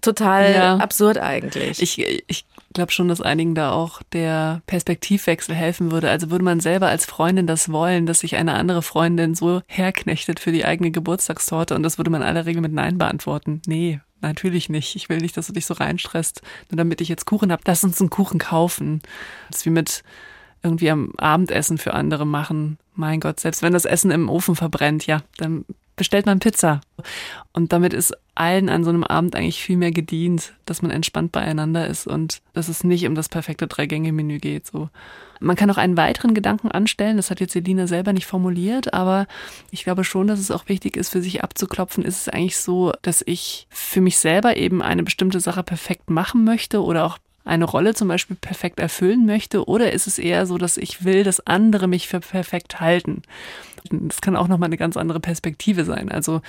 total 0.00 0.54
ja. 0.54 0.76
absurd 0.76 1.18
eigentlich. 1.18 1.82
Ich, 1.82 1.98
ich 2.26 2.46
glaube 2.72 2.92
schon, 2.92 3.08
dass 3.08 3.20
einigen 3.20 3.54
da 3.54 3.72
auch 3.72 4.02
der 4.12 4.62
Perspektivwechsel 4.66 5.54
helfen 5.54 5.90
würde. 5.90 6.08
Also 6.10 6.30
würde 6.30 6.44
man 6.44 6.60
selber 6.60 6.88
als 6.88 7.04
Freundin 7.04 7.46
das 7.46 7.70
wollen, 7.70 8.06
dass 8.06 8.20
sich 8.20 8.36
eine 8.36 8.54
andere 8.54 8.82
Freundin 8.82 9.34
so 9.34 9.60
herknechtet 9.66 10.40
für 10.40 10.52
die 10.52 10.64
eigene 10.64 10.90
Geburtstagstorte 10.90 11.74
und 11.74 11.82
das 11.82 11.98
würde 11.98 12.10
man 12.10 12.22
aller 12.22 12.46
Regel 12.46 12.62
mit 12.62 12.72
Nein 12.72 12.98
beantworten. 12.98 13.60
Nee, 13.66 14.00
natürlich 14.20 14.68
nicht. 14.68 14.96
Ich 14.96 15.08
will 15.08 15.18
nicht, 15.18 15.36
dass 15.36 15.46
du 15.46 15.52
dich 15.52 15.66
so 15.66 15.74
reinstresst, 15.74 16.42
nur 16.70 16.76
damit 16.76 17.00
ich 17.00 17.08
jetzt 17.08 17.26
Kuchen 17.26 17.52
hab. 17.52 17.66
Lass 17.66 17.84
uns 17.84 18.00
einen 18.00 18.10
Kuchen 18.10 18.38
kaufen. 18.38 19.02
Das 19.50 19.60
ist 19.60 19.66
wie 19.66 19.70
mit 19.70 20.02
irgendwie 20.62 20.90
am 20.90 21.12
Abendessen 21.16 21.78
für 21.78 21.94
andere 21.94 22.26
machen. 22.26 22.78
Mein 22.94 23.20
Gott, 23.20 23.40
selbst 23.40 23.62
wenn 23.62 23.72
das 23.72 23.84
Essen 23.84 24.10
im 24.10 24.28
Ofen 24.28 24.56
verbrennt, 24.56 25.06
ja, 25.06 25.22
dann 25.38 25.64
bestellt 25.96 26.26
man 26.26 26.38
Pizza. 26.38 26.80
Und 27.52 27.72
damit 27.72 27.92
ist 27.92 28.14
allen 28.34 28.68
an 28.68 28.84
so 28.84 28.90
einem 28.90 29.04
Abend 29.04 29.36
eigentlich 29.36 29.62
viel 29.62 29.76
mehr 29.76 29.90
gedient, 29.90 30.54
dass 30.64 30.82
man 30.82 30.90
entspannt 30.90 31.32
beieinander 31.32 31.86
ist 31.86 32.06
und 32.06 32.40
dass 32.52 32.68
es 32.68 32.84
nicht 32.84 33.06
um 33.06 33.14
das 33.14 33.28
perfekte 33.28 33.66
Drei-Gänge-Menü 33.66 34.38
geht. 34.38 34.66
So. 34.66 34.88
Man 35.40 35.56
kann 35.56 35.70
auch 35.70 35.78
einen 35.78 35.96
weiteren 35.96 36.34
Gedanken 36.34 36.70
anstellen, 36.70 37.16
das 37.16 37.30
hat 37.30 37.40
jetzt 37.40 37.54
Selina 37.54 37.86
selber 37.86 38.12
nicht 38.12 38.26
formuliert, 38.26 38.92
aber 38.92 39.26
ich 39.70 39.84
glaube 39.84 40.04
schon, 40.04 40.26
dass 40.26 40.38
es 40.38 40.50
auch 40.50 40.68
wichtig 40.68 40.96
ist, 40.96 41.08
für 41.08 41.22
sich 41.22 41.42
abzuklopfen. 41.42 42.04
Ist 42.04 42.20
es 42.20 42.28
eigentlich 42.28 42.58
so, 42.58 42.92
dass 43.02 43.22
ich 43.26 43.66
für 43.70 44.02
mich 44.02 44.18
selber 44.18 44.56
eben 44.56 44.82
eine 44.82 45.02
bestimmte 45.02 45.40
Sache 45.40 45.62
perfekt 45.62 46.10
machen 46.10 46.44
möchte 46.44 46.82
oder 46.82 47.06
auch 47.06 47.18
eine 47.44 47.64
Rolle 47.64 47.94
zum 47.94 48.08
Beispiel 48.08 48.36
perfekt 48.36 48.78
erfüllen 48.80 49.26
möchte? 49.26 49.66
Oder 49.66 49.92
ist 49.92 50.06
es 50.06 50.18
eher 50.18 50.46
so, 50.46 50.58
dass 50.58 50.76
ich 50.76 51.04
will, 51.04 51.24
dass 51.24 51.46
andere 51.46 51.88
mich 51.88 52.06
für 52.06 52.20
perfekt 52.20 52.80
halten? 52.80 53.22
Das 53.90 54.20
kann 54.20 54.36
auch 54.36 54.48
nochmal 54.48 54.68
eine 54.68 54.76
ganz 54.76 54.96
andere 54.96 55.20
Perspektive 55.20 55.84
sein. 55.84 56.10
Also 56.10 56.42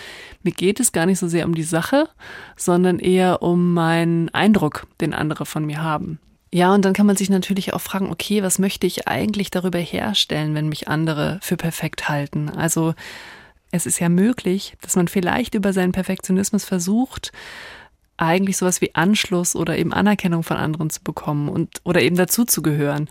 mir 0.44 0.52
geht 0.52 0.80
es 0.80 0.92
gar 0.92 1.06
nicht 1.06 1.20
so 1.20 1.28
sehr 1.28 1.46
um 1.46 1.56
die 1.56 1.64
Sache, 1.64 2.10
sondern 2.58 3.00
eher 3.00 3.42
um 3.42 3.74
meinen 3.74 4.30
Eindruck, 4.30 4.86
den 5.00 5.14
andere 5.14 5.46
von 5.46 5.66
mir 5.66 5.82
haben. 5.82 6.20
Ja, 6.54 6.74
und 6.74 6.84
dann 6.84 6.94
kann 6.94 7.06
man 7.06 7.16
sich 7.16 7.30
natürlich 7.30 7.74
auch 7.74 7.80
fragen, 7.80 8.12
okay, 8.12 8.44
was 8.44 8.60
möchte 8.60 8.86
ich 8.86 9.08
eigentlich 9.08 9.52
darüber 9.52 9.80
herstellen, 9.80 10.54
wenn 10.54 10.68
mich 10.68 10.90
andere 10.90 11.40
für 11.42 11.56
perfekt 11.56 12.10
halten? 12.10 12.50
Also 12.50 12.94
es 13.72 13.86
ist 13.86 14.00
ja 14.00 14.10
möglich, 14.10 14.76
dass 14.82 14.98
man 14.98 15.08
vielleicht 15.08 15.56
über 15.56 15.72
seinen 15.72 15.94
Perfektionismus 15.94 16.66
versucht, 16.66 17.32
eigentlich 18.18 18.58
sowas 18.58 18.82
wie 18.82 18.94
Anschluss 18.94 19.56
oder 19.56 19.78
eben 19.78 19.94
Anerkennung 19.94 20.44
von 20.44 20.58
anderen 20.58 20.90
zu 20.90 21.02
bekommen 21.02 21.50
und 21.50 21.82
oder 21.86 22.02
eben 22.02 22.18
dazuzugehören. 22.18 23.10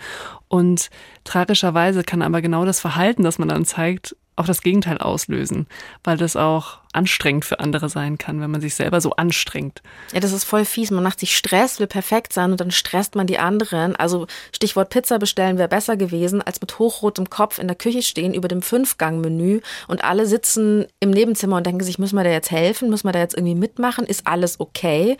Und 0.49 0.91
tragischerweise 1.25 2.05
kann 2.05 2.23
aber 2.23 2.43
genau 2.43 2.65
das 2.65 2.79
Verhalten, 2.79 3.25
das 3.25 3.39
man 3.39 3.49
dann 3.49 3.65
zeigt, 3.65 4.15
auch 4.41 4.47
das 4.47 4.63
Gegenteil 4.63 4.99
auslösen, 4.99 5.67
weil 6.03 6.17
das 6.17 6.35
auch 6.35 6.79
anstrengend 6.93 7.45
für 7.45 7.61
andere 7.61 7.89
sein 7.89 8.19
kann, 8.19 8.41
wenn 8.41 8.51
man 8.51 8.61
sich 8.61 8.75
selber 8.75 9.01
so 9.01 9.13
anstrengt. 9.13 9.83
Ja, 10.13 10.21
das 10.21 10.33
ist 10.33 10.45
voll 10.45 10.65
fies. 10.65 10.91
Man 10.91 11.05
macht 11.05 11.21
sich 11.21 11.37
Stress, 11.37 11.79
will 11.79 11.87
perfekt 11.87 12.33
sein 12.33 12.51
und 12.51 12.61
dann 12.61 12.71
stresst 12.71 13.15
man 13.15 13.27
die 13.27 13.39
anderen. 13.39 13.95
Also 13.95 14.27
Stichwort 14.53 14.91
Pizza 14.91 15.19
bestellen 15.19 15.59
wäre 15.59 15.69
besser 15.69 15.97
gewesen, 15.97 16.43
als 16.43 16.61
mit 16.61 16.79
hochrotem 16.79 17.31
Kopf 17.31 17.59
in 17.59 17.69
der 17.69 17.77
Küche 17.77 18.03
stehen 18.03 18.35
über 18.35 18.49
dem 18.49 18.63
Fünfgang-Menü 18.63 19.61
und 19.87 20.03
alle 20.03 20.27
sitzen 20.27 20.87
im 20.99 21.11
Nebenzimmer 21.11 21.59
und 21.59 21.67
denken 21.67 21.85
sich, 21.85 21.99
müssen 21.99 22.17
wir 22.17 22.25
da 22.25 22.31
jetzt 22.31 22.51
helfen? 22.51 22.91
Müssen 22.91 23.07
wir 23.07 23.13
da 23.13 23.21
jetzt 23.21 23.37
irgendwie 23.37 23.55
mitmachen? 23.55 24.05
Ist 24.07 24.27
alles 24.27 24.59
okay? 24.59 25.17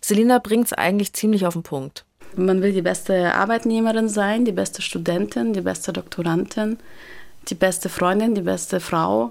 Selina 0.00 0.38
bringt 0.38 0.66
es 0.66 0.72
eigentlich 0.72 1.12
ziemlich 1.12 1.46
auf 1.46 1.54
den 1.54 1.62
Punkt. 1.62 2.04
Man 2.36 2.62
will 2.62 2.72
die 2.72 2.82
beste 2.82 3.34
Arbeitnehmerin 3.34 4.08
sein, 4.08 4.44
die 4.44 4.52
beste 4.52 4.82
Studentin, 4.82 5.52
die 5.52 5.60
beste 5.60 5.92
Doktorandin 5.92 6.78
die 7.48 7.54
beste 7.54 7.88
Freundin, 7.88 8.34
die 8.34 8.42
beste 8.42 8.80
Frau, 8.80 9.30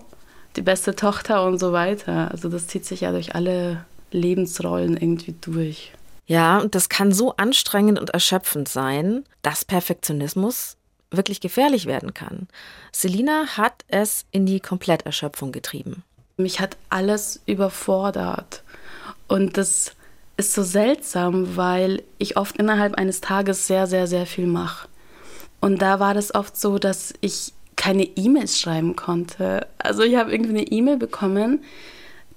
die 0.55 0.61
beste 0.61 0.95
Tochter 0.95 1.45
und 1.45 1.59
so 1.59 1.73
weiter. 1.73 2.31
Also 2.31 2.49
das 2.49 2.67
zieht 2.67 2.85
sich 2.85 3.01
ja 3.01 3.11
durch 3.11 3.35
alle 3.35 3.85
Lebensrollen 4.11 4.97
irgendwie 4.97 5.35
durch. 5.41 5.91
Ja, 6.25 6.59
und 6.59 6.75
das 6.75 6.89
kann 6.89 7.11
so 7.11 7.35
anstrengend 7.35 7.99
und 7.99 8.11
erschöpfend 8.11 8.69
sein, 8.69 9.25
dass 9.41 9.65
Perfektionismus 9.65 10.77
wirklich 11.11 11.41
gefährlich 11.41 11.85
werden 11.85 12.13
kann. 12.13 12.47
Selina 12.91 13.57
hat 13.57 13.83
es 13.87 14.25
in 14.31 14.45
die 14.45 14.59
Kompletterschöpfung 14.59 15.51
getrieben. 15.51 16.03
Mich 16.37 16.59
hat 16.59 16.77
alles 16.89 17.41
überfordert. 17.45 18.63
Und 19.27 19.57
das 19.57 19.91
ist 20.37 20.53
so 20.53 20.63
seltsam, 20.63 21.55
weil 21.55 22.01
ich 22.17 22.37
oft 22.37 22.57
innerhalb 22.57 22.95
eines 22.95 23.21
Tages 23.21 23.67
sehr, 23.67 23.85
sehr, 23.85 24.07
sehr 24.07 24.25
viel 24.25 24.47
mache. 24.47 24.87
Und 25.59 25.81
da 25.81 25.99
war 25.99 26.13
das 26.13 26.33
oft 26.33 26.57
so, 26.57 26.79
dass 26.79 27.13
ich 27.21 27.53
keine 27.83 28.03
E-Mails 28.03 28.61
schreiben 28.61 28.95
konnte. 28.95 29.67
Also 29.77 30.03
ich 30.03 30.15
habe 30.15 30.31
irgendwie 30.31 30.57
eine 30.57 30.67
E-Mail 30.67 30.95
bekommen, 30.95 31.59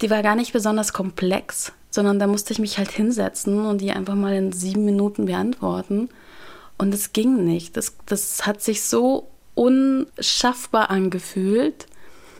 die 0.00 0.10
war 0.10 0.24
gar 0.24 0.34
nicht 0.34 0.52
besonders 0.52 0.92
komplex, 0.92 1.70
sondern 1.88 2.18
da 2.18 2.26
musste 2.26 2.52
ich 2.52 2.58
mich 2.58 2.78
halt 2.78 2.90
hinsetzen 2.90 3.64
und 3.64 3.80
die 3.80 3.92
einfach 3.92 4.16
mal 4.16 4.34
in 4.34 4.50
sieben 4.50 4.84
Minuten 4.84 5.26
beantworten. 5.26 6.08
Und 6.78 6.92
es 6.92 7.12
ging 7.12 7.44
nicht. 7.44 7.76
Das, 7.76 7.94
das 8.06 8.44
hat 8.44 8.60
sich 8.60 8.82
so 8.82 9.28
unschaffbar 9.54 10.90
angefühlt, 10.90 11.86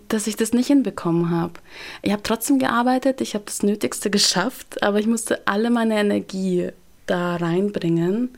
dass 0.09 0.27
ich 0.27 0.35
das 0.35 0.53
nicht 0.53 0.67
hinbekommen 0.67 1.31
habe. 1.31 1.55
Ich 2.03 2.11
habe 2.11 2.25
trotzdem 2.25 2.59
gearbeitet, 2.59 3.21
ich 3.21 3.35
habe 3.35 3.45
das 3.47 3.63
Nötigste 3.63 4.11
geschafft, 4.11 4.83
aber 4.83 4.99
ich 4.99 5.07
musste 5.07 5.47
alle 5.47 5.71
meine 5.71 5.97
Energie 5.97 6.71
da 7.07 7.37
reinbringen. 7.37 8.31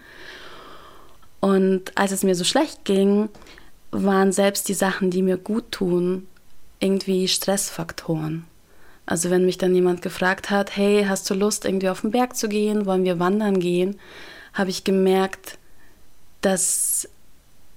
Und 1.41 1.97
als 1.97 2.13
es 2.13 2.23
mir 2.23 2.35
so 2.35 2.45
schlecht 2.45 2.85
ging, 2.85 3.31
waren 3.91 4.33
selbst 4.33 4.69
die 4.69 4.75
Sachen, 4.75 5.11
die 5.11 5.23
mir 5.23 5.37
gut 5.37 5.73
tun, 5.73 6.27
irgendwie 6.81 7.29
Stressfaktoren. 7.29 8.45
Also 9.07 9.31
wenn 9.31 9.47
mich 9.47 9.57
dann 9.57 9.75
jemand 9.75 10.03
gefragt 10.03 10.51
hat, 10.51 10.77
hey, 10.77 11.07
hast 11.09 11.29
du 11.31 11.35
Lust, 11.35 11.65
irgendwie 11.65 11.89
auf 11.89 12.03
den 12.03 12.11
Berg 12.11 12.37
zu 12.37 12.49
gehen, 12.49 12.85
wollen 12.85 13.05
wir 13.05 13.19
wandern 13.19 13.59
gehen, 13.59 13.99
habe 14.53 14.71
ich 14.71 14.85
gemerkt, 14.85 15.59
dass 16.43 17.09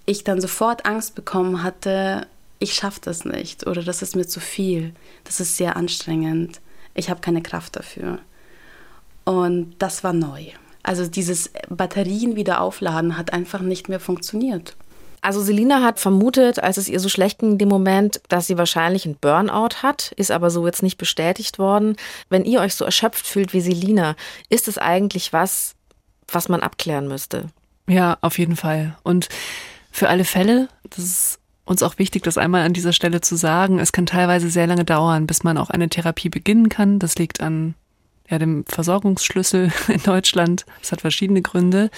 ich 0.05 0.23
dann 0.23 0.41
sofort 0.41 0.85
Angst 0.85 1.15
bekommen 1.15 1.63
hatte, 1.63 2.27
ich 2.59 2.73
schaffe 2.73 2.99
das 3.01 3.25
nicht 3.25 3.65
oder 3.65 3.81
das 3.81 4.01
ist 4.01 4.15
mir 4.15 4.27
zu 4.27 4.39
viel, 4.39 4.93
das 5.23 5.39
ist 5.39 5.57
sehr 5.57 5.77
anstrengend, 5.77 6.59
ich 6.93 7.09
habe 7.09 7.21
keine 7.21 7.41
Kraft 7.41 7.75
dafür. 7.75 8.19
Und 9.23 9.75
das 9.79 10.03
war 10.03 10.13
neu. 10.13 10.47
Also 10.83 11.07
dieses 11.07 11.51
Batterien 11.69 12.35
wieder 12.35 12.59
aufladen 12.59 13.17
hat 13.17 13.33
einfach 13.33 13.61
nicht 13.61 13.87
mehr 13.87 13.99
funktioniert. 13.99 14.75
Also 15.21 15.41
Selina 15.41 15.83
hat 15.83 15.99
vermutet, 15.99 16.61
als 16.61 16.77
es 16.77 16.89
ihr 16.89 16.99
so 16.99 17.07
schlecht 17.07 17.39
ging 17.39 17.51
in 17.51 17.57
dem 17.59 17.69
Moment, 17.69 18.21
dass 18.27 18.47
sie 18.47 18.57
wahrscheinlich 18.57 19.05
einen 19.05 19.17
Burnout 19.17 19.83
hat, 19.83 20.11
ist 20.17 20.31
aber 20.31 20.49
so 20.49 20.65
jetzt 20.65 20.81
nicht 20.81 20.97
bestätigt 20.97 21.59
worden. 21.59 21.95
Wenn 22.29 22.43
ihr 22.43 22.59
euch 22.59 22.73
so 22.73 22.85
erschöpft 22.85 23.27
fühlt 23.27 23.53
wie 23.53 23.61
Selina, 23.61 24.15
ist 24.49 24.67
es 24.67 24.79
eigentlich 24.79 25.31
was, 25.31 25.75
was 26.27 26.49
man 26.49 26.61
abklären 26.61 27.07
müsste? 27.07 27.49
Ja, 27.87 28.17
auf 28.21 28.39
jeden 28.39 28.55
Fall. 28.55 28.97
Und 29.03 29.29
für 29.91 30.09
alle 30.09 30.25
Fälle, 30.25 30.69
das 30.89 30.99
ist 30.99 31.39
uns 31.65 31.83
auch 31.83 31.99
wichtig, 31.99 32.23
das 32.23 32.39
einmal 32.39 32.63
an 32.63 32.73
dieser 32.73 32.93
Stelle 32.93 33.21
zu 33.21 33.35
sagen, 33.35 33.79
es 33.79 33.91
kann 33.91 34.07
teilweise 34.07 34.49
sehr 34.49 34.65
lange 34.65 34.85
dauern, 34.85 35.27
bis 35.27 35.43
man 35.43 35.57
auch 35.57 35.69
eine 35.69 35.89
Therapie 35.89 36.29
beginnen 36.29 36.69
kann. 36.69 36.97
Das 36.97 37.15
liegt 37.15 37.41
an 37.41 37.75
ja, 38.31 38.39
dem 38.39 38.65
Versorgungsschlüssel 38.67 39.71
in 39.87 40.01
Deutschland. 40.01 40.65
Es 40.81 40.91
hat 40.91 41.01
verschiedene 41.01 41.41
Gründe. 41.41 41.91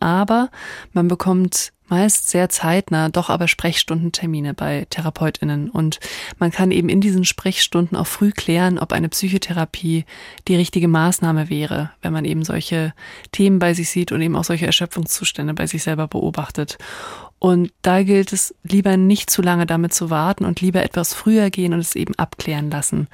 Aber 0.00 0.50
man 0.92 1.08
bekommt 1.08 1.72
meist 1.88 2.28
sehr 2.28 2.48
zeitnah, 2.48 3.08
doch 3.08 3.30
aber 3.30 3.46
Sprechstundentermine 3.46 4.54
bei 4.54 4.86
Therapeutinnen. 4.90 5.70
Und 5.70 6.00
man 6.38 6.50
kann 6.50 6.70
eben 6.72 6.88
in 6.88 7.00
diesen 7.00 7.24
Sprechstunden 7.24 7.96
auch 7.96 8.06
früh 8.06 8.32
klären, 8.32 8.78
ob 8.78 8.92
eine 8.92 9.08
Psychotherapie 9.08 10.04
die 10.48 10.56
richtige 10.56 10.88
Maßnahme 10.88 11.48
wäre, 11.48 11.92
wenn 12.02 12.12
man 12.12 12.24
eben 12.24 12.44
solche 12.44 12.92
Themen 13.30 13.58
bei 13.58 13.74
sich 13.74 13.90
sieht 13.90 14.10
und 14.10 14.20
eben 14.20 14.36
auch 14.36 14.44
solche 14.44 14.66
Erschöpfungszustände 14.66 15.54
bei 15.54 15.66
sich 15.66 15.82
selber 15.82 16.08
beobachtet. 16.08 16.76
Und 17.38 17.70
da 17.82 18.02
gilt 18.02 18.32
es 18.32 18.54
lieber 18.64 18.96
nicht 18.96 19.30
zu 19.30 19.42
lange 19.42 19.66
damit 19.66 19.94
zu 19.94 20.10
warten 20.10 20.44
und 20.44 20.60
lieber 20.60 20.82
etwas 20.82 21.14
früher 21.14 21.50
gehen 21.50 21.74
und 21.74 21.80
es 21.80 21.94
eben 21.94 22.14
abklären 22.16 22.70
lassen 22.70 23.08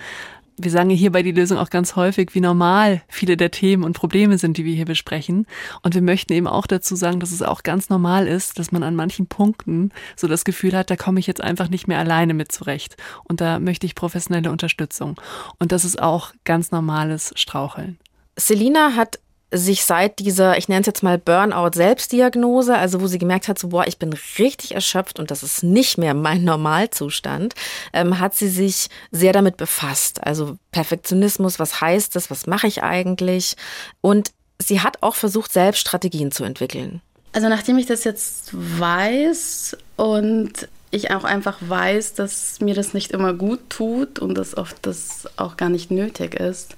wir 0.62 0.70
sagen 0.70 0.90
hier 0.90 1.12
bei 1.12 1.22
die 1.22 1.32
Lösung 1.32 1.58
auch 1.58 1.70
ganz 1.70 1.96
häufig, 1.96 2.34
wie 2.34 2.40
normal 2.40 3.02
viele 3.08 3.36
der 3.36 3.50
Themen 3.50 3.84
und 3.84 3.94
Probleme 3.94 4.38
sind, 4.38 4.56
die 4.56 4.64
wir 4.64 4.74
hier 4.74 4.84
besprechen. 4.84 5.46
Und 5.82 5.94
wir 5.94 6.02
möchten 6.02 6.32
eben 6.32 6.46
auch 6.46 6.66
dazu 6.66 6.96
sagen, 6.96 7.20
dass 7.20 7.32
es 7.32 7.42
auch 7.42 7.62
ganz 7.62 7.88
normal 7.88 8.26
ist, 8.26 8.58
dass 8.58 8.72
man 8.72 8.82
an 8.82 8.96
manchen 8.96 9.26
Punkten 9.26 9.90
so 10.16 10.28
das 10.28 10.44
Gefühl 10.44 10.76
hat, 10.76 10.90
da 10.90 10.96
komme 10.96 11.20
ich 11.20 11.26
jetzt 11.26 11.40
einfach 11.40 11.68
nicht 11.68 11.88
mehr 11.88 11.98
alleine 11.98 12.34
mit 12.34 12.52
zurecht. 12.52 12.96
Und 13.24 13.40
da 13.40 13.58
möchte 13.58 13.86
ich 13.86 13.94
professionelle 13.94 14.50
Unterstützung. 14.50 15.20
Und 15.58 15.72
das 15.72 15.84
ist 15.84 16.00
auch 16.00 16.32
ganz 16.44 16.70
normales 16.70 17.32
Straucheln. 17.36 17.98
Selina 18.36 18.96
hat 18.96 19.18
sich 19.52 19.84
seit 19.84 20.18
dieser, 20.18 20.56
ich 20.56 20.68
nenne 20.68 20.80
es 20.80 20.86
jetzt 20.86 21.02
mal 21.02 21.18
Burnout-Selbstdiagnose, 21.18 22.76
also 22.76 23.00
wo 23.00 23.06
sie 23.06 23.18
gemerkt 23.18 23.48
hat, 23.48 23.58
so, 23.58 23.68
boah, 23.68 23.86
ich 23.86 23.98
bin 23.98 24.14
richtig 24.38 24.74
erschöpft 24.74 25.18
und 25.18 25.30
das 25.30 25.42
ist 25.42 25.62
nicht 25.62 25.98
mehr 25.98 26.14
mein 26.14 26.42
Normalzustand, 26.44 27.54
ähm, 27.92 28.18
hat 28.18 28.34
sie 28.34 28.48
sich 28.48 28.88
sehr 29.10 29.32
damit 29.32 29.58
befasst. 29.58 30.24
Also 30.24 30.56
Perfektionismus, 30.70 31.58
was 31.58 31.80
heißt 31.80 32.16
das, 32.16 32.30
was 32.30 32.46
mache 32.46 32.66
ich 32.66 32.82
eigentlich? 32.82 33.56
Und 34.00 34.32
sie 34.60 34.80
hat 34.80 35.02
auch 35.02 35.14
versucht, 35.14 35.52
selbst 35.52 35.80
Strategien 35.80 36.32
zu 36.32 36.44
entwickeln. 36.44 37.02
Also 37.32 37.48
nachdem 37.48 37.78
ich 37.78 37.86
das 37.86 38.04
jetzt 38.04 38.50
weiß 38.52 39.76
und 39.96 40.68
ich 40.90 41.10
auch 41.10 41.24
einfach 41.24 41.58
weiß, 41.60 42.14
dass 42.14 42.60
mir 42.60 42.74
das 42.74 42.92
nicht 42.92 43.12
immer 43.12 43.32
gut 43.32 43.60
tut 43.70 44.18
und 44.18 44.34
dass 44.34 44.56
oft 44.56 44.76
das 44.82 45.26
auch 45.36 45.56
gar 45.56 45.70
nicht 45.70 45.90
nötig 45.90 46.34
ist, 46.34 46.76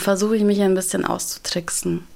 versuche 0.00 0.36
ich 0.36 0.42
mich 0.42 0.60
ein 0.60 0.74
bisschen 0.74 1.04
auszutricksen. 1.04 2.06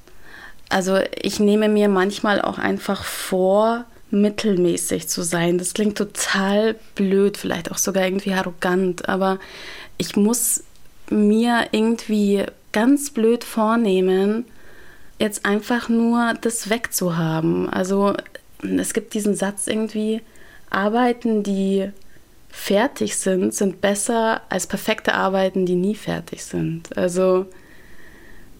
Also 0.69 0.99
ich 1.21 1.41
nehme 1.41 1.69
mir 1.69 1.89
manchmal 1.89 2.41
auch 2.41 2.59
einfach 2.59 3.05
vor, 3.05 3.85
mittelmäßig 4.11 5.09
zu 5.09 5.23
sein. 5.23 5.59
Das 5.59 5.75
klingt 5.75 5.99
total 5.99 6.77
blöd, 6.95 7.37
vielleicht 7.37 7.71
auch 7.71 7.79
sogar 7.79 8.05
irgendwie 8.05 8.33
arrogant, 8.33 9.09
aber 9.09 9.39
ich 9.99 10.17
muss 10.17 10.65
mir 11.11 11.67
irgendwie 11.73 12.45
ganz 12.73 13.11
blöd 13.11 13.45
vornehmen, 13.45 14.47
jetzt 15.19 15.45
einfach 15.45 15.89
nur 15.89 16.35
das 16.41 16.71
wegzuhaben. 16.71 17.69
Also 17.69 18.15
es 18.63 18.95
gibt 18.95 19.15
diesen 19.15 19.35
Satz 19.35 19.67
irgendwie, 19.67 20.23
Arbeiten, 20.71 21.43
die 21.43 21.91
fertig 22.51 23.17
sind, 23.17 23.53
sind 23.55 23.81
besser 23.81 24.41
als 24.49 24.67
perfekte 24.67 25.15
Arbeiten, 25.15 25.67
die 25.67 25.77
nie 25.77 25.95
fertig 25.95 26.45
sind. 26.45 26.97
Also 26.97 27.47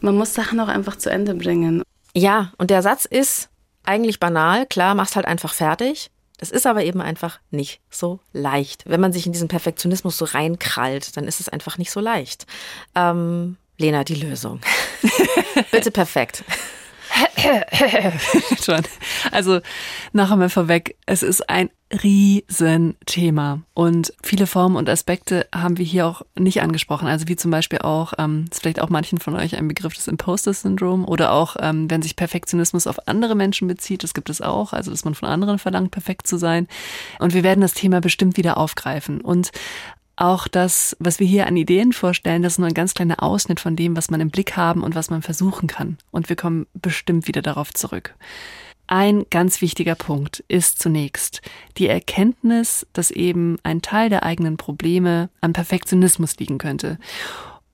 man 0.05 0.17
muss 0.17 0.35
Sachen 0.35 0.61
auch 0.61 0.69
einfach 0.69 0.97
zu 0.97 1.11
Ende 1.11 1.35
bringen. 1.35 1.83
Ja, 2.15 2.53
und 2.59 2.71
der 2.71 2.83
Satz 2.83 3.05
ist 3.05 3.49
eigentlich 3.85 4.21
banal, 4.21 4.67
klar, 4.67 4.95
machst 4.95 5.17
halt 5.17 5.27
einfach 5.27 5.53
fertig. 5.53 6.11
Das 6.39 6.51
ist 6.51 6.67
aber 6.67 6.85
eben 6.85 7.01
einfach 7.01 7.41
nicht 7.51 7.81
so 7.91 8.21
leicht. 8.33 8.85
Wenn 8.87 9.01
man 9.01 9.13
sich 9.13 9.27
in 9.27 9.33
diesen 9.33 9.49
Perfektionismus 9.49 10.17
so 10.17 10.25
reinkrallt, 10.25 11.17
dann 11.17 11.25
ist 11.25 11.41
es 11.41 11.49
einfach 11.49 11.79
nicht 11.79 11.91
so 11.91 12.01
leicht. 12.01 12.47
Ähm, 12.95 13.57
Lena, 13.79 14.05
die 14.05 14.17
Lösung. 14.17 14.61
Bitte 15.71 15.91
perfekt. 15.91 16.45
Schon. 18.65 18.83
Also 19.31 19.61
noch 20.13 20.31
einmal 20.31 20.49
vorweg, 20.51 20.97
es 21.07 21.23
ist 21.23 21.49
ein 21.49 21.71
Riesenthema 22.03 23.63
und 23.75 24.13
viele 24.23 24.47
Formen 24.47 24.77
und 24.77 24.89
Aspekte 24.89 25.47
haben 25.55 25.79
wir 25.79 25.85
hier 25.85 26.07
auch 26.07 26.23
nicht 26.37 26.63
angesprochen. 26.63 27.07
Also 27.07 27.29
wie 27.29 27.37
zum 27.37 27.51
Beispiel 27.51 27.79
auch, 27.81 28.15
ähm, 28.19 28.47
ist 28.51 28.63
vielleicht 28.63 28.81
auch 28.81 28.89
manchen 28.89 29.19
von 29.19 29.37
euch 29.37 29.57
ein 29.57 29.69
Begriff 29.69 29.95
des 29.95 30.09
Imposter-Syndrom 30.09 31.05
oder 31.05 31.33
auch, 31.33 31.57
ähm, 31.61 31.91
wenn 31.91 32.03
sich 32.03 32.17
Perfektionismus 32.17 32.87
auf 32.87 33.07
andere 33.07 33.35
Menschen 33.35 33.69
bezieht, 33.69 34.03
das 34.03 34.15
gibt 34.15 34.31
es 34.31 34.41
auch, 34.41 34.73
also 34.73 34.91
dass 34.91 35.05
man 35.05 35.15
von 35.15 35.29
anderen 35.29 35.59
verlangt, 35.59 35.93
perfekt 35.93 36.27
zu 36.27 36.37
sein. 36.37 36.67
Und 37.21 37.35
wir 37.35 37.45
werden 37.45 37.61
das 37.61 37.75
Thema 37.75 38.01
bestimmt 38.01 38.37
wieder 38.37 38.57
aufgreifen. 38.57 39.21
Und 39.21 39.53
auch 40.17 40.49
das, 40.49 40.97
was 41.01 41.19
wir 41.19 41.27
hier 41.27 41.47
an 41.47 41.57
Ideen 41.57 41.93
vorstellen, 41.93 42.43
das 42.43 42.55
ist 42.55 42.59
nur 42.59 42.69
ein 42.69 42.75
ganz 42.75 42.95
kleiner 42.95 43.23
Ausschnitt 43.23 43.61
von 43.61 43.77
dem, 43.77 43.97
was 43.97 44.11
man 44.11 44.21
im 44.21 44.31
Blick 44.31 44.57
haben 44.57 44.83
und 44.83 44.95
was 44.95 45.11
man 45.11 45.23
versuchen 45.23 45.67
kann. 45.67 45.99
Und 46.11 46.29
wir 46.29 46.37
kommen 46.37 46.67
bestimmt 46.75 47.27
wieder 47.27 47.43
darauf 47.43 47.73
zurück. 47.73 48.15
Ein 48.87 49.25
ganz 49.31 49.61
wichtiger 49.63 49.95
Punkt 49.95 50.45
ist 50.47 50.79
zunächst 50.79 51.41
die 51.79 51.89
Erkenntnis, 51.89 52.87
dass 52.93 53.11
eben 53.11 53.57
ein 53.63 53.81
Teil 53.81 54.11
der 54.11 54.25
eigenen 54.25 54.59
Probleme 54.59 55.31
am 55.41 55.55
Perfektionismus 55.55 56.37
liegen 56.37 56.59
könnte. 56.59 56.99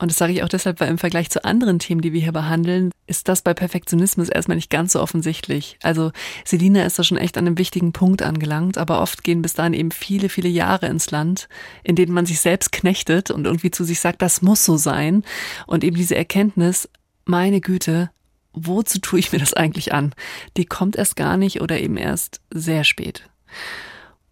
Und 0.01 0.11
das 0.11 0.17
sage 0.17 0.33
ich 0.33 0.43
auch 0.43 0.49
deshalb, 0.49 0.81
weil 0.81 0.89
im 0.89 0.97
Vergleich 0.97 1.29
zu 1.29 1.45
anderen 1.45 1.79
Themen, 1.79 2.01
die 2.01 2.15
wir 2.15 2.23
hier 2.23 2.33
behandeln, 2.33 2.91
ist 3.07 3.29
das 3.29 3.43
bei 3.43 3.53
Perfektionismus 3.53 4.31
erstmal 4.31 4.57
nicht 4.57 4.71
ganz 4.71 4.95
so 4.95 5.01
offensichtlich. 5.01 5.79
Also 5.83 6.11
Selina 6.47 6.85
ist 6.85 6.99
da 6.99 7.05
schon 7.05 7.19
echt 7.19 7.37
an 7.37 7.47
einem 7.47 7.59
wichtigen 7.59 7.93
Punkt 7.93 8.23
angelangt, 8.23 8.79
aber 8.79 9.03
oft 9.03 9.23
gehen 9.23 9.43
bis 9.43 9.53
dahin 9.53 9.75
eben 9.75 9.91
viele, 9.91 10.31
viele 10.31 10.49
Jahre 10.49 10.87
ins 10.87 11.11
Land, 11.11 11.51
in 11.85 11.97
denen 11.97 12.15
man 12.15 12.25
sich 12.25 12.41
selbst 12.41 12.73
knechtet 12.73 13.31
und 13.31 13.45
irgendwie 13.45 13.71
zu 13.71 13.85
sich 13.85 14.01
sagt, 14.01 14.23
das 14.23 14.41
muss 14.41 14.65
so 14.65 14.79
sein. 14.79 15.23
Und 15.67 15.85
eben 15.85 15.97
diese 15.97 16.17
Erkenntnis, 16.17 16.89
meine 17.27 17.61
Güte, 17.61 18.11
wozu 18.55 19.01
tue 19.01 19.19
ich 19.19 19.33
mir 19.33 19.39
das 19.39 19.53
eigentlich 19.53 19.93
an? 19.93 20.15
Die 20.57 20.65
kommt 20.65 20.97
erst 20.97 21.15
gar 21.15 21.37
nicht 21.37 21.61
oder 21.61 21.79
eben 21.79 21.99
erst 21.99 22.41
sehr 22.51 22.85
spät. 22.85 23.29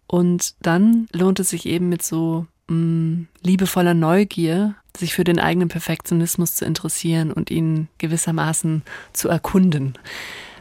Und 0.07 0.55
dann 0.65 1.07
lohnt 1.13 1.39
es 1.39 1.51
sich 1.51 1.67
eben 1.67 1.89
mit 1.89 2.01
so 2.01 2.47
mh, 2.69 2.75
mm, 2.75 3.27
liebevoller 3.41 3.93
Neugier 3.93 4.75
sich 4.97 5.13
für 5.13 5.23
den 5.23 5.39
eigenen 5.39 5.69
Perfektionismus 5.69 6.55
zu 6.55 6.65
interessieren 6.65 7.31
und 7.31 7.51
ihn 7.51 7.87
gewissermaßen 7.97 8.83
zu 9.13 9.29
erkunden. 9.29 9.93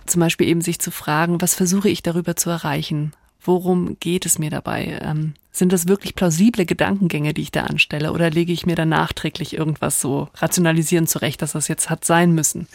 Zum 0.07 0.21
Beispiel 0.21 0.49
eben 0.49 0.61
sich 0.61 0.79
zu 0.79 0.91
fragen, 0.91 1.41
was 1.41 1.55
versuche 1.55 1.89
ich 1.89 2.03
darüber 2.03 2.37
zu 2.37 2.51
erreichen? 2.51 3.13
Worum 3.43 3.99
geht 4.01 4.27
es 4.27 4.39
mir 4.39 4.51
dabei? 4.51 4.99
Ähm, 5.03 5.35
sind 5.53 5.73
das 5.73 5.89
wirklich 5.89 6.15
plausible 6.15 6.67
Gedankengänge, 6.67 7.35
die 7.35 7.43
ich 7.43 7.51
da 7.51 7.65
anstelle? 7.65 8.13
Oder 8.13 8.31
lege 8.31 8.53
ich 8.53 8.67
mir 8.67 8.77
da 8.77 8.85
nachträglich 8.85 9.57
irgendwas 9.57 10.01
so 10.01 10.29
rationalisieren 10.35 11.07
zurecht, 11.07 11.43
dass 11.43 11.53
das 11.53 11.69
jetzt 11.69 11.91
hat 11.91 12.05
sein 12.05 12.35
müssen? 12.35 12.69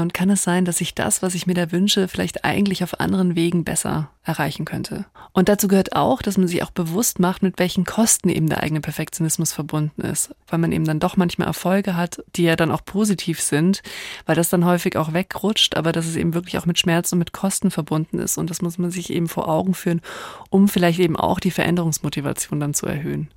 Und 0.00 0.14
kann 0.14 0.30
es 0.30 0.42
sein, 0.42 0.64
dass 0.64 0.80
ich 0.80 0.94
das, 0.94 1.22
was 1.22 1.34
ich 1.34 1.46
mir 1.46 1.54
da 1.54 1.72
wünsche, 1.72 2.08
vielleicht 2.08 2.44
eigentlich 2.44 2.82
auf 2.82 3.00
anderen 3.00 3.36
Wegen 3.36 3.64
besser 3.64 4.10
erreichen 4.22 4.64
könnte? 4.64 5.06
Und 5.32 5.48
dazu 5.48 5.68
gehört 5.68 5.94
auch, 5.94 6.22
dass 6.22 6.38
man 6.38 6.48
sich 6.48 6.62
auch 6.62 6.70
bewusst 6.70 7.18
macht, 7.18 7.42
mit 7.42 7.58
welchen 7.58 7.84
Kosten 7.84 8.28
eben 8.28 8.48
der 8.48 8.62
eigene 8.62 8.80
Perfektionismus 8.80 9.52
verbunden 9.52 10.02
ist. 10.02 10.34
Weil 10.46 10.58
man 10.58 10.72
eben 10.72 10.84
dann 10.84 11.00
doch 11.00 11.16
manchmal 11.16 11.48
Erfolge 11.48 11.96
hat, 11.96 12.22
die 12.36 12.44
ja 12.44 12.56
dann 12.56 12.70
auch 12.70 12.84
positiv 12.84 13.40
sind, 13.40 13.82
weil 14.26 14.36
das 14.36 14.48
dann 14.48 14.64
häufig 14.64 14.96
auch 14.96 15.12
wegrutscht, 15.12 15.76
aber 15.76 15.92
dass 15.92 16.06
es 16.06 16.16
eben 16.16 16.34
wirklich 16.34 16.58
auch 16.58 16.66
mit 16.66 16.78
Schmerzen 16.78 17.14
und 17.14 17.20
mit 17.20 17.32
Kosten 17.32 17.70
verbunden 17.70 18.18
ist. 18.18 18.38
Und 18.38 18.50
das 18.50 18.62
muss 18.62 18.78
man 18.78 18.90
sich 18.90 19.10
eben 19.10 19.28
vor 19.28 19.48
Augen 19.48 19.74
führen, 19.74 20.00
um 20.50 20.68
vielleicht 20.68 20.98
eben 21.00 21.16
auch 21.16 21.40
die 21.40 21.50
Veränderungsmotivation 21.50 22.60
dann 22.60 22.74
zu 22.74 22.86
erhöhen. 22.86 23.28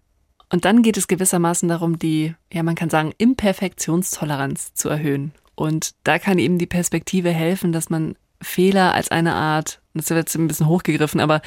Und 0.52 0.66
dann 0.66 0.84
geht 0.84 0.98
es 0.98 1.08
gewissermaßen 1.08 1.70
darum, 1.70 1.98
die, 1.98 2.36
ja, 2.52 2.62
man 2.62 2.76
kann 2.76 2.90
sagen, 2.90 3.14
Imperfektionstoleranz 3.18 4.74
zu 4.74 4.90
erhöhen. 4.90 5.32
Und 5.56 5.92
da 6.04 6.20
kann 6.20 6.40
eben 6.40 6.58
die 6.58 6.68
Perspektive 6.68 7.30
helfen, 7.30 7.72
dass 7.72 7.90
man 7.90 8.16
Fehler 8.42 8.94
als 8.94 9.12
eine 9.12 9.36
Art, 9.36 9.82
das 9.94 10.10
wird 10.10 10.20
jetzt 10.20 10.36
ein 10.36 10.48
bisschen 10.48 10.68
hochgegriffen, 10.68 11.20
aber 11.20 11.42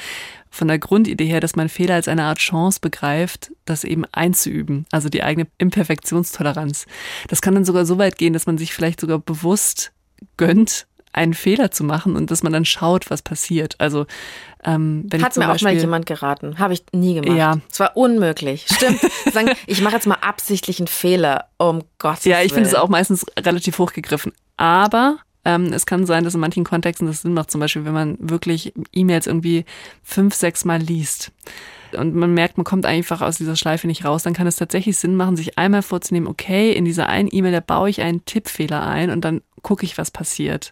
von 0.49 0.67
der 0.67 0.79
Grundidee 0.79 1.25
her, 1.25 1.41
dass 1.41 1.55
man 1.55 1.67
Fehler 1.67 1.95
als 1.95 2.07
eine 2.07 2.23
Art 2.23 2.39
Chance 2.39 2.79
begreift, 2.79 3.51
das 3.65 3.83
eben 3.83 4.05
einzuüben, 4.11 4.85
also 4.91 5.09
die 5.09 5.23
eigene 5.23 5.47
Imperfektionstoleranz. 5.57 6.85
Das 7.27 7.41
kann 7.41 7.55
dann 7.55 7.65
sogar 7.65 7.85
so 7.85 7.97
weit 7.97 8.17
gehen, 8.17 8.33
dass 8.33 8.45
man 8.45 8.57
sich 8.57 8.73
vielleicht 8.73 9.01
sogar 9.01 9.19
bewusst 9.19 9.91
gönnt, 10.37 10.87
einen 11.15 11.33
Fehler 11.33 11.71
zu 11.71 11.83
machen 11.83 12.15
und 12.15 12.29
dass 12.29 12.43
man 12.43 12.53
dann 12.53 12.65
schaut, 12.65 13.09
was 13.09 13.21
passiert. 13.21 13.75
Also 13.79 14.05
ähm, 14.63 15.05
wenn 15.07 15.23
hat 15.23 15.37
mir 15.37 15.47
Beispiel, 15.47 15.67
auch 15.67 15.73
mal 15.73 15.79
jemand 15.79 16.05
geraten, 16.05 16.59
habe 16.59 16.73
ich 16.73 16.83
nie 16.91 17.15
gemacht. 17.15 17.37
Ja, 17.37 17.57
es 17.71 17.79
war 17.79 17.95
unmöglich. 17.95 18.65
Stimmt. 18.69 18.99
Sagen, 19.31 19.51
ich 19.67 19.81
mache 19.81 19.95
jetzt 19.95 20.07
mal 20.07 20.17
absichtlich 20.21 20.79
einen 20.79 20.87
Fehler. 20.87 21.45
Um 21.57 21.83
Gottes 21.99 22.25
Ja, 22.25 22.41
ich 22.41 22.53
finde 22.53 22.69
es 22.69 22.75
auch 22.75 22.89
meistens 22.89 23.25
relativ 23.39 23.79
hochgegriffen. 23.79 24.33
Aber 24.57 25.17
ähm, 25.45 25.71
es 25.71 25.85
kann 25.85 26.05
sein, 26.05 26.23
dass 26.23 26.33
in 26.33 26.41
manchen 26.41 26.63
Kontexten 26.63 27.07
das 27.07 27.21
Sinn 27.21 27.33
macht. 27.33 27.51
Zum 27.51 27.61
Beispiel, 27.61 27.85
wenn 27.85 27.93
man 27.93 28.17
wirklich 28.19 28.73
E-Mails 28.91 29.27
irgendwie 29.27 29.65
fünf, 30.03 30.33
sechs 30.33 30.65
Mal 30.65 30.81
liest 30.81 31.31
und 31.95 32.15
man 32.15 32.33
merkt, 32.33 32.57
man 32.57 32.65
kommt 32.65 32.85
einfach 32.85 33.21
aus 33.21 33.37
dieser 33.37 33.55
Schleife 33.55 33.87
nicht 33.87 34.05
raus, 34.05 34.23
dann 34.23 34.33
kann 34.33 34.47
es 34.47 34.55
tatsächlich 34.55 34.97
Sinn 34.97 35.15
machen, 35.15 35.35
sich 35.35 35.57
einmal 35.57 35.81
vorzunehmen, 35.81 36.27
okay, 36.27 36.71
in 36.73 36.85
dieser 36.85 37.07
einen 37.07 37.29
E-Mail, 37.31 37.51
da 37.51 37.59
baue 37.59 37.89
ich 37.89 38.01
einen 38.01 38.25
Tippfehler 38.25 38.85
ein 38.85 39.09
und 39.09 39.21
dann 39.21 39.41
gucke 39.65 39.85
ich, 39.85 39.97
was 39.97 40.11
passiert. 40.11 40.71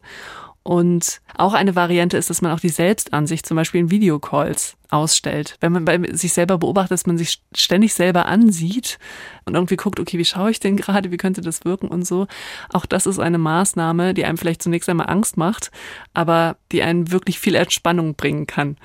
Und 0.61 1.19
auch 1.35 1.53
eine 1.53 1.75
Variante 1.75 2.15
ist, 2.15 2.29
dass 2.29 2.41
man 2.41 2.53
auch 2.53 2.59
die 2.61 2.69
Selbstansicht 2.69 3.45
zum 3.45 3.57
Beispiel 3.57 3.81
in 3.81 3.91
Videocalls 3.91 4.77
ausstellt. 4.89 5.57
Wenn 5.59 5.73
man 5.73 5.83
bei 5.83 5.99
sich 6.13 6.31
selber 6.31 6.57
beobachtet, 6.57 6.91
dass 6.91 7.05
man 7.05 7.17
sich 7.17 7.41
ständig 7.53 7.93
selber 7.93 8.27
ansieht 8.27 8.97
und 9.43 9.55
irgendwie 9.55 9.75
guckt, 9.75 9.99
okay, 9.99 10.17
wie 10.17 10.25
schaue 10.25 10.51
ich 10.51 10.61
denn 10.61 10.77
gerade, 10.77 11.11
wie 11.11 11.17
könnte 11.17 11.41
das 11.41 11.65
wirken 11.65 11.89
und 11.89 12.07
so. 12.07 12.27
Auch 12.71 12.85
das 12.85 13.07
ist 13.07 13.19
eine 13.19 13.39
Maßnahme, 13.39 14.13
die 14.13 14.23
einem 14.23 14.37
vielleicht 14.37 14.63
zunächst 14.63 14.87
einmal 14.87 15.09
Angst 15.09 15.35
macht, 15.35 15.69
aber 16.13 16.55
die 16.71 16.83
einen 16.83 17.11
wirklich 17.11 17.39
viel 17.39 17.55
Entspannung 17.55 18.15
bringen 18.15 18.47
kann. 18.47 18.77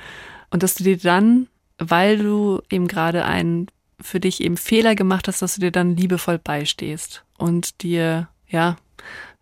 Und 0.50 0.64
dass 0.64 0.74
du 0.74 0.82
dir 0.82 0.96
dann, 0.96 1.46
weil 1.78 2.18
du 2.18 2.60
eben 2.70 2.88
gerade 2.88 3.24
einen 3.24 3.68
für 4.00 4.18
dich 4.18 4.42
eben 4.42 4.56
Fehler 4.56 4.96
gemacht 4.96 5.28
hast, 5.28 5.42
dass 5.42 5.54
du 5.56 5.60
dir 5.60 5.72
dann 5.72 5.96
liebevoll 5.96 6.38
beistehst 6.38 7.24
und 7.36 7.82
dir, 7.82 8.28
ja, 8.48 8.76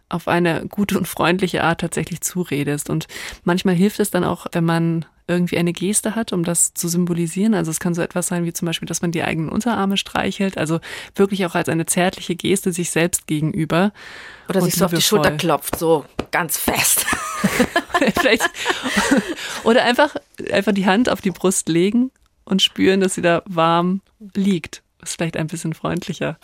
auf 0.08 0.28
eine 0.28 0.66
gute 0.68 0.96
und 0.98 1.08
freundliche 1.08 1.64
Art 1.64 1.80
tatsächlich 1.80 2.20
zuredest. 2.20 2.90
Und 2.90 3.06
manchmal 3.44 3.74
hilft 3.74 4.00
es 4.00 4.10
dann 4.10 4.24
auch, 4.24 4.46
wenn 4.52 4.64
man 4.64 5.04
irgendwie 5.28 5.58
eine 5.58 5.72
Geste 5.72 6.14
hat, 6.14 6.32
um 6.32 6.44
das 6.44 6.72
zu 6.74 6.86
symbolisieren. 6.86 7.54
Also 7.54 7.70
es 7.72 7.80
kann 7.80 7.94
so 7.94 8.02
etwas 8.02 8.28
sein 8.28 8.44
wie 8.44 8.52
zum 8.52 8.66
Beispiel, 8.66 8.86
dass 8.86 9.02
man 9.02 9.10
die 9.10 9.24
eigenen 9.24 9.48
Unterarme 9.48 9.96
streichelt, 9.96 10.56
also 10.56 10.78
wirklich 11.16 11.44
auch 11.46 11.56
als 11.56 11.68
eine 11.68 11.86
zärtliche 11.86 12.36
Geste 12.36 12.72
sich 12.72 12.90
selbst 12.90 13.26
gegenüber. 13.26 13.92
Oder 14.48 14.60
sich 14.60 14.76
so 14.76 14.84
auf 14.84 14.94
die 14.94 15.02
Schulter 15.02 15.32
klopft, 15.32 15.78
so 15.78 16.04
ganz 16.30 16.56
fest. 16.56 17.06
Oder 19.64 19.82
einfach, 19.84 20.14
einfach 20.52 20.72
die 20.72 20.86
Hand 20.86 21.08
auf 21.08 21.20
die 21.20 21.32
Brust 21.32 21.68
legen 21.68 22.12
und 22.44 22.62
spüren, 22.62 23.00
dass 23.00 23.14
sie 23.14 23.22
da 23.22 23.42
warm 23.46 24.02
liegt 24.34 24.82
ist 25.10 25.16
vielleicht 25.16 25.36
ein 25.36 25.46
bisschen 25.46 25.74
freundlicher. 25.74 26.38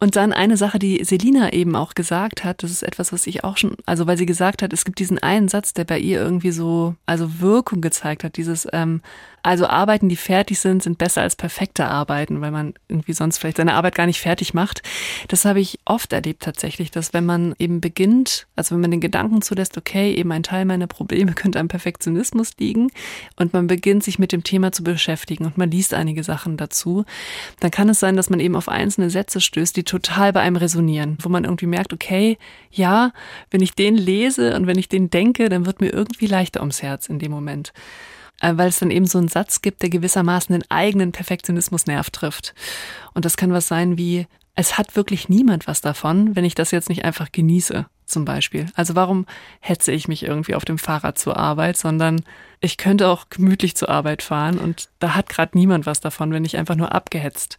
Und 0.00 0.16
dann 0.16 0.32
eine 0.32 0.56
Sache, 0.56 0.78
die 0.78 1.02
Selina 1.04 1.52
eben 1.52 1.76
auch 1.76 1.94
gesagt 1.94 2.44
hat, 2.44 2.62
das 2.62 2.70
ist 2.70 2.82
etwas, 2.82 3.12
was 3.12 3.26
ich 3.26 3.44
auch 3.44 3.56
schon, 3.56 3.76
also 3.86 4.06
weil 4.06 4.18
sie 4.18 4.26
gesagt 4.26 4.62
hat, 4.62 4.72
es 4.72 4.84
gibt 4.84 4.98
diesen 4.98 5.18
einen 5.18 5.48
Satz, 5.48 5.72
der 5.72 5.84
bei 5.84 5.98
ihr 5.98 6.20
irgendwie 6.20 6.50
so, 6.50 6.94
also 7.06 7.40
Wirkung 7.40 7.80
gezeigt 7.80 8.24
hat, 8.24 8.36
dieses, 8.36 8.66
ähm, 8.72 9.02
Also 9.42 9.66
Arbeiten, 9.66 10.08
die 10.08 10.16
fertig 10.16 10.58
sind, 10.58 10.82
sind 10.82 10.98
besser 10.98 11.22
als 11.22 11.36
perfekte 11.36 11.86
Arbeiten, 11.86 12.40
weil 12.40 12.50
man 12.50 12.74
irgendwie 12.88 13.12
sonst 13.12 13.38
vielleicht 13.38 13.58
seine 13.58 13.74
Arbeit 13.74 13.94
gar 13.94 14.06
nicht 14.06 14.20
fertig 14.20 14.54
macht. 14.54 14.82
Das 15.28 15.44
habe 15.44 15.60
ich 15.60 15.78
oft 15.84 16.12
erlebt 16.12 16.42
tatsächlich, 16.42 16.90
dass 16.90 17.14
wenn 17.14 17.24
man 17.24 17.54
eben 17.58 17.80
beginnt, 17.80 18.46
also 18.56 18.74
wenn 18.74 18.80
man 18.80 18.90
den 18.90 19.00
Gedanken 19.00 19.42
zulässt, 19.42 19.76
okay, 19.76 20.14
eben 20.14 20.32
ein 20.32 20.42
Teil 20.42 20.64
meiner 20.64 20.86
Probleme 20.86 21.32
könnte 21.34 21.60
am 21.60 21.68
Perfektionismus 21.68 22.52
liegen 22.58 22.90
und 23.36 23.52
man 23.52 23.66
beginnt 23.66 24.04
sich 24.04 24.18
mit 24.18 24.32
dem 24.32 24.44
Thema 24.44 24.72
zu 24.72 24.82
beschäftigen 24.82 25.46
und 25.46 25.58
man 25.58 25.70
liest 25.70 25.94
einige 25.94 26.24
Sachen 26.24 26.56
dazu, 26.56 27.04
dann 27.60 27.70
kann 27.70 27.88
es 27.88 28.00
sein, 28.00 28.16
dass 28.16 28.30
man 28.30 28.40
eben 28.40 28.56
auf 28.56 28.68
einzelne 28.68 29.10
Sätze 29.10 29.40
stößt, 29.40 29.76
die 29.76 29.84
total 29.84 30.32
bei 30.32 30.40
einem 30.40 30.56
resonieren, 30.56 31.18
wo 31.22 31.28
man 31.28 31.44
irgendwie 31.44 31.66
merkt, 31.66 31.92
okay, 31.92 32.38
ja, 32.70 33.12
wenn 33.50 33.62
ich 33.62 33.74
den 33.74 33.96
lese 33.96 34.54
und 34.56 34.66
wenn 34.66 34.78
ich 34.78 34.88
den 34.88 35.10
denke, 35.10 35.48
dann 35.48 35.66
wird 35.66 35.80
mir 35.80 35.92
irgendwie 35.92 36.26
leichter 36.26 36.60
ums 36.60 36.82
Herz 36.82 37.08
in 37.08 37.18
dem 37.18 37.30
Moment. 37.32 37.72
Äh, 38.40 38.54
weil 38.56 38.68
es 38.68 38.78
dann 38.78 38.90
eben 38.90 39.06
so 39.06 39.18
einen 39.18 39.28
Satz 39.28 39.62
gibt, 39.62 39.82
der 39.82 39.90
gewissermaßen 39.90 40.52
den 40.52 40.70
eigenen 40.70 41.12
Perfektionismusnerv 41.12 42.10
trifft. 42.10 42.54
Und 43.14 43.24
das 43.24 43.36
kann 43.36 43.52
was 43.52 43.68
sein 43.68 43.98
wie, 43.98 44.26
es 44.54 44.78
hat 44.78 44.96
wirklich 44.96 45.28
niemand 45.28 45.66
was 45.66 45.80
davon, 45.80 46.34
wenn 46.36 46.44
ich 46.44 46.54
das 46.54 46.70
jetzt 46.70 46.88
nicht 46.88 47.04
einfach 47.04 47.30
genieße, 47.32 47.86
zum 48.06 48.24
Beispiel. 48.24 48.66
Also 48.74 48.94
warum 48.94 49.26
hetze 49.60 49.92
ich 49.92 50.08
mich 50.08 50.24
irgendwie 50.24 50.54
auf 50.54 50.64
dem 50.64 50.78
Fahrrad 50.78 51.18
zur 51.18 51.36
Arbeit, 51.36 51.76
sondern 51.76 52.22
ich 52.60 52.76
könnte 52.76 53.08
auch 53.08 53.28
gemütlich 53.30 53.76
zur 53.76 53.88
Arbeit 53.88 54.22
fahren 54.22 54.58
und 54.58 54.88
da 54.98 55.14
hat 55.14 55.28
gerade 55.28 55.56
niemand 55.56 55.86
was 55.86 56.00
davon, 56.00 56.32
wenn 56.32 56.44
ich 56.44 56.56
einfach 56.56 56.74
nur 56.74 56.92
abgehetzt 56.92 57.56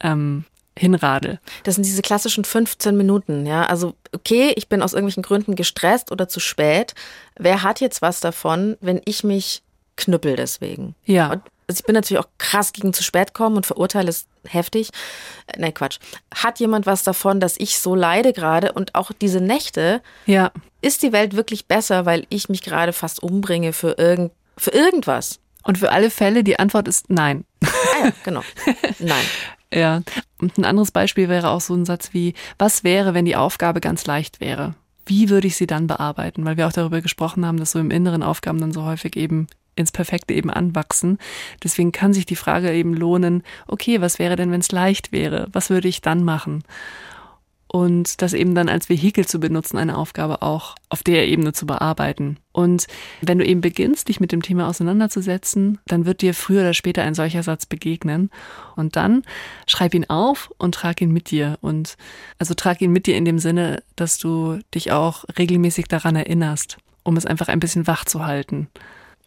ähm, 0.00 0.44
hinradel. 0.78 1.40
Das 1.64 1.74
sind 1.74 1.84
diese 1.84 2.02
klassischen 2.02 2.44
15 2.44 2.96
Minuten, 2.96 3.44
ja. 3.44 3.66
Also, 3.66 3.94
okay, 4.14 4.52
ich 4.56 4.68
bin 4.68 4.80
aus 4.80 4.92
irgendwelchen 4.92 5.22
Gründen 5.22 5.54
gestresst 5.54 6.12
oder 6.12 6.28
zu 6.28 6.40
spät. 6.40 6.94
Wer 7.38 7.62
hat 7.62 7.80
jetzt 7.80 8.00
was 8.00 8.20
davon, 8.20 8.76
wenn 8.80 9.02
ich 9.04 9.24
mich 9.24 9.62
knüppel 9.98 10.36
deswegen? 10.36 10.94
Ja. 11.04 11.32
Und 11.32 11.42
also 11.68 11.80
ich 11.80 11.84
bin 11.84 11.94
natürlich 11.94 12.24
auch 12.24 12.28
krass 12.38 12.72
gegen 12.72 12.94
zu 12.94 13.04
spät 13.04 13.34
kommen 13.34 13.56
und 13.56 13.66
verurteile 13.66 14.08
es 14.08 14.26
heftig. 14.46 14.88
Äh, 15.48 15.60
nee, 15.60 15.72
Quatsch. 15.72 15.98
Hat 16.34 16.60
jemand 16.60 16.86
was 16.86 17.02
davon, 17.02 17.40
dass 17.40 17.56
ich 17.58 17.78
so 17.78 17.94
leide 17.94 18.32
gerade 18.32 18.72
und 18.72 18.94
auch 18.94 19.12
diese 19.12 19.42
Nächte? 19.42 20.00
Ja. 20.24 20.50
Ist 20.80 21.02
die 21.02 21.12
Welt 21.12 21.36
wirklich 21.36 21.66
besser, 21.66 22.06
weil 22.06 22.26
ich 22.30 22.48
mich 22.48 22.62
gerade 22.62 22.94
fast 22.94 23.22
umbringe 23.22 23.74
für 23.74 23.98
irgend 23.98 24.32
für 24.56 24.70
irgendwas? 24.70 25.40
Und 25.62 25.78
für 25.78 25.92
alle 25.92 26.10
Fälle 26.10 26.42
die 26.42 26.58
Antwort 26.58 26.88
ist 26.88 27.10
nein. 27.10 27.44
Ah 27.62 28.06
ja, 28.06 28.12
genau. 28.24 28.42
Nein. 28.98 29.24
Ja, 29.72 30.00
und 30.38 30.56
ein 30.56 30.64
anderes 30.64 30.90
Beispiel 30.90 31.28
wäre 31.28 31.50
auch 31.50 31.60
so 31.60 31.74
ein 31.74 31.84
Satz 31.84 32.14
wie, 32.14 32.32
was 32.58 32.84
wäre, 32.84 33.12
wenn 33.12 33.26
die 33.26 33.36
Aufgabe 33.36 33.80
ganz 33.80 34.06
leicht 34.06 34.40
wäre? 34.40 34.74
Wie 35.04 35.28
würde 35.28 35.46
ich 35.46 35.56
sie 35.56 35.66
dann 35.66 35.86
bearbeiten? 35.86 36.44
Weil 36.46 36.56
wir 36.56 36.66
auch 36.66 36.72
darüber 36.72 37.02
gesprochen 37.02 37.44
haben, 37.44 37.58
dass 37.58 37.72
so 37.72 37.78
im 37.78 37.90
Inneren 37.90 38.22
Aufgaben 38.22 38.58
dann 38.58 38.72
so 38.72 38.84
häufig 38.84 39.16
eben 39.16 39.46
ins 39.78 39.92
Perfekte 39.92 40.34
eben 40.34 40.50
anwachsen. 40.50 41.18
Deswegen 41.62 41.92
kann 41.92 42.12
sich 42.12 42.26
die 42.26 42.36
Frage 42.36 42.72
eben 42.72 42.94
lohnen, 42.94 43.42
okay, 43.66 44.00
was 44.00 44.18
wäre 44.18 44.36
denn, 44.36 44.50
wenn 44.50 44.60
es 44.60 44.72
leicht 44.72 45.12
wäre? 45.12 45.48
Was 45.52 45.70
würde 45.70 45.88
ich 45.88 46.00
dann 46.02 46.24
machen? 46.24 46.62
und 47.68 48.22
das 48.22 48.32
eben 48.32 48.54
dann 48.54 48.68
als 48.68 48.88
Vehikel 48.88 49.26
zu 49.26 49.38
benutzen, 49.38 49.76
eine 49.76 49.96
Aufgabe 49.96 50.42
auch 50.42 50.74
auf 50.88 51.02
der 51.02 51.28
Ebene 51.28 51.52
zu 51.52 51.66
bearbeiten. 51.66 52.38
Und 52.52 52.86
wenn 53.20 53.38
du 53.38 53.44
eben 53.44 53.60
beginnst, 53.60 54.08
dich 54.08 54.20
mit 54.20 54.32
dem 54.32 54.42
Thema 54.42 54.68
auseinanderzusetzen, 54.68 55.78
dann 55.86 56.06
wird 56.06 56.22
dir 56.22 56.32
früher 56.32 56.62
oder 56.62 56.74
später 56.74 57.02
ein 57.02 57.14
solcher 57.14 57.42
Satz 57.42 57.66
begegnen. 57.66 58.30
Und 58.74 58.96
dann 58.96 59.22
schreib 59.66 59.94
ihn 59.94 60.08
auf 60.08 60.50
und 60.56 60.74
trag 60.74 61.00
ihn 61.02 61.12
mit 61.12 61.30
dir. 61.30 61.58
Und 61.60 61.96
also 62.38 62.54
trag 62.54 62.80
ihn 62.80 62.90
mit 62.90 63.06
dir 63.06 63.16
in 63.16 63.26
dem 63.26 63.38
Sinne, 63.38 63.82
dass 63.96 64.18
du 64.18 64.58
dich 64.74 64.90
auch 64.90 65.24
regelmäßig 65.38 65.88
daran 65.88 66.16
erinnerst, 66.16 66.78
um 67.02 67.18
es 67.18 67.26
einfach 67.26 67.48
ein 67.48 67.60
bisschen 67.60 67.86
wach 67.86 68.06
zu 68.06 68.24
halten. 68.24 68.68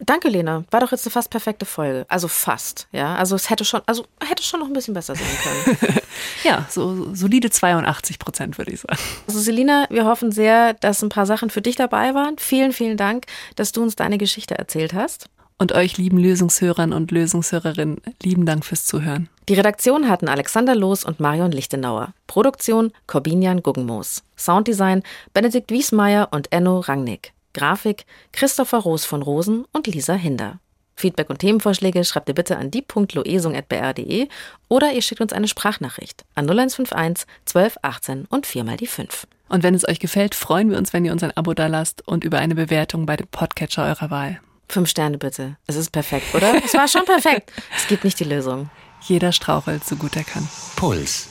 Danke, 0.04 0.28
Lena. 0.28 0.64
War 0.70 0.80
doch 0.80 0.90
jetzt 0.90 1.06
eine 1.06 1.12
fast 1.12 1.30
perfekte 1.30 1.64
Folge. 1.64 2.04
Also 2.08 2.28
fast, 2.28 2.88
ja. 2.92 3.14
Also 3.14 3.36
es 3.36 3.50
hätte 3.50 3.64
schon, 3.64 3.82
also 3.86 4.04
hätte 4.22 4.42
schon 4.42 4.60
noch 4.60 4.66
ein 4.66 4.72
bisschen 4.72 4.94
besser 4.94 5.14
sein 5.14 5.76
können. 5.76 5.98
ja, 6.44 6.66
so 6.68 7.14
solide 7.14 7.50
82 7.50 8.18
Prozent, 8.18 8.58
würde 8.58 8.72
ich 8.72 8.80
sagen. 8.80 8.98
Also 9.26 9.40
Selina, 9.40 9.86
wir 9.90 10.04
hoffen 10.04 10.32
sehr, 10.32 10.74
dass 10.74 11.02
ein 11.02 11.08
paar 11.08 11.26
Sachen 11.26 11.50
für 11.50 11.62
dich 11.62 11.76
dabei 11.76 12.14
waren. 12.14 12.36
Vielen, 12.38 12.72
vielen 12.72 12.96
Dank, 12.96 13.26
dass 13.54 13.72
du 13.72 13.82
uns 13.82 13.94
deine 13.96 14.18
Geschichte 14.18 14.58
erzählt 14.58 14.92
hast. 14.92 15.28
Und 15.58 15.72
euch 15.72 15.96
lieben 15.96 16.18
Lösungshörern 16.18 16.92
und 16.92 17.12
Lösungshörerinnen, 17.12 18.00
lieben 18.20 18.46
Dank 18.46 18.64
fürs 18.64 18.84
Zuhören. 18.84 19.28
Die 19.48 19.54
Redaktion 19.54 20.08
hatten 20.08 20.28
Alexander 20.28 20.74
Loos 20.74 21.04
und 21.04 21.20
Marion 21.20 21.52
Lichtenauer. 21.52 22.14
Produktion 22.26 22.92
Corbinian 23.06 23.62
Guggenmoos. 23.62 24.24
Sounddesign 24.36 25.04
Benedikt 25.34 25.70
Wiesmeier 25.70 26.28
und 26.32 26.50
Enno 26.50 26.80
Rangnick. 26.80 27.32
Grafik 27.54 28.04
Christopher 28.32 28.78
Roos 28.78 29.04
von 29.04 29.22
Rosen 29.22 29.64
und 29.72 29.86
Lisa 29.86 30.14
Hinder. 30.14 30.58
Feedback 30.94 31.30
und 31.30 31.38
Themenvorschläge 31.38 32.04
schreibt 32.04 32.28
ihr 32.28 32.34
bitte 32.34 32.56
an 32.56 32.70
die.loesung.br.de 32.70 34.28
oder 34.68 34.92
ihr 34.92 35.02
schickt 35.02 35.20
uns 35.20 35.32
eine 35.32 35.48
Sprachnachricht 35.48 36.24
an 36.34 36.46
0151 36.46 37.26
12 37.44 37.78
18 37.82 38.26
und 38.26 38.46
viermal 38.46 38.76
die 38.76 38.86
5. 38.86 39.26
Und 39.48 39.62
wenn 39.62 39.74
es 39.74 39.86
euch 39.86 40.00
gefällt, 40.00 40.34
freuen 40.34 40.70
wir 40.70 40.78
uns, 40.78 40.92
wenn 40.92 41.04
ihr 41.04 41.12
uns 41.12 41.22
ein 41.22 41.36
Abo 41.36 41.54
dalasst 41.54 42.06
und 42.06 42.24
über 42.24 42.38
eine 42.38 42.54
Bewertung 42.54 43.06
bei 43.06 43.16
dem 43.16 43.28
Podcatcher 43.28 43.84
eurer 43.84 44.10
Wahl. 44.10 44.40
Fünf 44.68 44.88
Sterne 44.88 45.18
bitte. 45.18 45.56
Es 45.66 45.76
ist 45.76 45.90
perfekt, 45.90 46.34
oder? 46.34 46.54
es 46.64 46.72
war 46.72 46.88
schon 46.88 47.04
perfekt. 47.04 47.52
Es 47.76 47.86
gibt 47.86 48.04
nicht 48.04 48.18
die 48.20 48.24
Lösung. 48.24 48.70
Jeder 49.02 49.32
strauchelt, 49.32 49.84
so 49.84 49.96
gut 49.96 50.16
er 50.16 50.24
kann. 50.24 50.48
Puls. 50.76 51.28